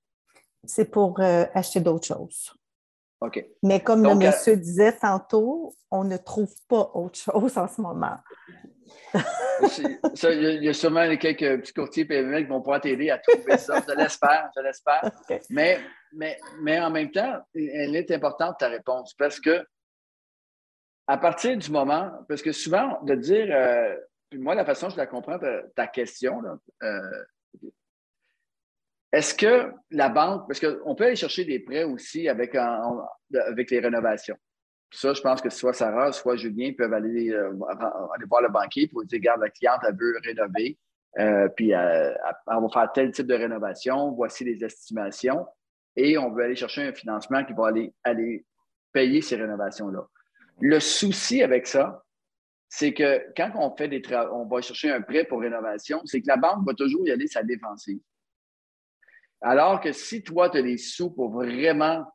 C'est 0.63 0.89
pour 0.89 1.19
euh, 1.19 1.45
acheter 1.53 1.79
d'autres 1.79 2.07
choses. 2.07 2.56
OK. 3.19 3.43
Mais 3.63 3.79
comme 3.79 4.03
le 4.03 4.09
euh, 4.09 4.15
monsieur 4.15 4.55
disait 4.55 4.95
tantôt, 4.97 5.75
on 5.89 6.03
ne 6.03 6.17
trouve 6.17 6.53
pas 6.67 6.91
autre 6.93 7.17
chose 7.17 7.57
en 7.57 7.67
ce 7.67 7.81
moment. 7.81 8.17
il 10.23 10.63
y 10.63 10.69
a 10.69 10.73
sûrement 10.73 11.15
quelques 11.17 11.61
petits 11.61 11.73
courtiers 11.73 12.05
PME 12.05 12.41
qui 12.41 12.45
vont 12.45 12.61
pouvoir 12.61 12.81
t'aider 12.81 13.09
à 13.09 13.17
trouver 13.17 13.57
ça. 13.57 13.81
Je 13.87 13.95
l'espère, 13.95 14.51
je 14.55 14.61
l'espère. 14.61 15.11
Mais, 15.49 15.79
mais, 16.13 16.39
mais 16.61 16.79
en 16.79 16.89
même 16.89 17.11
temps, 17.11 17.41
elle 17.53 17.95
est 17.95 18.11
importante 18.11 18.59
ta 18.59 18.69
réponse 18.69 19.13
parce 19.13 19.39
que 19.39 19.65
à 21.07 21.17
partir 21.17 21.57
du 21.57 21.71
moment, 21.71 22.11
parce 22.27 22.41
que 22.41 22.51
souvent, 22.51 23.01
de 23.03 23.15
dire, 23.15 23.47
euh, 23.49 23.95
moi, 24.35 24.55
la 24.55 24.65
façon 24.65 24.87
dont 24.87 24.93
je 24.93 24.97
la 24.97 25.07
comprends, 25.07 25.39
ta, 25.75 25.87
question, 25.87 26.41
euh, 26.83 27.23
est-ce 29.11 29.33
que 29.33 29.71
la 29.91 30.09
banque, 30.09 30.47
parce 30.47 30.59
qu'on 30.59 30.95
peut 30.95 31.05
aller 31.05 31.15
chercher 31.15 31.45
des 31.45 31.59
prêts 31.59 31.83
aussi 31.83 32.27
avec, 32.27 32.55
avec 32.55 33.71
les 33.71 33.79
rénovations. 33.79 34.37
Ça, 34.91 35.13
je 35.13 35.21
pense 35.21 35.41
que 35.41 35.49
soit 35.49 35.73
Sarah, 35.73 36.11
soit 36.11 36.37
Julien 36.37 36.71
peuvent 36.77 36.93
aller, 36.93 37.31
euh, 37.31 37.51
aller 38.15 38.25
voir 38.29 38.41
le 38.41 38.49
banquier 38.49 38.87
pour 38.87 39.03
dire, 39.03 39.19
regarde, 39.19 39.41
la 39.41 39.49
cliente, 39.49 39.81
elle 39.85 39.95
veut 39.97 40.17
rénover, 40.23 40.77
euh, 41.19 41.49
puis 41.49 41.73
euh, 41.73 42.13
on 42.47 42.61
va 42.61 42.69
faire 42.69 42.91
tel 42.93 43.11
type 43.11 43.27
de 43.27 43.33
rénovation, 43.33 44.11
voici 44.11 44.45
les 44.45 44.63
estimations, 44.63 45.45
et 45.95 46.17
on 46.17 46.31
veut 46.31 46.45
aller 46.45 46.55
chercher 46.55 46.83
un 46.83 46.93
financement 46.93 47.43
qui 47.43 47.53
va 47.53 47.67
aller, 47.67 47.93
aller 48.03 48.45
payer 48.93 49.21
ces 49.21 49.35
rénovations-là. 49.35 50.07
Le 50.61 50.79
souci 50.79 51.43
avec 51.43 51.67
ça, 51.67 52.03
c'est 52.69 52.93
que 52.93 53.23
quand 53.35 53.51
on 53.55 53.75
fait 53.75 53.87
des 53.87 54.01
on 54.31 54.45
va 54.45 54.61
chercher 54.61 54.91
un 54.91 55.01
prêt 55.01 55.25
pour 55.25 55.41
rénovation, 55.41 56.01
c'est 56.05 56.21
que 56.21 56.27
la 56.27 56.37
banque 56.37 56.65
va 56.65 56.73
toujours 56.73 57.05
y 57.07 57.11
aller 57.11 57.27
sa 57.27 57.43
défensive. 57.43 57.99
Alors 59.41 59.81
que 59.81 59.91
si 59.91 60.23
toi, 60.23 60.49
tu 60.49 60.57
as 60.57 60.61
des 60.61 60.77
sous 60.77 61.11
pour 61.11 61.31
vraiment, 61.31 62.05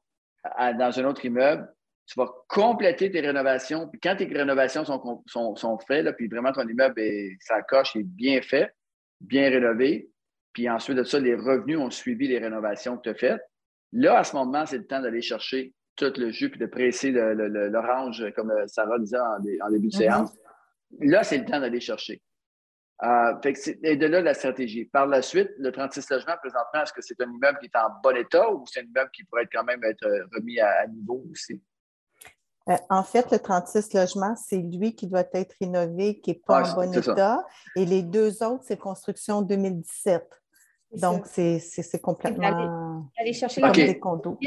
dans 0.59 0.99
un 0.99 1.05
autre 1.05 1.25
immeuble, 1.25 1.69
tu 2.07 2.19
vas 2.19 2.29
compléter 2.49 3.11
tes 3.11 3.21
rénovations. 3.21 3.89
Puis 3.89 4.01
quand 4.01 4.17
tes 4.17 4.27
rénovations 4.27 4.85
sont, 4.85 5.23
sont, 5.27 5.55
sont 5.55 5.79
faites, 5.87 6.11
puis 6.17 6.29
vraiment 6.29 6.53
ton 6.53 6.67
immeuble, 6.67 7.01
est, 7.01 7.37
ça 7.41 7.63
coche, 7.63 7.97
est 7.97 8.03
bien 8.03 8.43
fait, 8.43 8.75
bien 9.21 9.49
rénové, 9.51 10.11
puis 10.53 10.69
ensuite 10.69 10.99
de 10.99 11.05
ça, 11.05 11.19
les 11.19 11.35
revenus 11.35 11.79
ont 11.79 11.91
suivi 11.91 12.29
les 12.29 12.39
rénovations 12.39 12.97
que 12.97 13.03
tu 13.03 13.09
as 13.11 13.15
faites. 13.15 13.43
Là, 13.93 14.19
à 14.19 14.25
ce 14.25 14.35
moment, 14.35 14.67
c'est 14.67 14.79
le 14.79 14.87
temps 14.87 15.01
d'aller 15.01 15.23
chercher 15.23 15.73
tout 15.97 16.13
le 16.17 16.31
jus 16.31 16.51
puis 16.51 16.59
de 16.59 16.67
presser 16.67 17.11
l'orange, 17.13 18.25
comme 18.35 18.53
Sarah 18.67 18.99
disait 18.99 19.19
en, 19.19 19.71
début 19.71 19.89
de 19.89 19.93
mm-hmm. 19.93 19.97
séance. 19.97 20.33
Là, 21.01 21.23
c'est 21.23 21.39
le 21.39 21.45
temps 21.45 21.61
d'aller 21.61 21.81
chercher. 21.81 22.21
Euh, 23.05 23.53
et 23.83 23.97
de 23.97 24.07
là, 24.07 24.21
la 24.21 24.35
stratégie. 24.35 24.85
Par 24.85 25.07
la 25.07 25.23
suite, 25.23 25.51
le 25.59 25.73
36 25.73 26.09
logements, 26.11 26.37
présentement, 26.39 26.83
est-ce 26.83 26.93
que 26.93 27.03
c'est 27.03 27.21
un 27.21 27.31
immeuble 27.31 27.59
qui 27.59 27.67
est 27.67 27.77
en 27.77 27.91
bon 28.03 28.17
état 28.17 28.49
ou 28.51 28.65
c'est 28.67 28.81
un 28.81 28.85
immeuble 28.85 29.11
qui 29.13 29.25
pourrait 29.25 29.49
quand 29.53 29.65
même 29.65 29.83
être 29.83 30.07
remis 30.33 30.61
à 30.61 30.87
niveau 30.87 31.25
aussi? 31.31 31.61
Euh, 32.69 32.77
en 32.91 33.03
fait, 33.03 33.31
le 33.33 33.39
36 33.41 33.95
logements, 33.95 34.37
c'est 34.37 34.59
lui 34.59 34.95
qui 34.95 35.09
doit 35.09 35.25
être 35.33 35.55
rénové, 35.61 36.21
qui 36.21 36.31
n'est 36.31 36.41
pas 36.47 36.71
en 36.71 36.75
bon 36.75 36.95
état. 36.95 37.45
Et 37.75 37.85
les 37.85 38.03
deux 38.03 38.43
autres, 38.43 38.65
c'est 38.65 38.79
construction 38.79 39.43
2017. 39.43 40.25
Donc, 40.99 41.27
c'est 41.27 42.01
complètement. 42.03 43.11
Aller 43.19 43.33
chercher 43.33 43.61
l'argent 43.61 43.95
condos. 44.01 44.39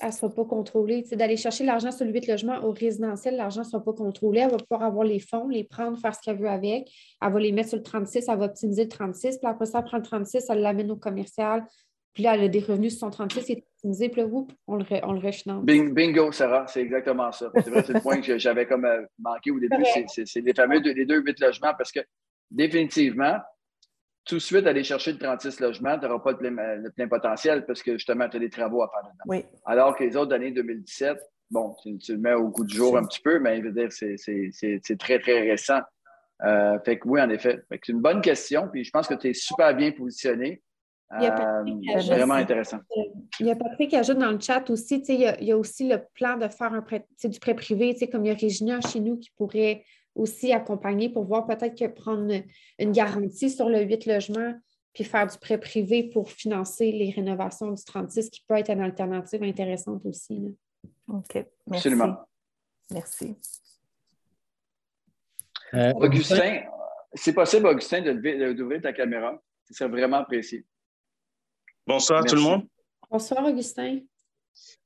Elle 0.00 0.08
ne 0.08 0.12
sera 0.12 0.30
pas 0.30 0.44
contrôlée. 0.44 1.02
D'aller 1.12 1.36
chercher 1.36 1.64
l'argent 1.64 1.90
sur 1.92 2.06
le 2.06 2.12
8 2.12 2.26
logements 2.26 2.58
au 2.64 2.70
résidentiel, 2.70 3.36
l'argent 3.36 3.60
ne 3.60 3.66
sera 3.66 3.82
pas 3.82 3.92
contrôlé. 3.92 4.40
Elle 4.40 4.50
va 4.50 4.56
pouvoir 4.56 4.82
avoir 4.82 5.04
les 5.04 5.20
fonds, 5.20 5.48
les 5.48 5.64
prendre, 5.64 5.98
faire 5.98 6.14
ce 6.14 6.20
qu'elle 6.22 6.38
veut 6.38 6.48
avec. 6.48 6.90
Elle 7.20 7.32
va 7.32 7.40
les 7.40 7.52
mettre 7.52 7.68
sur 7.70 7.78
le 7.78 7.84
36, 7.84 8.24
elle 8.28 8.38
va 8.38 8.46
optimiser 8.46 8.84
le 8.84 8.88
36. 8.88 9.38
Puis 9.38 9.46
après 9.48 9.66
ça, 9.66 9.78
elle 9.78 9.84
prend 9.84 9.98
le 9.98 10.02
36, 10.02 10.46
elle 10.48 10.60
l'amène 10.60 10.90
au 10.90 10.96
commercial. 10.96 11.64
Puis 12.14 12.22
là, 12.22 12.34
elle 12.34 12.44
a 12.44 12.48
des 12.48 12.60
revenus 12.60 12.92
sur 12.92 13.00
son 13.00 13.10
36, 13.10 13.42
c'est 13.42 13.64
optimisé, 13.74 14.08
puis 14.08 14.22
là, 14.22 14.28
on 14.68 14.76
le, 14.76 14.84
on 15.02 15.12
le 15.12 15.18
refinance. 15.18 15.64
bingo, 15.64 16.30
Sarah, 16.30 16.64
c'est 16.68 16.80
exactement 16.80 17.32
ça. 17.32 17.50
C'est 17.56 17.70
vrai, 17.70 17.82
c'est 17.84 17.92
le 17.92 18.00
point 18.00 18.20
que 18.20 18.38
j'avais 18.38 18.66
comme 18.66 18.84
euh, 18.84 19.02
manqué 19.18 19.50
au 19.50 19.58
début. 19.58 19.84
C'est 20.06 20.40
les 20.40 20.54
fameux 20.54 20.78
les 20.78 21.04
deux 21.04 21.20
huit 21.20 21.38
logements 21.40 21.74
parce 21.76 21.90
que 21.90 22.00
définitivement, 22.52 23.38
tout 24.24 24.36
de 24.36 24.40
suite, 24.40 24.66
aller 24.66 24.84
chercher 24.84 25.12
le 25.12 25.18
36 25.18 25.60
logements, 25.60 25.98
tu 25.98 26.06
n'auras 26.06 26.20
pas 26.20 26.32
le 26.32 26.90
plein, 26.90 27.08
potentiel 27.08 27.66
parce 27.66 27.82
que 27.82 27.92
justement, 27.92 28.28
tu 28.28 28.36
as 28.36 28.40
des 28.40 28.50
travaux 28.50 28.82
à 28.82 28.88
faire 28.88 29.02
dedans. 29.02 29.24
Oui. 29.26 29.44
Alors 29.66 29.96
que 29.96 30.04
les 30.04 30.16
autres 30.16 30.34
années 30.34 30.50
2017, 30.50 31.18
bon, 31.50 31.74
tu, 31.82 32.12
le 32.12 32.18
mets 32.18 32.34
au 32.34 32.48
goût 32.48 32.64
du 32.64 32.74
jour 32.74 32.96
un 32.96 33.04
petit 33.04 33.20
peu, 33.20 33.38
mais 33.38 33.58
je 33.58 33.68
veux 33.68 33.72
dire, 33.72 33.88
c'est 33.92 34.98
très, 34.98 35.18
très 35.18 35.40
récent. 35.40 35.80
Euh, 36.42 36.78
fait 36.84 36.98
que 36.98 37.08
oui, 37.08 37.20
en 37.20 37.30
effet. 37.30 37.62
C'est 37.70 37.92
une 37.92 38.00
bonne 38.00 38.20
question, 38.20 38.68
puis 38.68 38.84
je 38.84 38.90
pense 38.90 39.06
que 39.06 39.14
tu 39.14 39.28
es 39.28 39.34
super 39.34 39.74
bien 39.74 39.92
positionné. 39.92 40.62
Euh, 41.12 41.30
c'est 42.00 42.14
vraiment 42.14 42.34
intéressant. 42.34 42.78
Il 43.38 43.46
y 43.46 43.50
a 43.50 43.56
Patrick 43.56 43.90
qui 43.90 43.96
ajoute 43.96 44.18
dans 44.18 44.32
le 44.32 44.40
chat 44.40 44.68
aussi, 44.70 45.04
il 45.08 45.20
y, 45.20 45.26
a, 45.26 45.40
il 45.40 45.46
y 45.46 45.52
a 45.52 45.56
aussi 45.56 45.86
le 45.88 45.98
plan 46.14 46.36
de 46.36 46.48
faire 46.48 46.72
un 46.72 46.82
prêt, 46.82 47.06
du 47.22 47.38
prêt 47.38 47.54
privé, 47.54 47.94
comme 48.10 48.24
il 48.24 48.28
y 48.28 48.30
a 48.32 48.34
Régina 48.34 48.80
chez 48.80 49.00
nous 49.00 49.18
qui 49.18 49.30
pourrait 49.36 49.84
aussi 50.14 50.52
accompagner 50.52 51.08
pour 51.08 51.24
voir 51.24 51.46
peut-être 51.46 51.78
que 51.78 51.86
prendre 51.86 52.32
une 52.78 52.92
garantie 52.92 53.50
sur 53.50 53.68
le 53.68 53.82
8 53.82 54.06
logements 54.06 54.54
puis 54.92 55.02
faire 55.02 55.26
du 55.26 55.36
prêt 55.38 55.58
privé 55.58 56.04
pour 56.04 56.30
financer 56.30 56.92
les 56.92 57.10
rénovations 57.10 57.72
du 57.72 57.84
36 57.84 58.30
qui 58.30 58.44
peut 58.46 58.54
être 58.54 58.70
une 58.70 58.80
alternative 58.80 59.42
intéressante 59.42 60.06
aussi. 60.06 60.56
OK. 61.08 61.34
Merci. 61.34 61.48
Absolument. 61.88 62.16
Merci. 62.90 63.36
Euh, 65.74 65.92
Augustin, 65.94 66.62
c'est 67.12 67.32
possible, 67.32 67.66
Augustin, 67.66 68.02
d'ouvrir 68.02 68.80
ta 68.80 68.92
caméra. 68.92 69.42
Ce 69.64 69.74
serait 69.74 69.90
vraiment 69.90 70.18
apprécié. 70.18 70.64
Bonsoir 71.86 72.24
tout 72.24 72.36
le 72.36 72.42
monde. 72.42 72.68
Bonsoir, 73.10 73.44
Augustin. 73.44 74.00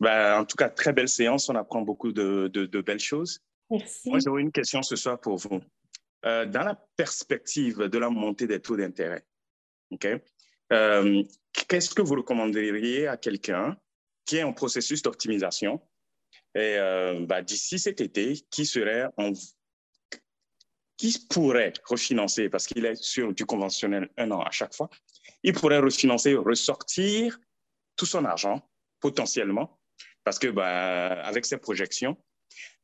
Ben, 0.01 0.41
en 0.41 0.45
tout 0.45 0.57
cas, 0.57 0.71
très 0.71 0.93
belle 0.93 1.09
séance. 1.09 1.49
On 1.49 1.55
apprend 1.55 1.83
beaucoup 1.83 2.13
de, 2.13 2.81
belles 2.81 2.99
choses. 2.99 3.41
Moi, 3.71 4.19
j'aurais 4.25 4.43
une 4.43 4.53
question 4.53 4.83
ce 4.83 4.97
soir 4.97 5.21
pour 5.21 5.37
vous. 5.37 5.61
Euh, 6.25 6.47
dans 6.47 6.63
la 6.63 6.75
perspective 6.97 7.79
de 7.79 7.99
la 7.99 8.11
montée 8.11 8.47
des 8.47 8.61
taux 8.61 8.77
d'intérêt, 8.77 9.25
euh, 10.73 11.23
qu'est-ce 11.69 11.95
que 11.95 12.03
vous 12.03 12.17
recommanderiez 12.17 13.07
à 13.07 13.17
quelqu'un 13.17 13.77
qui 14.25 14.37
est 14.37 14.43
en 14.43 14.53
processus 14.53 15.03
d'optimisation 15.03 15.81
et 16.55 16.77
euh, 16.77 17.25
bah, 17.27 17.43
d'ici 17.43 17.79
cet 17.79 18.01
été, 18.01 18.35
qui 18.51 18.67
serait 18.67 19.07
qui 20.97 21.27
pourrait 21.31 21.73
refinancer, 21.85 22.49
parce 22.49 22.67
qu'il 22.67 22.85
est 22.85 22.97
sur 22.97 23.33
du 23.33 23.47
conventionnel 23.47 24.11
un 24.17 24.33
an 24.33 24.43
à 24.43 24.51
chaque 24.51 24.75
fois, 24.75 24.91
il 25.45 25.53
pourrait 25.53 25.79
refinancer, 25.79 26.35
ressortir 26.35 27.39
tout 27.95 28.07
son 28.07 28.25
argent 28.25 28.69
potentiellement, 28.99 29.79
parce 30.25 30.41
que 30.41 30.49
bah, 30.49 31.23
avec 31.23 31.47
ses 31.47 31.59
projections, 31.59 32.17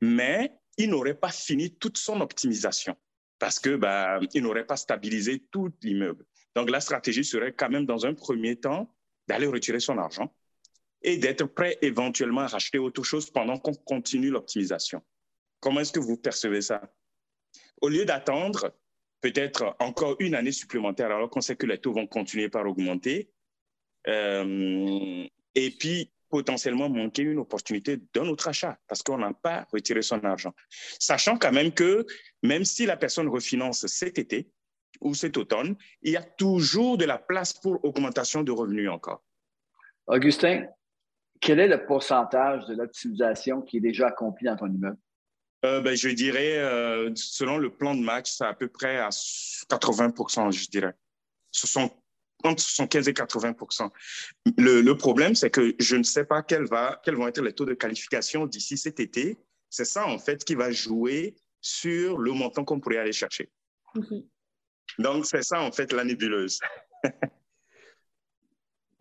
mais 0.00 0.52
il 0.76 0.90
n'aurait 0.90 1.14
pas 1.14 1.30
fini 1.30 1.74
toute 1.74 1.98
son 1.98 2.20
optimisation, 2.20 2.96
parce 3.38 3.58
que 3.58 3.76
bah, 3.76 4.20
il 4.32 4.42
n'aurait 4.42 4.66
pas 4.66 4.76
stabilisé 4.76 5.44
tout 5.50 5.72
l'immeuble. 5.82 6.24
Donc 6.54 6.70
la 6.70 6.80
stratégie 6.80 7.24
serait 7.24 7.52
quand 7.52 7.68
même 7.68 7.86
dans 7.86 8.06
un 8.06 8.14
premier 8.14 8.56
temps 8.56 8.94
d'aller 9.26 9.46
retirer 9.46 9.80
son 9.80 9.98
argent 9.98 10.34
et 11.02 11.16
d'être 11.18 11.44
prêt 11.46 11.78
éventuellement 11.82 12.42
à 12.42 12.46
racheter 12.46 12.78
autre 12.78 13.02
chose 13.02 13.30
pendant 13.30 13.58
qu'on 13.58 13.74
continue 13.74 14.30
l'optimisation. 14.30 15.02
Comment 15.60 15.80
est-ce 15.80 15.92
que 15.92 16.00
vous 16.00 16.16
percevez 16.16 16.62
ça? 16.62 16.82
Au 17.80 17.88
lieu 17.88 18.04
d'attendre 18.04 18.74
peut-être 19.20 19.76
encore 19.78 20.16
une 20.20 20.34
année 20.34 20.52
supplémentaire 20.52 21.06
alors 21.06 21.30
qu'on 21.30 21.40
sait 21.40 21.56
que 21.56 21.66
les 21.66 21.78
taux 21.78 21.92
vont 21.92 22.06
continuer 22.06 22.48
par 22.48 22.66
augmenter, 22.66 23.30
euh, 24.06 25.26
et 25.54 25.70
puis 25.70 26.12
potentiellement 26.34 26.88
manquer 26.88 27.22
une 27.22 27.38
opportunité 27.38 28.00
d'un 28.12 28.26
autre 28.26 28.48
achat 28.48 28.76
parce 28.88 29.04
qu'on 29.04 29.18
n'a 29.18 29.32
pas 29.32 29.68
retiré 29.72 30.02
son 30.02 30.18
argent. 30.24 30.52
Sachant 30.98 31.38
quand 31.38 31.52
même 31.52 31.70
que 31.70 32.04
même 32.42 32.64
si 32.64 32.86
la 32.86 32.96
personne 32.96 33.28
refinance 33.28 33.86
cet 33.86 34.18
été 34.18 34.50
ou 35.00 35.14
cet 35.14 35.36
automne, 35.36 35.76
il 36.02 36.10
y 36.10 36.16
a 36.16 36.24
toujours 36.24 36.98
de 36.98 37.04
la 37.04 37.18
place 37.18 37.52
pour 37.52 37.84
augmentation 37.84 38.42
de 38.42 38.50
revenus 38.50 38.90
encore. 38.90 39.22
Augustin, 40.08 40.66
quel 41.40 41.60
est 41.60 41.68
le 41.68 41.86
pourcentage 41.86 42.66
de 42.66 42.74
l'optimisation 42.74 43.62
qui 43.62 43.76
est 43.76 43.80
déjà 43.80 44.08
accompli 44.08 44.46
dans 44.46 44.56
ton 44.56 44.66
immeuble? 44.66 44.98
Euh, 45.64 45.80
ben, 45.82 45.96
je 45.96 46.08
dirais, 46.08 46.58
euh, 46.58 47.12
selon 47.14 47.58
le 47.58 47.70
plan 47.70 47.94
de 47.94 48.00
match, 48.00 48.32
c'est 48.32 48.44
à 48.44 48.54
peu 48.54 48.66
près 48.66 48.98
à 48.98 49.10
80 49.68 50.50
je 50.50 50.68
dirais. 50.68 50.94
Ce 51.52 51.68
sont 51.68 51.92
entre 52.44 52.62
75 52.62 53.08
et 53.08 53.14
80 53.14 53.54
le, 54.58 54.80
le, 54.80 54.96
problème, 54.96 55.34
c'est 55.34 55.50
que 55.50 55.74
je 55.78 55.96
ne 55.96 56.02
sais 56.02 56.24
pas 56.24 56.42
quel 56.42 56.64
va, 56.66 57.00
quels 57.04 57.16
vont 57.16 57.26
être 57.26 57.40
les 57.40 57.52
taux 57.52 57.64
de 57.64 57.74
qualification 57.74 58.46
d'ici 58.46 58.76
cet 58.76 59.00
été. 59.00 59.38
C'est 59.70 59.84
ça, 59.84 60.06
en 60.06 60.18
fait, 60.18 60.44
qui 60.44 60.54
va 60.54 60.70
jouer 60.70 61.34
sur 61.60 62.18
le 62.18 62.32
montant 62.32 62.64
qu'on 62.64 62.80
pourrait 62.80 62.98
aller 62.98 63.12
chercher. 63.12 63.50
Donc, 64.98 65.26
c'est 65.26 65.42
ça, 65.42 65.60
en 65.62 65.72
fait, 65.72 65.92
la 65.92 66.04
nébuleuse. 66.04 66.60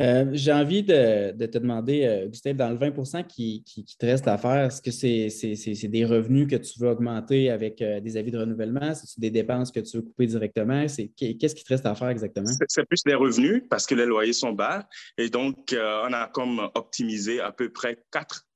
Euh, 0.02 0.26
j'ai 0.34 0.52
envie 0.52 0.84
de, 0.84 1.32
te 1.46 1.58
demander, 1.58 2.06
euh, 2.06 2.28
Gustave, 2.28 2.56
dans 2.56 2.70
le 2.70 2.78
20% 2.78 3.26
qui, 3.28 3.64
te 4.00 4.06
reste 4.06 4.28
à 4.28 4.38
faire, 4.38 4.66
est-ce 4.66 4.82
que 4.82 4.92
c'est 4.92 5.88
des 5.88 6.06
revenus 6.06 6.48
que 6.48 6.56
tu 6.56 6.80
veux 6.80 6.90
augmenter 6.90 7.50
avec 7.50 7.82
euh, 7.82 8.00
des 8.00 8.18
avis 8.18 8.32
de 8.32 8.40
renouvellement? 8.40 8.94
C'est 8.96 9.20
des 9.20 9.30
dépenses 9.30 9.72
que 9.72 9.80
tu 9.80 9.98
veux 9.98 10.04
couper 10.04 10.26
directement? 10.26 10.86
Qu'est-ce 10.88 11.56
qui 11.56 11.64
te 11.64 11.70
reste 11.70 11.86
à 11.86 11.96
faire 11.96 12.10
exactement? 12.10 12.50
C'est 12.68 12.86
plus 12.86 13.04
des 13.04 13.16
revenus 13.16 13.64
parce 13.70 13.86
que 13.86 13.96
les 13.96 14.06
loyers 14.06 14.34
sont 14.34 14.52
bas. 14.52 14.88
Et 15.18 15.30
donc, 15.30 15.76
on 15.76 16.14
a 16.14 16.28
comme 16.28 16.70
optimisé 16.74 17.40
à 17.40 17.52
peu 17.52 17.70
près 17.70 18.04
4, 18.12 18.48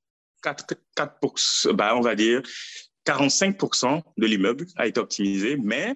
4, 0.41 0.65
4 0.95 1.73
ben, 1.73 1.93
on 1.95 2.01
va 2.01 2.15
dire 2.15 2.41
45% 3.07 4.01
de 4.17 4.25
l'immeuble 4.25 4.65
a 4.75 4.85
été 4.85 4.99
optimisé, 4.99 5.57
mais 5.57 5.95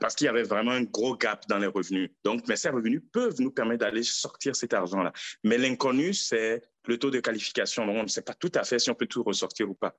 parce 0.00 0.14
qu'il 0.14 0.24
y 0.24 0.28
avait 0.28 0.42
vraiment 0.42 0.72
un 0.72 0.82
gros 0.82 1.16
gap 1.16 1.46
dans 1.48 1.58
les 1.58 1.66
revenus. 1.66 2.10
Donc, 2.24 2.48
mais 2.48 2.56
ces 2.56 2.70
revenus 2.70 3.02
peuvent 3.12 3.40
nous 3.40 3.50
permettre 3.50 3.80
d'aller 3.80 4.02
sortir 4.02 4.56
cet 4.56 4.74
argent-là. 4.74 5.12
Mais 5.44 5.58
l'inconnu, 5.58 6.14
c'est 6.14 6.62
le 6.86 6.98
taux 6.98 7.10
de 7.10 7.20
qualification. 7.20 7.86
Donc, 7.86 7.96
on 7.96 8.02
ne 8.04 8.08
sait 8.08 8.22
pas 8.22 8.34
tout 8.34 8.52
à 8.54 8.64
fait 8.64 8.78
si 8.78 8.90
on 8.90 8.94
peut 8.94 9.06
tout 9.06 9.22
ressortir 9.22 9.68
ou 9.68 9.74
pas. 9.74 9.94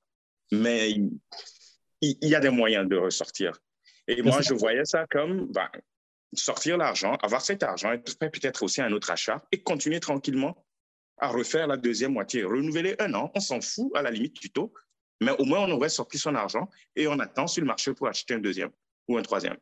Mais 0.52 0.92
il, 0.92 2.18
y 2.22 2.36
a 2.36 2.40
des 2.40 2.50
moyens 2.50 2.88
de 2.88 2.96
ressortir. 2.96 3.60
Et 4.08 4.22
moi, 4.22 4.42
je 4.42 4.54
voyais 4.54 4.86
ça 4.86 5.06
comme 5.10 5.52
ben, 5.52 5.70
sortir 6.34 6.78
l'argent, 6.78 7.16
avoir 7.22 7.42
cet 7.42 7.64
argent, 7.64 7.96
prêt 8.20 8.32
peut-être 8.32 8.64
aussi 8.64 8.82
un 8.82 8.92
autre 8.92 9.12
achat 9.12 9.44
et 9.52 9.62
continuer 9.62 10.00
tranquillement 10.00 10.66
à 11.20 11.28
refaire 11.28 11.68
la 11.68 11.78
deuxième 11.78 12.14
moitié. 12.14 12.44
Renouveler 12.44 12.96
un 13.00 13.14
an, 13.14 13.32
on 13.36 13.40
s'en 13.40 13.62
fout 13.62 13.92
à 13.96 14.02
la 14.02 14.12
limite 14.12 14.40
du 14.40 14.52
taux, 14.52 14.74
mais 15.22 15.32
au 15.32 15.46
moins 15.46 15.60
on 15.60 15.72
aurait 15.72 15.90
sorti 15.90 16.18
son 16.18 16.36
argent 16.36 16.70
et 16.96 17.08
on 17.08 17.20
attend 17.20 17.48
sur 17.48 17.62
le 17.62 17.68
marché 17.68 17.94
pour 17.94 18.08
acheter 18.08 18.36
un 18.36 18.40
deuxième 18.40 18.72
ou 19.08 19.18
un 19.18 19.22
troisième. 19.22 19.58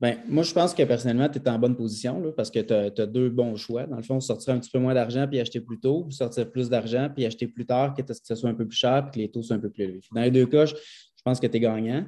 Ben, 0.00 0.18
moi, 0.28 0.42
je 0.42 0.52
pense 0.52 0.74
que 0.74 0.82
personnellement, 0.82 1.28
tu 1.28 1.38
es 1.38 1.48
en 1.48 1.58
bonne 1.58 1.76
position 1.76 2.32
parce 2.36 2.50
que 2.50 2.58
tu 2.60 2.74
as, 2.74 3.06
deux 3.06 3.30
bons 3.30 3.56
choix. 3.56 3.84
Dans 3.84 3.96
le 3.96 4.02
fond, 4.02 4.20
sortir 4.20 4.54
un 4.54 4.58
petit 4.58 4.70
peu 4.70 4.78
moins 4.78 4.94
d'argent 4.94 5.26
puis 5.28 5.40
acheter 5.40 5.60
plus 5.60 5.80
tôt, 5.80 6.04
ou 6.06 6.10
sortir 6.10 6.50
plus 6.50 6.68
d'argent 6.68 7.08
puis 7.14 7.24
acheter 7.24 7.46
plus 7.46 7.64
tard, 7.64 7.94
que 7.94 8.02
ce 8.12 8.34
soit 8.34 8.50
un 8.50 8.54
peu 8.54 8.66
plus 8.66 8.76
cher 8.76 9.06
et 9.06 9.10
que 9.10 9.18
les 9.18 9.30
taux 9.30 9.42
soient 9.42 9.56
un 9.56 9.60
peu 9.60 9.70
plus 9.70 9.84
élevés. 9.84 10.00
Dans 10.14 10.22
les 10.22 10.30
deux 10.30 10.46
cas, 10.46 10.66
je 10.66 10.74
pense 11.24 11.40
que 11.40 11.46
tu 11.46 11.56
es 11.56 11.60
gagnant, 11.60 12.06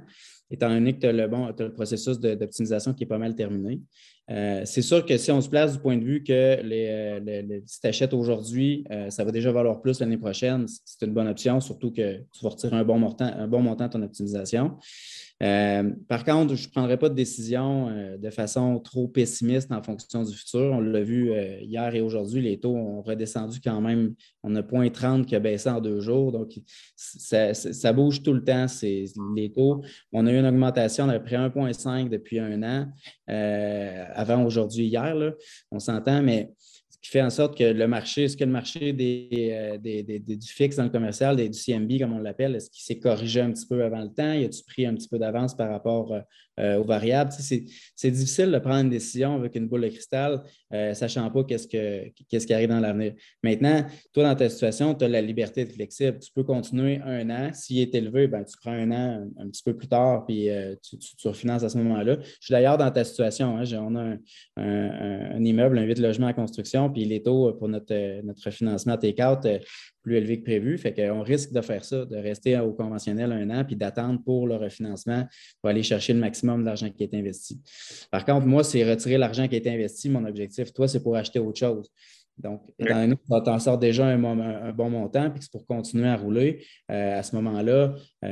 étant 0.50 0.68
donné 0.68 0.94
que 0.94 1.00
tu 1.00 1.06
as, 1.06 1.12
le, 1.12 1.28
bon, 1.28 1.52
le 1.58 1.72
processus 1.72 2.18
d'optimisation 2.18 2.92
qui 2.92 3.04
est 3.04 3.06
pas 3.06 3.18
mal 3.18 3.34
terminé. 3.34 3.80
Euh, 4.28 4.62
c'est 4.64 4.82
sûr 4.82 5.06
que 5.06 5.16
si 5.16 5.30
on 5.30 5.40
se 5.40 5.48
place 5.48 5.74
du 5.74 5.78
point 5.78 5.96
de 5.96 6.04
vue 6.04 6.24
que 6.24 6.32
euh, 6.32 7.60
si 7.64 7.80
tu 7.80 7.86
achètes 7.86 8.12
aujourd'hui, 8.12 8.84
euh, 8.90 9.08
ça 9.08 9.24
va 9.24 9.30
déjà 9.30 9.52
valoir 9.52 9.80
plus 9.80 10.00
l'année 10.00 10.18
prochaine, 10.18 10.66
c'est 10.84 11.06
une 11.06 11.14
bonne 11.14 11.28
option, 11.28 11.60
surtout 11.60 11.92
que 11.92 12.18
tu 12.32 12.42
vas 12.42 12.50
retirer 12.50 12.76
un 12.76 12.84
bon 12.84 12.98
montant, 12.98 13.24
un 13.24 13.46
bon 13.46 13.62
montant 13.62 13.86
de 13.86 13.92
ton 13.92 14.02
optimisation. 14.02 14.76
Euh, 15.42 15.90
par 16.08 16.24
contre, 16.24 16.54
je 16.54 16.66
ne 16.66 16.72
prendrai 16.72 16.96
pas 16.96 17.10
de 17.10 17.14
décision 17.14 17.88
euh, 17.90 18.16
de 18.16 18.30
façon 18.30 18.80
trop 18.80 19.06
pessimiste 19.06 19.70
en 19.70 19.82
fonction 19.82 20.22
du 20.22 20.34
futur. 20.34 20.60
On 20.60 20.80
l'a 20.80 21.02
vu 21.02 21.30
euh, 21.30 21.60
hier 21.60 21.94
et 21.94 22.00
aujourd'hui, 22.00 22.40
les 22.40 22.58
taux 22.58 22.74
ont 22.74 23.02
redescendu 23.02 23.60
quand 23.62 23.80
même. 23.82 24.14
On 24.42 24.54
a 24.56 24.62
0,30 24.62 25.26
qui 25.26 25.36
a 25.36 25.40
baissé 25.40 25.68
en 25.68 25.80
deux 25.80 26.00
jours. 26.00 26.32
Donc, 26.32 26.52
ça, 26.96 27.92
bouge 27.92 28.22
tout 28.22 28.32
le 28.32 28.42
temps, 28.44 28.66
les 28.82 29.52
taux. 29.52 29.82
On 30.12 30.26
a 30.26 30.32
eu 30.32 30.38
une 30.38 30.46
augmentation 30.46 31.06
d'à 31.06 31.18
peu 31.18 31.26
près 31.26 31.36
1,5 31.36 32.08
depuis 32.08 32.38
un 32.38 32.62
an, 32.62 32.86
avant 33.26 34.44
aujourd'hui, 34.44 34.86
hier. 34.86 35.14
on 35.70 35.78
s'entend, 35.78 36.22
mais 36.22 36.54
qui 37.06 37.12
fait 37.12 37.22
en 37.22 37.30
sorte 37.30 37.56
que 37.56 37.64
le 37.64 37.86
marché, 37.86 38.24
est-ce 38.24 38.36
que 38.36 38.44
le 38.44 38.50
marché 38.50 38.92
des, 38.92 39.28
euh, 39.52 39.78
du 39.78 40.48
fixe 40.48 40.76
dans 40.76 40.84
le 40.84 40.90
commercial, 40.90 41.36
du 41.36 41.58
CMB, 41.58 42.00
comme 42.00 42.14
on 42.14 42.18
l'appelle, 42.18 42.56
est-ce 42.56 42.68
qu'il 42.68 42.82
s'est 42.82 42.98
corrigé 42.98 43.40
un 43.40 43.52
petit 43.52 43.66
peu 43.66 43.84
avant 43.84 44.02
le 44.02 44.12
temps? 44.12 44.32
Y 44.32 44.44
a-tu 44.44 44.64
pris 44.64 44.86
un 44.86 44.94
petit 44.94 45.08
peu 45.08 45.18
d'avance 45.18 45.56
par 45.56 45.70
rapport 45.70 46.12
euh, 46.58 46.76
euh, 46.76 46.78
aux 46.78 46.84
variables? 46.84 47.30
c'est 47.32 48.10
difficile 48.10 48.50
de 48.50 48.58
prendre 48.58 48.80
une 48.80 48.90
décision 48.90 49.34
avec 49.36 49.54
une 49.56 49.68
boule 49.68 49.82
de 49.82 49.88
cristal, 49.88 50.42
sachant 50.94 51.30
pas 51.30 51.44
qu'est-ce, 51.44 51.68
que, 51.68 52.10
qu'est-ce 52.28 52.46
qui 52.46 52.54
arrive 52.54 52.68
dans 52.68 52.80
l'avenir. 52.80 53.14
Maintenant, 53.42 53.84
toi, 54.12 54.24
dans 54.24 54.34
ta 54.34 54.48
situation, 54.48 54.94
tu 54.94 55.04
as 55.04 55.08
la 55.08 55.20
liberté 55.20 55.64
de 55.64 55.72
flexible. 55.72 56.18
Tu 56.18 56.30
peux 56.32 56.44
continuer 56.44 57.00
un 57.04 57.30
an. 57.30 57.50
S'il 57.52 57.78
est 57.78 57.94
élevé, 57.94 58.26
ben, 58.26 58.44
tu 58.44 58.56
prends 58.60 58.72
un 58.72 58.90
an 58.90 59.28
un, 59.38 59.48
petit 59.48 59.62
peu 59.62 59.76
plus 59.76 59.88
tard, 59.88 60.26
puis 60.26 60.48
tu, 60.82 60.98
tu, 60.98 61.28
refinances 61.28 61.62
à 61.62 61.68
ce 61.68 61.78
moment-là. 61.78 62.16
Je 62.20 62.46
suis 62.46 62.52
d'ailleurs 62.52 62.78
dans 62.78 62.90
ta 62.90 63.04
situation. 63.04 63.58
Hein. 63.58 63.64
on 63.74 63.94
a 63.94 64.02
un, 64.02 64.18
un, 64.56 65.44
immeuble, 65.44 65.78
un 65.78 65.82
8 65.82 65.98
logements 65.98 66.28
en 66.28 66.32
construction 66.32 66.90
puis 66.90 67.04
les 67.04 67.22
taux 67.22 67.52
pour 67.54 67.68
notre, 67.68 67.92
euh, 67.92 68.22
notre 68.22 68.50
financement 68.50 68.96
take-out 68.96 69.44
euh, 69.44 69.58
plus 70.06 70.16
élevés 70.16 70.38
que 70.38 70.44
prévu. 70.44 70.78
Fait 70.78 70.94
qu'on 70.94 71.22
risque 71.22 71.52
de 71.52 71.60
faire 71.60 71.84
ça, 71.84 72.04
de 72.04 72.16
rester 72.16 72.56
au 72.60 72.72
conventionnel 72.72 73.32
un 73.32 73.50
an 73.50 73.64
puis 73.64 73.74
d'attendre 73.74 74.22
pour 74.24 74.46
le 74.46 74.54
refinancement 74.54 75.26
pour 75.60 75.68
aller 75.68 75.82
chercher 75.82 76.12
le 76.12 76.20
maximum 76.20 76.64
d'argent 76.64 76.88
qui 76.90 77.02
est 77.02 77.12
investi. 77.12 77.60
Par 78.12 78.24
contre, 78.24 78.46
moi, 78.46 78.62
c'est 78.62 78.88
retirer 78.88 79.18
l'argent 79.18 79.48
qui 79.48 79.56
est 79.56 79.66
investi, 79.66 80.08
mon 80.08 80.24
objectif. 80.24 80.72
Toi, 80.72 80.86
c'est 80.86 81.02
pour 81.02 81.16
acheter 81.16 81.40
autre 81.40 81.58
chose. 81.58 81.90
Donc, 82.38 82.60
étant 82.78 83.00
donné 83.00 83.16
que 83.16 83.44
tu 83.44 83.50
en 83.50 83.58
sors 83.58 83.78
déjà 83.78 84.06
un, 84.06 84.72
bon 84.72 84.90
montant, 84.90 85.30
puis 85.30 85.38
que 85.40 85.44
c'est 85.44 85.52
pour 85.52 85.66
continuer 85.66 86.06
à 86.06 86.16
rouler, 86.16 86.64
euh, 86.90 87.18
à 87.18 87.22
ce 87.22 87.34
moment-là, 87.34 87.94
je 88.22 88.28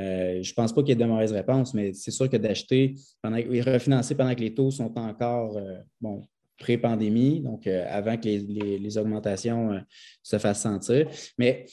ne 0.49 0.55
pense 0.55 0.73
pas 0.73 0.83
qu'il 0.83 0.91
y 0.91 0.93
ait 0.93 1.05
de 1.05 1.11
mauvaises 1.11 1.33
réponses, 1.33 1.75
mais 1.75 1.93
c'est 1.95 2.11
sûr 2.11 2.29
que 2.29 2.37
d'acheter, 2.37 2.95
pendant 3.21 3.37
refinancer 3.37 4.15
pendant 4.15 4.35
que 4.35 4.41
les 4.41 4.55
taux 4.55 4.71
sont 4.71 4.97
encore 4.99 5.59
bon, 6.01 6.23
pré-pandémie, 6.65 7.41
donc 7.41 7.67
euh, 7.67 7.85
avant 7.91 8.17
que 8.17 8.27
les, 8.27 8.99
augmentations 8.99 9.73
euh, 9.73 9.81
se 10.23 10.39
fassent 10.39 10.63
sentir. 10.63 11.07
Mais 11.37 11.67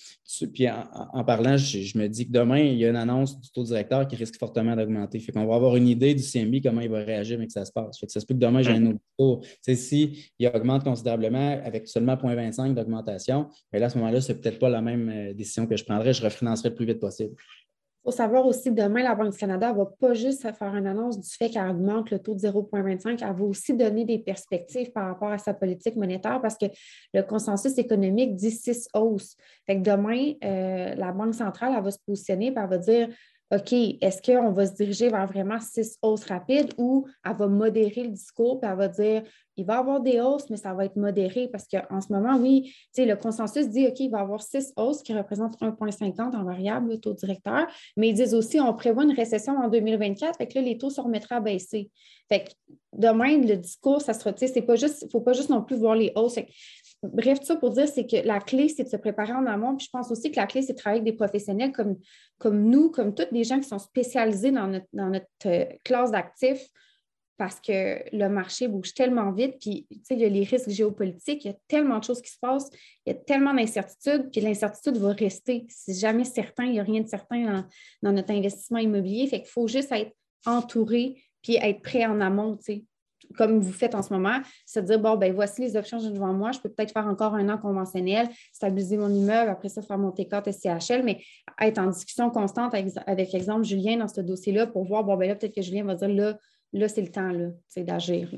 puis 0.53 0.67
en, 0.69 1.23
parlant, 1.23 1.55
je, 1.57 1.97
me 1.97 2.07
dis 2.07 2.27
que 2.27 2.31
demain, 2.31 2.59
il 2.59 2.77
y 2.77 2.85
a 2.85 2.89
une 2.89 2.95
annonce 2.95 3.39
du 3.39 3.49
taux 3.51 3.63
directeur 3.63 4.07
qui 4.07 4.15
risque 4.15 4.37
fortement 4.37 4.75
d'augmenter. 4.75 5.19
Fait 5.19 5.31
qu'on 5.31 5.45
va 5.45 5.55
avoir 5.55 5.75
une 5.75 5.87
idée 5.87 6.13
du 6.13 6.23
CMB, 6.23 6.55
comment 6.63 6.81
il 6.81 6.89
va 6.89 6.99
réagir, 6.99 7.37
mais 7.39 7.47
que 7.47 7.53
ça 7.53 7.65
se 7.65 7.71
passe. 7.71 7.99
Fait 7.99 8.05
que 8.05 8.11
ça 8.11 8.19
se 8.19 8.25
peut 8.25 8.33
que 8.33 8.39
demain, 8.39 8.61
j'ai 8.61 8.71
un 8.71 8.85
autre 8.85 8.99
taux. 9.17 9.41
S'il 9.61 10.15
augmente 10.53 10.83
considérablement 10.83 11.61
avec 11.63 11.87
seulement 11.87 12.15
0,25 12.15 12.73
d'augmentation, 12.73 13.47
ben 13.71 13.79
là, 13.79 13.87
à 13.87 13.89
ce 13.89 13.97
moment-là, 13.97 14.21
ce 14.21 14.31
n'est 14.31 14.39
peut-être 14.39 14.59
pas 14.59 14.69
la 14.69 14.81
même 14.81 15.09
euh, 15.09 15.33
décision 15.33 15.67
que 15.67 15.75
je 15.75 15.83
prendrais. 15.83 16.13
Je 16.13 16.23
refinancerai 16.23 16.69
le 16.69 16.75
plus 16.75 16.85
vite 16.85 16.99
possible. 16.99 17.35
Il 18.03 18.09
faut 18.09 18.17
savoir 18.17 18.47
aussi 18.47 18.73
que 18.73 18.81
demain, 18.81 19.03
la 19.03 19.13
Banque 19.13 19.31
du 19.31 19.37
Canada 19.37 19.71
ne 19.71 19.77
va 19.77 19.85
pas 19.85 20.15
juste 20.15 20.41
faire 20.41 20.75
une 20.75 20.87
annonce 20.87 21.19
du 21.19 21.29
fait 21.29 21.49
qu'elle 21.49 21.69
augmente 21.69 22.09
le 22.09 22.17
taux 22.17 22.33
de 22.33 22.39
0,25, 22.39 23.19
elle 23.21 23.35
va 23.35 23.43
aussi 23.43 23.75
donner 23.75 24.05
des 24.05 24.17
perspectives 24.17 24.91
par 24.91 25.05
rapport 25.05 25.29
à 25.29 25.37
sa 25.37 25.53
politique 25.53 25.95
monétaire 25.95 26.41
parce 26.41 26.57
que 26.57 26.65
le 27.13 27.21
consensus 27.21 27.77
économique 27.77 28.35
dit 28.35 28.49
6 28.49 28.87
hausses. 28.95 29.35
Fait 29.67 29.77
que 29.77 29.83
demain, 29.83 30.33
euh, 30.43 30.95
la 30.95 31.11
Banque 31.11 31.35
centrale, 31.35 31.79
va 31.83 31.91
se 31.91 31.99
positionner 32.03 32.47
et 32.47 32.53
elle 32.57 32.69
va 32.69 32.77
dire 32.79 33.09
OK, 33.51 33.73
est-ce 33.73 34.21
qu'on 34.21 34.51
va 34.51 34.65
se 34.65 34.73
diriger 34.73 35.09
vers 35.09 35.27
vraiment 35.27 35.59
six 35.59 35.97
hausses 36.01 36.23
rapides 36.23 36.73
ou 36.77 37.05
elle 37.25 37.35
va 37.35 37.47
modérer 37.47 38.03
le 38.03 38.11
discours 38.11 38.61
et 38.63 38.65
elle 38.65 38.77
va 38.77 38.87
dire 38.87 39.23
il 39.57 39.65
va 39.65 39.75
y 39.75 39.77
avoir 39.77 39.99
des 39.99 40.21
hausses, 40.21 40.49
mais 40.49 40.55
ça 40.55 40.73
va 40.73 40.85
être 40.85 40.95
modéré? 40.95 41.49
Parce 41.49 41.67
qu'en 41.67 41.99
ce 41.99 42.13
moment, 42.13 42.37
oui, 42.37 42.73
le 42.97 43.15
consensus 43.15 43.67
dit 43.67 43.87
OK, 43.87 43.99
il 43.99 44.09
va 44.09 44.19
y 44.19 44.21
avoir 44.21 44.41
six 44.41 44.71
hausses 44.77 45.03
qui 45.03 45.13
représentent 45.13 45.59
1,50 45.61 46.33
en 46.33 46.43
variable, 46.45 46.91
le 46.91 46.97
taux 46.97 47.13
directeur, 47.13 47.67
mais 47.97 48.09
ils 48.09 48.13
disent 48.13 48.33
aussi 48.33 48.59
on 48.61 48.73
prévoit 48.73 49.03
une 49.03 49.13
récession 49.13 49.57
en 49.57 49.67
2024, 49.67 50.37
fait 50.37 50.47
que 50.47 50.57
là, 50.57 50.61
les 50.61 50.77
taux 50.77 50.89
se 50.89 51.01
remettraient 51.01 51.35
à 51.35 51.41
baisser. 51.41 51.91
Fait 52.29 52.45
que 52.45 52.51
demain, 52.93 53.37
le 53.37 53.57
discours, 53.57 54.01
ça 54.01 54.13
sera, 54.13 54.31
c'est 54.37 54.61
pas 54.61 54.75
juste, 54.75 55.01
il 55.01 55.05
ne 55.05 55.09
faut 55.09 55.19
pas 55.19 55.33
juste 55.33 55.49
non 55.49 55.61
plus 55.61 55.75
voir 55.75 55.95
les 55.95 56.13
hausses. 56.15 56.39
Bref, 57.03 57.39
tout 57.39 57.45
ça 57.47 57.55
pour 57.55 57.71
dire, 57.71 57.87
c'est 57.87 58.05
que 58.05 58.17
la 58.27 58.39
clé, 58.39 58.69
c'est 58.69 58.83
de 58.83 58.89
se 58.89 58.97
préparer 58.97 59.33
en 59.33 59.45
amont. 59.47 59.75
Puis 59.75 59.87
je 59.87 59.89
pense 59.91 60.11
aussi 60.11 60.31
que 60.31 60.35
la 60.35 60.45
clé, 60.45 60.61
c'est 60.61 60.73
de 60.73 60.77
travailler 60.77 61.01
avec 61.01 61.13
des 61.13 61.17
professionnels 61.17 61.71
comme, 61.71 61.97
comme 62.37 62.63
nous, 62.69 62.91
comme 62.91 63.15
tous 63.15 63.25
les 63.31 63.43
gens 63.43 63.59
qui 63.59 63.67
sont 63.67 63.79
spécialisés 63.79 64.51
dans 64.51 64.67
notre, 64.67 65.25
euh, 65.47 65.65
classe 65.83 66.11
d'actifs 66.11 66.67
parce 67.41 67.59
que 67.59 68.03
le 68.15 68.27
marché 68.27 68.67
bouge 68.67 68.93
tellement 68.93 69.31
vite, 69.31 69.55
puis 69.59 69.87
il 70.11 70.19
y 70.19 70.25
a 70.25 70.29
les 70.29 70.43
risques 70.43 70.69
géopolitiques, 70.69 71.43
il 71.43 71.47
y 71.47 71.51
a 71.51 71.57
tellement 71.67 71.97
de 71.97 72.03
choses 72.03 72.21
qui 72.21 72.29
se 72.29 72.37
passent, 72.39 72.69
il 73.03 73.13
y 73.13 73.15
a 73.15 73.19
tellement 73.19 73.51
d'incertitudes, 73.51 74.29
puis 74.31 74.41
l'incertitude 74.41 74.97
va 74.97 75.11
rester. 75.13 75.65
C'est 75.67 75.95
jamais 75.95 76.23
certain, 76.23 76.65
il 76.65 76.73
n'y 76.73 76.79
a 76.79 76.83
rien 76.83 77.01
de 77.01 77.07
certain 77.07 77.67
dans, 78.03 78.11
notre 78.11 78.29
investissement 78.29 78.77
immobilier. 78.77 79.25
Fait 79.25 79.39
qu'il 79.39 79.49
faut 79.49 79.67
juste 79.67 79.91
être 79.91 80.11
entouré 80.45 81.23
puis 81.41 81.55
être 81.55 81.81
prêt 81.81 82.05
en 82.05 82.21
amont. 82.21 82.59
Comme 83.31 83.59
vous 83.59 83.71
faites 83.71 83.95
en 83.95 84.01
ce 84.01 84.13
moment, 84.13 84.39
c'est 84.65 84.81
de 84.81 84.87
dire, 84.87 84.99
bon, 84.99 85.15
ben 85.15 85.33
voici 85.33 85.61
les 85.61 85.75
options 85.75 85.97
devant 85.97 86.33
moi, 86.33 86.51
je 86.51 86.59
peux 86.59 86.69
peut-être 86.69 86.93
faire 86.93 87.07
encore 87.07 87.35
un 87.35 87.49
an 87.49 87.57
conventionnel, 87.57 88.27
stabiliser 88.53 88.97
mon 88.97 89.09
immeuble, 89.09 89.49
après 89.49 89.69
ça, 89.69 89.81
faire 89.81 89.97
mon 89.97 90.11
T4 90.11 90.51
SCHL, 90.51 91.03
mais 91.03 91.21
être 91.59 91.79
en 91.79 91.87
discussion 91.87 92.29
constante 92.29 92.73
avec, 92.73 93.33
exemple, 93.33 93.63
Julien 93.63 93.97
dans 93.97 94.07
ce 94.07 94.21
dossier-là 94.21 94.67
pour 94.67 94.85
voir, 94.85 95.03
bon, 95.03 95.15
ben 95.17 95.27
là, 95.27 95.35
peut-être 95.35 95.55
que 95.55 95.61
Julien 95.61 95.83
va 95.83 95.95
dire, 95.95 96.09
là, 96.09 96.37
là 96.73 96.87
c'est 96.87 97.01
le 97.01 97.11
temps, 97.11 97.31
là, 97.31 97.49
c'est 97.67 97.83
d'agir. 97.83 98.29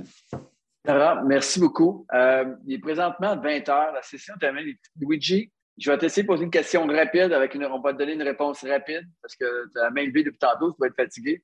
Sarah, 0.86 1.24
merci 1.24 1.60
beaucoup. 1.60 2.06
Euh, 2.14 2.56
il 2.66 2.76
est 2.76 2.80
présentement 2.80 3.38
20 3.38 3.60
h, 3.60 3.94
la 3.94 4.02
session 4.02 4.34
termine. 4.40 4.76
Luigi, 5.00 5.50
je 5.78 5.92
vais 5.92 5.98
t'essayer 5.98 6.24
de 6.24 6.28
poser 6.28 6.44
une 6.44 6.52
question 6.52 6.86
rapide 6.86 7.34
avec 7.34 7.56
une, 7.56 7.66
on 7.66 7.80
va 7.80 7.94
te 7.94 7.98
donner 7.98 8.14
une 8.14 8.24
réponse 8.24 8.64
rapide 8.66 9.04
parce 9.22 9.36
que 9.36 9.46
tu 9.72 9.80
as 9.80 9.84
la 9.84 9.90
main 9.92 10.06
levée 10.06 10.24
depuis 10.24 10.38
tantôt, 10.38 10.72
tu 10.72 10.78
vas 10.80 10.88
être 10.88 10.96
fatigué. 10.96 11.42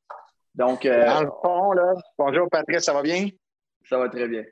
Donc, 0.55 0.85
euh, 0.85 1.05
Dans 1.05 1.21
le 1.21 1.31
fond, 1.41 1.71
là, 1.71 1.93
bonjour 2.17 2.49
Patrice, 2.49 2.83
ça 2.83 2.93
va 2.93 3.01
bien? 3.01 3.29
Ça 3.89 3.97
va 3.97 4.07
très 4.07 4.27
bien. 4.27 4.43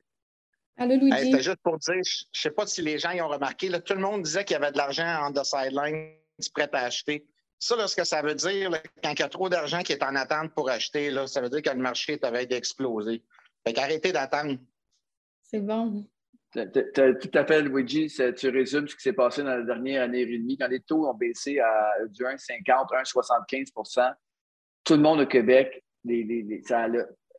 Allô, 0.78 0.96
Luigi? 0.96 1.26
C'était 1.26 1.44
juste 1.44 1.62
pour 1.64 1.78
dire, 1.78 1.94
je 1.94 2.00
ne 2.00 2.02
sais 2.34 2.52
pas 2.52 2.66
si 2.66 2.82
les 2.82 2.98
gens 2.98 3.12
y 3.12 3.22
ont 3.22 3.28
remarqué, 3.28 3.70
là, 3.70 3.80
tout 3.80 3.94
le 3.94 4.00
monde 4.00 4.24
disait 4.24 4.44
qu'il 4.44 4.56
y 4.56 4.58
avait 4.58 4.72
de 4.72 4.78
l'argent 4.78 5.08
en 5.22 5.32
the 5.32 5.44
sideline 5.44 6.14
prêt 6.54 6.70
à 6.74 6.84
acheter. 6.84 7.28
Ça, 7.60 7.76
là, 7.76 7.88
ce 7.88 7.96
que 7.96 8.04
ça 8.04 8.22
veut 8.22 8.36
dire, 8.36 8.72
quand 9.04 9.12
il 9.12 9.20
y 9.20 9.24
a 9.24 9.30
trop 9.30 9.50
d'argent 9.50 9.82
qui 9.82 9.94
est 9.94 10.04
en 10.04 10.16
attente 10.16 10.54
pour 10.54 10.70
acheter, 10.70 11.10
là, 11.10 11.26
ça 11.26 11.42
veut 11.42 11.50
dire 11.50 11.62
que 11.62 11.70
le 11.70 11.82
marché 11.82 12.20
avait 12.22 12.46
d'exploser. 12.46 13.24
Fait 13.66 13.74
qu'arrêtez 13.74 14.12
d'attendre. 14.12 14.58
C'est 15.42 15.60
bon. 15.60 16.06
Tu 16.52 16.60
as 16.60 17.14
tout 17.14 17.32
à 17.34 17.46
fait, 17.46 17.62
Luigi, 17.62 18.08
tu 18.36 18.50
résumes 18.50 18.88
ce 18.88 18.96
qui 18.96 19.02
s'est 19.02 19.14
passé 19.14 19.44
dans 19.44 19.56
la 19.56 19.64
dernière 19.64 20.04
année 20.04 20.22
et 20.22 20.38
demie, 20.38 20.58
quand 20.58 20.68
les 20.68 20.80
taux 20.80 21.08
ont 21.08 21.14
baissé 21.14 21.60
à 21.60 21.92
du 22.08 22.24
1,50, 22.24 22.64
1,75% 22.64 24.14
Tout 24.84 24.94
le 24.94 25.02
monde 25.02 25.22
au 25.22 25.26
Québec 25.26 25.84
les, 26.04 26.62
ça 26.66 26.84
a 26.84 26.88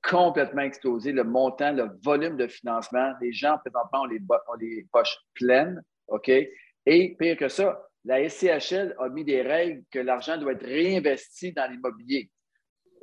complètement 0.02 0.62
explosé. 0.62 1.12
Le 1.12 1.24
montant, 1.24 1.72
le 1.72 1.88
volume 2.02 2.36
de 2.36 2.46
financement, 2.46 3.12
les 3.20 3.32
gens 3.32 3.58
présentement 3.58 4.02
ont 4.02 4.06
les, 4.06 4.20
les 4.60 4.86
poches 4.92 5.16
pleines. 5.34 5.82
OK? 6.08 6.28
Et 6.28 7.16
pire 7.18 7.36
que 7.36 7.48
ça, 7.48 7.88
la 8.04 8.28
SCHL 8.28 8.94
a 8.98 9.08
mis 9.08 9.24
des 9.24 9.42
règles 9.42 9.82
que 9.90 9.98
l'argent 9.98 10.38
doit 10.38 10.52
être 10.52 10.64
réinvesti 10.64 11.52
dans 11.52 11.70
l'immobilier. 11.70 12.30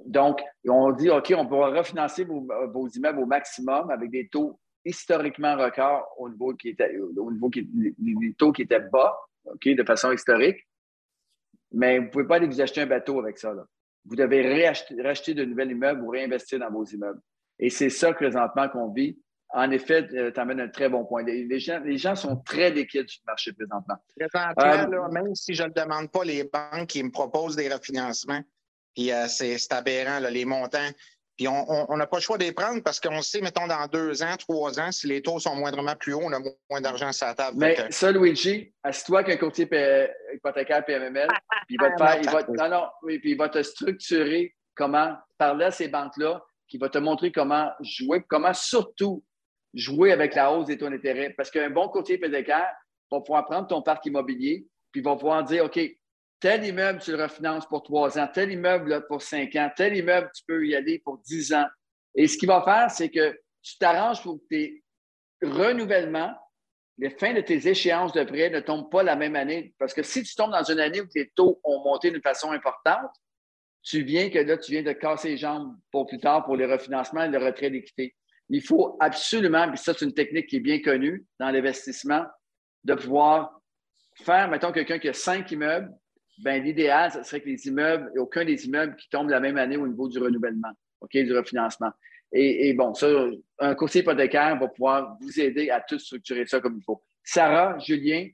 Donc, 0.06 0.42
on 0.68 0.92
dit, 0.92 1.10
OK, 1.10 1.34
on 1.38 1.48
pourra 1.48 1.70
refinancer 1.70 2.26
vos, 2.26 2.88
immeubles 2.90 3.20
au 3.20 3.26
maximum 3.26 3.90
avec 3.92 4.12
des 4.12 4.28
taux 4.28 4.60
historiquement 4.84 5.56
records 5.56 6.08
au 6.18 6.30
niveau 6.30 6.54
qui 6.54 6.70
était, 6.70 6.98
au 6.98 7.32
niveau 7.32 7.52
taux 8.38 8.52
qui 8.52 8.64
étaient 8.64 8.80
bas, 8.80 9.16
OK, 9.46 9.68
de 9.68 9.84
façon 9.84 10.12
historique. 10.12 10.58
Mais 11.72 12.00
vous 12.00 12.06
ne 12.06 12.10
pouvez 12.10 12.28
pas 12.28 12.36
aller 12.36 12.48
vous 12.48 12.62
acheter 12.62 12.82
un 12.82 12.88
bateau 12.88 13.20
avec 13.20 13.38
ça. 13.38 13.54
Là 13.54 13.66
vous 14.06 14.16
devez 14.16 14.68
racheter 15.02 15.34
de 15.34 15.46
nouveaux 15.46 15.70
immeubles 15.70 16.02
ou 16.02 16.10
réinvestir 16.10 16.60
dans 16.60 16.72
vos 16.72 16.86
immeubles. 16.86 17.20
Et 17.60 17.70
c'est 17.70 17.90
ça 17.90 18.14
présentement 18.14 18.70
qu'on 18.70 18.92
vit. 18.92 19.18
En 19.50 19.72
effet, 19.72 20.08
euh, 20.14 20.32
tu 20.32 20.40
amènes 20.40 20.60
un 20.60 20.68
très 20.68 20.90
bon 20.90 21.06
point. 21.06 21.24
Les, 21.24 21.60
gens, 21.60 21.80
les 21.80 21.98
gens 21.98 22.16
sont 22.16 22.36
très 22.38 22.72
liquides 22.72 23.08
sur 23.08 23.22
le 23.26 23.32
marché 23.32 23.54
présentement. 23.54 23.96
Présentement, 24.18 25.06
euh, 25.06 25.12
même 25.12 25.34
si 25.36 25.54
je 25.54 25.64
ne 25.64 25.68
le 25.68 25.74
demande 25.74 26.12
pas, 26.12 26.24
les 26.24 26.44
banques 26.44 26.88
qui 26.88 27.04
me 27.04 27.12
proposent 27.12 27.56
des 27.56 27.72
refinancements, 27.72 28.42
puis 28.96 29.12
euh, 29.12 29.28
c'est 29.28 29.72
aberrant, 29.72 30.20
les 30.20 30.46
montants. 30.46 30.90
Puis 31.38 31.48
on 31.50 31.98
n'a 31.98 32.08
pas 32.08 32.18
le 32.18 32.22
choix 32.22 32.38
de 32.38 32.46
les 32.46 32.54
prendre 32.54 32.82
parce 32.82 33.00
qu'on 33.00 33.22
sait, 33.22 33.42
mettons, 33.42 33.68
dans 33.68 33.88
deux 33.88 34.24
ans, 34.24 34.38
trois 34.38 34.80
ans, 34.80 34.92
si 34.92 35.08
les 35.08 35.22
taux 35.22 35.38
sont 35.40 35.56
moindrement 35.56 35.96
plus 35.96 36.14
hauts, 36.14 36.22
on 36.24 36.32
a 36.32 36.40
moins 36.70 36.80
d'argent 36.80 37.12
sur 37.12 37.28
la 37.28 37.34
table. 37.34 37.58
Mais 37.58 37.92
ça, 37.92 38.12
Luigi, 38.12 38.74
assis-toi 38.84 39.26
qu'un 39.26 39.36
courtier 39.36 39.68
hypothécaire 40.34 40.86
PMML, 40.86 41.28
puis 41.68 41.76
il 41.76 41.82
va 41.82 41.92
te 41.92 41.98
faire, 41.98 42.20
il 42.22 42.30
va, 42.30 42.44
non, 42.70 42.70
non, 42.70 42.88
oui, 43.04 43.20
puis 43.20 43.32
il 43.32 43.38
va 43.38 43.50
te 43.50 43.62
structurer 43.62 44.56
comment 44.76 45.14
parler 45.38 45.66
à 45.66 45.72
ces 45.72 45.90
banques-là, 45.90 46.42
qui 46.68 46.78
va 46.78 46.90
te 46.90 46.98
montrer 46.98 47.32
comment 47.32 47.70
jouer, 47.82 48.24
comment 48.30 48.54
surtout 48.54 49.24
jouer 49.74 50.14
avec 50.14 50.36
la 50.36 50.52
hausse 50.52 50.68
des 50.68 50.78
taux 50.78 50.90
d'intérêt. 50.90 51.32
Parce 51.36 51.52
qu'un 51.52 51.70
bon 51.70 51.90
courtier 51.90 52.16
hypothécaire 52.16 52.70
va 53.12 53.20
pouvoir 53.20 53.46
prendre 53.46 53.68
ton 53.68 53.82
parc 53.82 54.06
immobilier, 54.06 54.68
puis 54.92 55.02
va 55.02 55.16
pouvoir 55.16 55.44
dire, 55.44 55.66
OK, 55.66 55.80
tel 56.40 56.66
immeuble, 56.66 57.00
tu 57.00 57.12
le 57.12 57.24
refinances 57.24 57.66
pour 57.68 57.84
trois 57.84 58.18
ans, 58.20 58.28
tel 58.32 58.52
immeuble 58.52 59.06
pour 59.08 59.22
cinq 59.22 59.56
ans, 59.56 59.70
tel 59.76 59.96
immeuble, 59.96 60.30
tu 60.36 60.44
peux 60.48 60.66
y 60.66 60.76
aller 60.76 61.00
pour 61.00 61.18
dix 61.20 61.54
ans. 61.54 61.68
Et 62.14 62.28
ce 62.28 62.38
qu'il 62.38 62.48
va 62.48 62.62
faire, 62.64 62.92
c'est 62.92 63.10
que 63.10 63.40
tu 63.62 63.78
t'arranges 63.78 64.22
pour 64.22 64.38
que 64.38 64.46
tes 64.50 64.84
renouvellements, 65.42 66.36
les 66.98 67.10
fins 67.10 67.34
de 67.34 67.42
tes 67.42 67.68
échéances 67.68 68.14
de 68.14 68.24
prêt 68.24 68.50
ne 68.50 68.60
tombent 68.60 68.90
pas 68.90 69.04
la 69.04 69.16
même 69.16 69.36
année. 69.36 69.74
Parce 69.78 69.94
que 69.94 70.04
si 70.04 70.24
tu 70.24 70.36
tombes 70.36 70.52
dans 70.52 70.64
une 70.64 70.80
année 70.80 71.02
où 71.02 71.08
tes 71.08 71.30
taux 71.36 71.60
ont 71.64 71.84
monté 71.84 72.10
d'une 72.12 72.22
façon 72.22 72.52
importante, 72.52 73.12
tu 73.84 74.04
viens 74.04 74.30
que 74.30 74.40
là, 74.40 74.58
tu 74.58 74.72
viens 74.72 74.84
de 74.84 74.94
casser 74.94 75.30
les 75.30 75.38
jambes 75.38 75.76
pour 75.92 76.08
plus 76.08 76.20
tard 76.20 76.46
pour 76.46 76.56
les 76.56 76.66
refinancements 76.66 77.24
et 77.24 77.30
le 77.30 77.38
retrait 77.38 77.70
d'équité. 77.70 78.16
Il 78.50 78.62
faut 78.62 78.98
absolument, 79.00 79.68
puis 79.70 79.78
ça, 79.78 79.94
c'est 79.94 80.06
une 80.06 80.14
technique 80.14 80.48
qui 80.48 80.58
est 80.58 80.62
bien 80.62 80.82
connue 80.82 81.26
dans 81.40 81.52
l'investissement, 81.52 82.26
de 82.84 82.94
pouvoir 82.94 83.60
faire, 84.24 84.50
mettons, 84.50 84.72
quelqu'un 84.72 85.00
qui 85.00 85.10
a 85.10 85.14
cinq 85.14 85.52
immeubles, 85.52 85.92
ben, 86.40 86.64
l'idéal, 86.64 87.12
ce 87.12 87.24
serait 87.24 87.42
que 87.42 87.50
les 87.50 87.68
immeubles, 87.68 88.12
aucun 88.18 88.46
des 88.46 88.66
immeubles 88.66 88.96
qui 88.96 89.10
tombent 89.10 89.30
la 89.30 89.40
même 89.40 89.58
année 89.58 89.78
au 89.78 89.88
niveau 89.88 90.08
du 90.08 90.20
renouvellement, 90.20 90.72
OK, 91.02 91.12
du 91.12 91.36
refinancement. 91.36 91.92
Et, 92.32 92.74
bon, 92.74 92.94
ça, 92.94 93.08
un 93.60 93.76
courtier 93.76 94.02
hypothécaire 94.02 94.60
va 94.60 94.68
pouvoir 94.68 95.18
vous 95.22 95.40
aider 95.40 95.70
à 95.70 95.80
tout 95.80 95.98
structurer 95.98 96.46
ça 96.46 96.60
comme 96.60 96.78
il 96.78 96.84
faut. 96.84 97.02
Sarah, 97.24 97.78
Julien, 97.80 98.28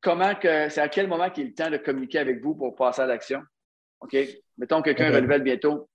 comment 0.00 0.34
que, 0.36 0.68
c'est 0.68 0.80
à 0.80 0.88
quel 0.88 1.08
moment 1.08 1.28
qu'il 1.30 1.44
est 1.44 1.48
le 1.48 1.54
temps 1.54 1.70
de 1.70 1.78
communiquer 1.78 2.18
avec 2.20 2.40
vous 2.40 2.54
pour 2.54 2.76
passer 2.76 3.02
à 3.02 3.06
l'action? 3.06 3.42
OK? 4.00 4.16
Mettons 4.58 4.80
que 4.80 4.90
quelqu'un 4.90 5.12
renouvelle 5.12 5.42
bientôt. 5.42 5.88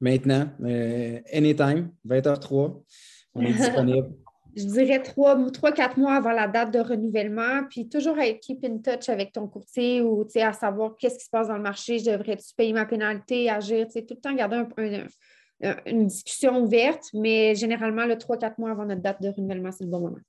Maintenant, 0.00 0.48
euh, 0.62 1.18
anytime, 1.32 1.90
20h03, 2.06 2.84
on 3.34 3.42
est 3.42 3.52
disponible 3.52 4.10
je 4.56 4.64
dirais 4.64 5.02
trois, 5.02 5.36
trois, 5.52 5.72
quatre 5.72 5.96
mois 5.96 6.14
avant 6.14 6.32
la 6.32 6.48
date 6.48 6.72
de 6.72 6.80
renouvellement, 6.80 7.64
puis 7.68 7.88
toujours 7.88 8.18
être 8.18 8.40
keep 8.40 8.64
in 8.64 8.78
touch 8.78 9.08
avec 9.08 9.32
ton 9.32 9.46
courtier 9.46 10.00
ou 10.00 10.26
à 10.36 10.52
savoir 10.52 10.96
qu'est-ce 10.96 11.18
qui 11.18 11.24
se 11.24 11.30
passe 11.30 11.48
dans 11.48 11.56
le 11.56 11.62
marché, 11.62 11.98
je 11.98 12.10
devrais-tu 12.10 12.54
payer 12.56 12.72
ma 12.72 12.86
pénalité, 12.86 13.50
agir, 13.50 13.86
tout 13.88 14.04
le 14.10 14.16
temps 14.16 14.34
garder 14.34 14.62
une 15.86 16.06
discussion 16.06 16.62
ouverte, 16.62 17.04
mais 17.14 17.54
généralement, 17.54 18.06
le 18.06 18.16
trois, 18.16 18.38
quatre 18.38 18.58
mois 18.58 18.70
avant 18.70 18.84
notre 18.84 19.02
date 19.02 19.20
de 19.20 19.28
renouvellement, 19.28 19.72
c'est 19.72 19.84
le 19.84 19.90
bon 19.90 20.00
moment. 20.00 20.20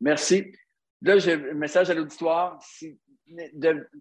Merci. 0.00 0.52
Là, 1.00 1.18
j'ai 1.18 1.34
un 1.34 1.54
message 1.54 1.90
à 1.90 1.94
l'auditoire. 1.94 2.58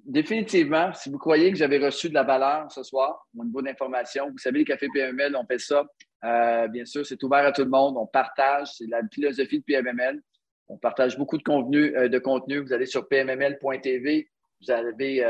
définitivement, 0.06 0.94
si 0.94 1.10
vous 1.10 1.18
croyez 1.18 1.52
que 1.52 1.58
j'avais 1.58 1.78
reçu 1.78 2.10
de 2.10 2.14
la 2.14 2.24
valeur 2.24 2.72
ce 2.72 2.84
soir 2.84 3.28
au 3.38 3.44
niveau 3.44 3.62
d'information, 3.62 4.30
vous 4.30 4.38
savez, 4.38 4.60
les 4.60 4.66
cafés 4.66 4.88
PML, 4.94 5.36
on 5.36 5.46
fait 5.46 5.60
ça 5.60 5.86
bien 6.22 6.86
sûr, 6.86 7.06
c'est 7.06 7.22
ouvert 7.24 7.46
à 7.46 7.52
tout 7.52 7.64
le 7.64 7.70
monde. 7.70 7.96
On 7.98 8.08
partage. 8.08 8.70
C'est 8.78 8.88
la 8.88 9.02
philosophie 9.12 9.60
de 9.60 9.64
PMML. 9.64 10.22
On 10.68 10.78
partage 10.78 11.18
beaucoup 11.18 11.38
de 11.38 11.44
contenu. 11.44 11.94
contenu. 12.24 12.60
Vous 12.60 12.74
allez 12.74 12.86
sur 12.86 13.08
pmml.tv. 13.08 14.30
Vous 14.62 14.72
avez 14.72 15.26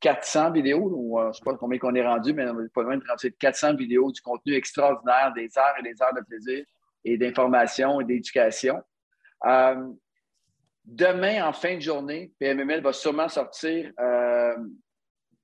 400 0.00 0.50
vidéos, 0.52 0.90
ou, 0.92 1.18
je 1.20 1.28
ne 1.28 1.32
sais 1.32 1.44
pas 1.44 1.56
combien 1.56 1.78
qu'on 1.78 1.94
est 1.94 2.06
rendu, 2.06 2.32
mais 2.32 2.48
on 2.48 2.60
est 2.60 2.72
pas 2.72 2.82
loin 2.82 2.96
de 2.96 3.28
400 3.38 3.74
vidéos 3.76 4.10
du 4.10 4.20
contenu 4.20 4.54
extraordinaire, 4.54 5.32
des 5.34 5.48
heures 5.56 5.74
et 5.78 5.82
des 5.82 6.02
heures 6.02 6.14
de 6.14 6.22
plaisir 6.22 6.64
et 7.04 7.18
d'information 7.18 8.00
et 8.00 8.04
d'éducation. 8.04 8.80
Euh, 9.46 9.88
demain, 10.84 11.46
en 11.46 11.52
fin 11.52 11.76
de 11.76 11.80
journée, 11.80 12.32
PMML 12.38 12.80
va 12.80 12.92
sûrement 12.92 13.28
sortir 13.28 13.92
euh, 14.00 14.56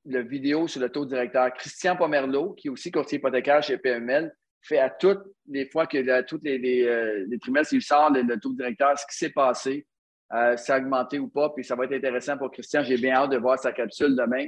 la 0.07 0.23
vidéo 0.23 0.67
sur 0.67 0.81
le 0.81 0.89
taux 0.89 1.05
directeur. 1.05 1.53
Christian 1.55 1.97
Pomerleau, 1.97 2.55
qui 2.55 2.69
est 2.69 2.71
aussi 2.71 2.91
courtier 2.91 3.19
hypothécaire 3.19 3.63
chez 3.63 3.77
PMML, 3.79 4.35
fait 4.63 4.79
à 4.79 4.91
toutes 4.91 5.25
les 5.49 5.67
fois 5.67 5.87
que 5.87 6.23
toutes 6.23 6.45
les, 6.45 6.59
les, 6.59 6.85
euh, 6.85 7.25
les, 7.29 7.39
trimestres, 7.39 7.75
il 7.75 7.83
sort 7.83 8.11
le, 8.11 8.39
taux 8.39 8.53
directeur, 8.53 8.99
ce 8.99 9.07
qui 9.07 9.17
s'est 9.17 9.31
passé, 9.31 9.87
euh, 10.33 10.57
ça 10.57 10.77
a 10.77 10.79
augmenté 10.79 11.19
ou 11.19 11.29
pas, 11.29 11.51
puis 11.51 11.65
ça 11.65 11.75
va 11.75 11.85
être 11.85 11.93
intéressant 11.93 12.39
pour 12.39 12.51
Christian. 12.51 12.83
J'ai 12.83 12.97
bien 12.97 13.15
hâte 13.15 13.31
de 13.31 13.39
voir 13.39 13.59
sa 13.59 13.73
capsule 13.73 14.15
demain. 14.15 14.47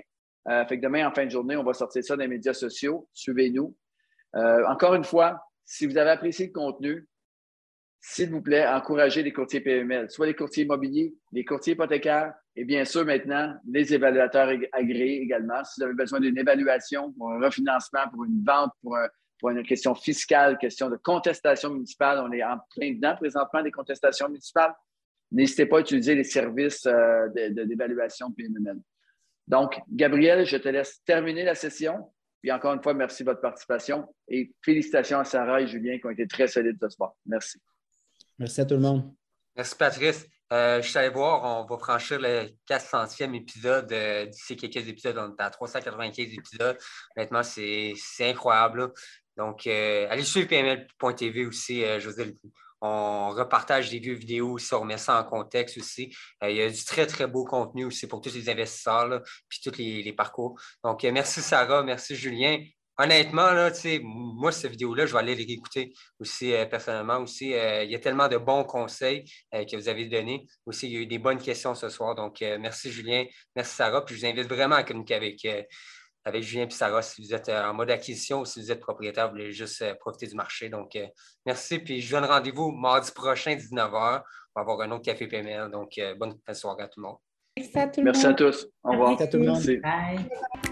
Euh, 0.48 0.64
fait 0.66 0.78
que 0.78 0.82
demain, 0.82 1.08
en 1.08 1.12
fin 1.12 1.24
de 1.24 1.30
journée, 1.30 1.56
on 1.56 1.64
va 1.64 1.72
sortir 1.72 2.04
ça 2.04 2.16
dans 2.16 2.22
les 2.22 2.28
médias 2.28 2.54
sociaux. 2.54 3.08
Suivez-nous. 3.12 3.76
Euh, 4.36 4.66
encore 4.68 4.94
une 4.94 5.04
fois, 5.04 5.40
si 5.64 5.86
vous 5.86 5.96
avez 5.98 6.10
apprécié 6.10 6.46
le 6.46 6.52
contenu, 6.52 7.06
s'il 8.00 8.30
vous 8.30 8.42
plaît, 8.42 8.66
encouragez 8.66 9.22
les 9.22 9.32
courtiers 9.32 9.60
PML, 9.60 10.10
soit 10.10 10.26
les 10.26 10.34
courtiers 10.34 10.64
immobiliers, 10.64 11.14
les 11.32 11.44
courtiers 11.44 11.74
hypothécaires 11.74 12.34
et 12.56 12.64
bien 12.64 12.84
sûr 12.84 13.04
maintenant 13.04 13.54
les 13.68 13.94
évaluateurs 13.94 14.50
agréés 14.72 15.22
également. 15.22 15.62
Si 15.62 15.80
vous 15.80 15.84
avez 15.84 15.94
besoin 15.94 16.18
d'une 16.18 16.36
évaluation 16.36 17.12
pour 17.12 17.30
un 17.30 17.38
refinancement, 17.38 18.08
pour 18.10 18.24
une 18.24 18.42
vente, 18.44 18.72
pour, 18.82 18.98
pour 19.42 19.50
une 19.50 19.62
question 19.64 19.94
fiscale, 19.94 20.56
question 20.56 20.88
de 20.88 20.96
contestation 20.96 21.68
municipale, 21.68 22.22
on 22.24 22.32
est 22.32 22.42
en 22.42 22.58
plein 22.70 22.92
dedans 22.92 23.16
présentement 23.16 23.62
des 23.62 23.72
contestations 23.72 24.28
municipales 24.28 24.72
n'hésitez 25.32 25.66
pas 25.66 25.78
à 25.78 25.80
utiliser 25.80 26.14
les 26.14 26.24
services 26.24 26.86
euh, 26.86 27.28
d'évaluation 27.28 28.28
de, 28.28 28.34
PMML. 28.34 28.78
Donc, 29.48 29.80
Gabriel, 29.90 30.46
je 30.46 30.56
te 30.56 30.68
laisse 30.68 31.02
terminer 31.04 31.44
la 31.44 31.54
session. 31.54 32.12
Puis 32.40 32.52
encore 32.52 32.74
une 32.74 32.82
fois, 32.82 32.94
merci 32.94 33.22
de 33.24 33.30
votre 33.30 33.40
participation 33.40 34.06
et 34.28 34.52
félicitations 34.62 35.18
à 35.18 35.24
Sarah 35.24 35.60
et 35.60 35.66
Julien 35.66 35.98
qui 35.98 36.06
ont 36.06 36.10
été 36.10 36.26
très 36.26 36.46
solides 36.48 36.78
ce 36.80 36.88
soir. 36.88 37.12
Merci. 37.26 37.60
Merci 38.38 38.60
à 38.60 38.64
tout 38.64 38.74
le 38.74 38.80
monde. 38.80 39.12
Merci, 39.56 39.76
Patrice. 39.76 40.26
Euh, 40.52 40.82
je 40.82 40.88
suis 40.88 40.98
allé 40.98 41.08
voir, 41.08 41.42
on 41.44 41.66
va 41.66 41.78
franchir 41.78 42.18
le 42.20 42.48
400e 42.68 43.34
épisode 43.34 43.90
euh, 43.92 44.26
d'ici 44.26 44.56
quelques 44.56 44.86
épisodes. 44.86 45.16
On 45.16 45.30
est 45.30 45.40
à 45.40 45.50
395 45.50 46.26
épisodes. 46.26 46.76
Honnêtement, 47.16 47.42
c'est 47.42 47.94
incroyable. 48.20 48.92
Donc, 49.36 49.66
allez 49.66 50.24
suivre 50.24 50.48
pml.tv 50.48 51.46
aussi, 51.46 51.84
José 52.00 52.34
on 52.82 53.30
repartage 53.30 53.90
des 53.90 54.00
vieux 54.00 54.14
vidéos 54.14 54.54
aussi, 54.54 54.74
on 54.74 54.80
remet 54.80 54.98
ça 54.98 55.20
en 55.20 55.24
contexte 55.24 55.78
aussi. 55.78 56.14
Euh, 56.42 56.50
il 56.50 56.56
y 56.56 56.62
a 56.62 56.68
du 56.68 56.84
très, 56.84 57.06
très 57.06 57.28
beau 57.28 57.44
contenu 57.44 57.84
aussi 57.84 58.08
pour 58.08 58.20
tous 58.20 58.34
les 58.34 58.50
investisseurs, 58.50 59.22
puis 59.48 59.60
tous 59.62 59.78
les, 59.78 60.12
parcours. 60.12 60.60
Donc, 60.82 61.04
euh, 61.04 61.12
merci 61.12 61.40
Sarah, 61.40 61.84
merci 61.84 62.16
Julien. 62.16 62.58
Honnêtement, 62.98 63.52
là, 63.52 63.70
moi, 64.02 64.50
cette 64.50 64.72
vidéo-là, 64.72 65.06
je 65.06 65.12
vais 65.12 65.20
aller 65.20 65.34
l'écouter 65.36 65.94
aussi 66.18 66.52
euh, 66.52 66.66
personnellement. 66.66 67.18
Aussi, 67.18 67.50
il 67.50 67.90
y 67.90 67.94
a 67.94 67.98
tellement 68.00 68.28
de 68.28 68.36
bons 68.36 68.64
conseils 68.64 69.24
que 69.52 69.76
vous 69.76 69.88
avez 69.88 70.06
donnés. 70.06 70.46
Aussi, 70.66 70.88
il 70.88 70.92
y 70.92 70.96
a 70.96 71.00
eu 71.00 71.06
des 71.06 71.18
bonnes 71.18 71.38
questions 71.38 71.74
ce 71.74 71.88
soir. 71.88 72.14
Donc, 72.16 72.40
merci 72.40 72.90
Julien, 72.90 73.24
merci 73.56 73.76
Sarah. 73.76 74.04
Puis 74.04 74.16
je 74.16 74.20
vous 74.20 74.26
invite 74.26 74.48
vraiment 74.48 74.76
à 74.76 74.82
communiquer 74.82 75.14
avec 75.14 75.46
avec 76.24 76.42
Julien 76.42 76.66
et 76.66 76.70
Sarah 76.70 77.02
si 77.02 77.22
vous 77.22 77.34
êtes 77.34 77.48
euh, 77.48 77.64
en 77.64 77.74
mode 77.74 77.90
acquisition 77.90 78.40
ou 78.40 78.44
si 78.44 78.60
vous 78.60 78.70
êtes 78.70 78.80
propriétaire, 78.80 79.26
vous 79.26 79.32
voulez 79.32 79.52
juste 79.52 79.82
euh, 79.82 79.94
profiter 79.94 80.26
du 80.26 80.34
marché. 80.34 80.68
Donc, 80.68 80.94
euh, 80.96 81.06
merci. 81.44 81.78
Puis, 81.78 82.00
je 82.00 82.14
vous 82.14 82.20
donne 82.20 82.30
rendez-vous 82.30 82.70
mardi 82.70 83.10
prochain, 83.12 83.54
19h. 83.54 84.22
On 84.54 84.60
va 84.60 84.60
avoir 84.60 84.80
un 84.82 84.90
autre 84.92 85.04
café 85.04 85.26
PML. 85.26 85.70
Donc, 85.70 85.98
bonne 86.18 86.34
soirée 86.52 86.84
à 86.84 86.88
tout 86.88 87.00
le 87.00 87.06
monde. 87.06 87.16
Merci 87.56 87.78
à, 87.78 88.02
Merci 88.02 88.26
à 88.26 88.34
tous. 88.34 88.66
Au 88.82 88.90
revoir. 88.92 89.08
Merci 89.10 89.22
à 89.22 89.26
tout 89.26 89.38
le 89.38 89.46
monde. 89.46 89.62
Bye. 89.82 90.71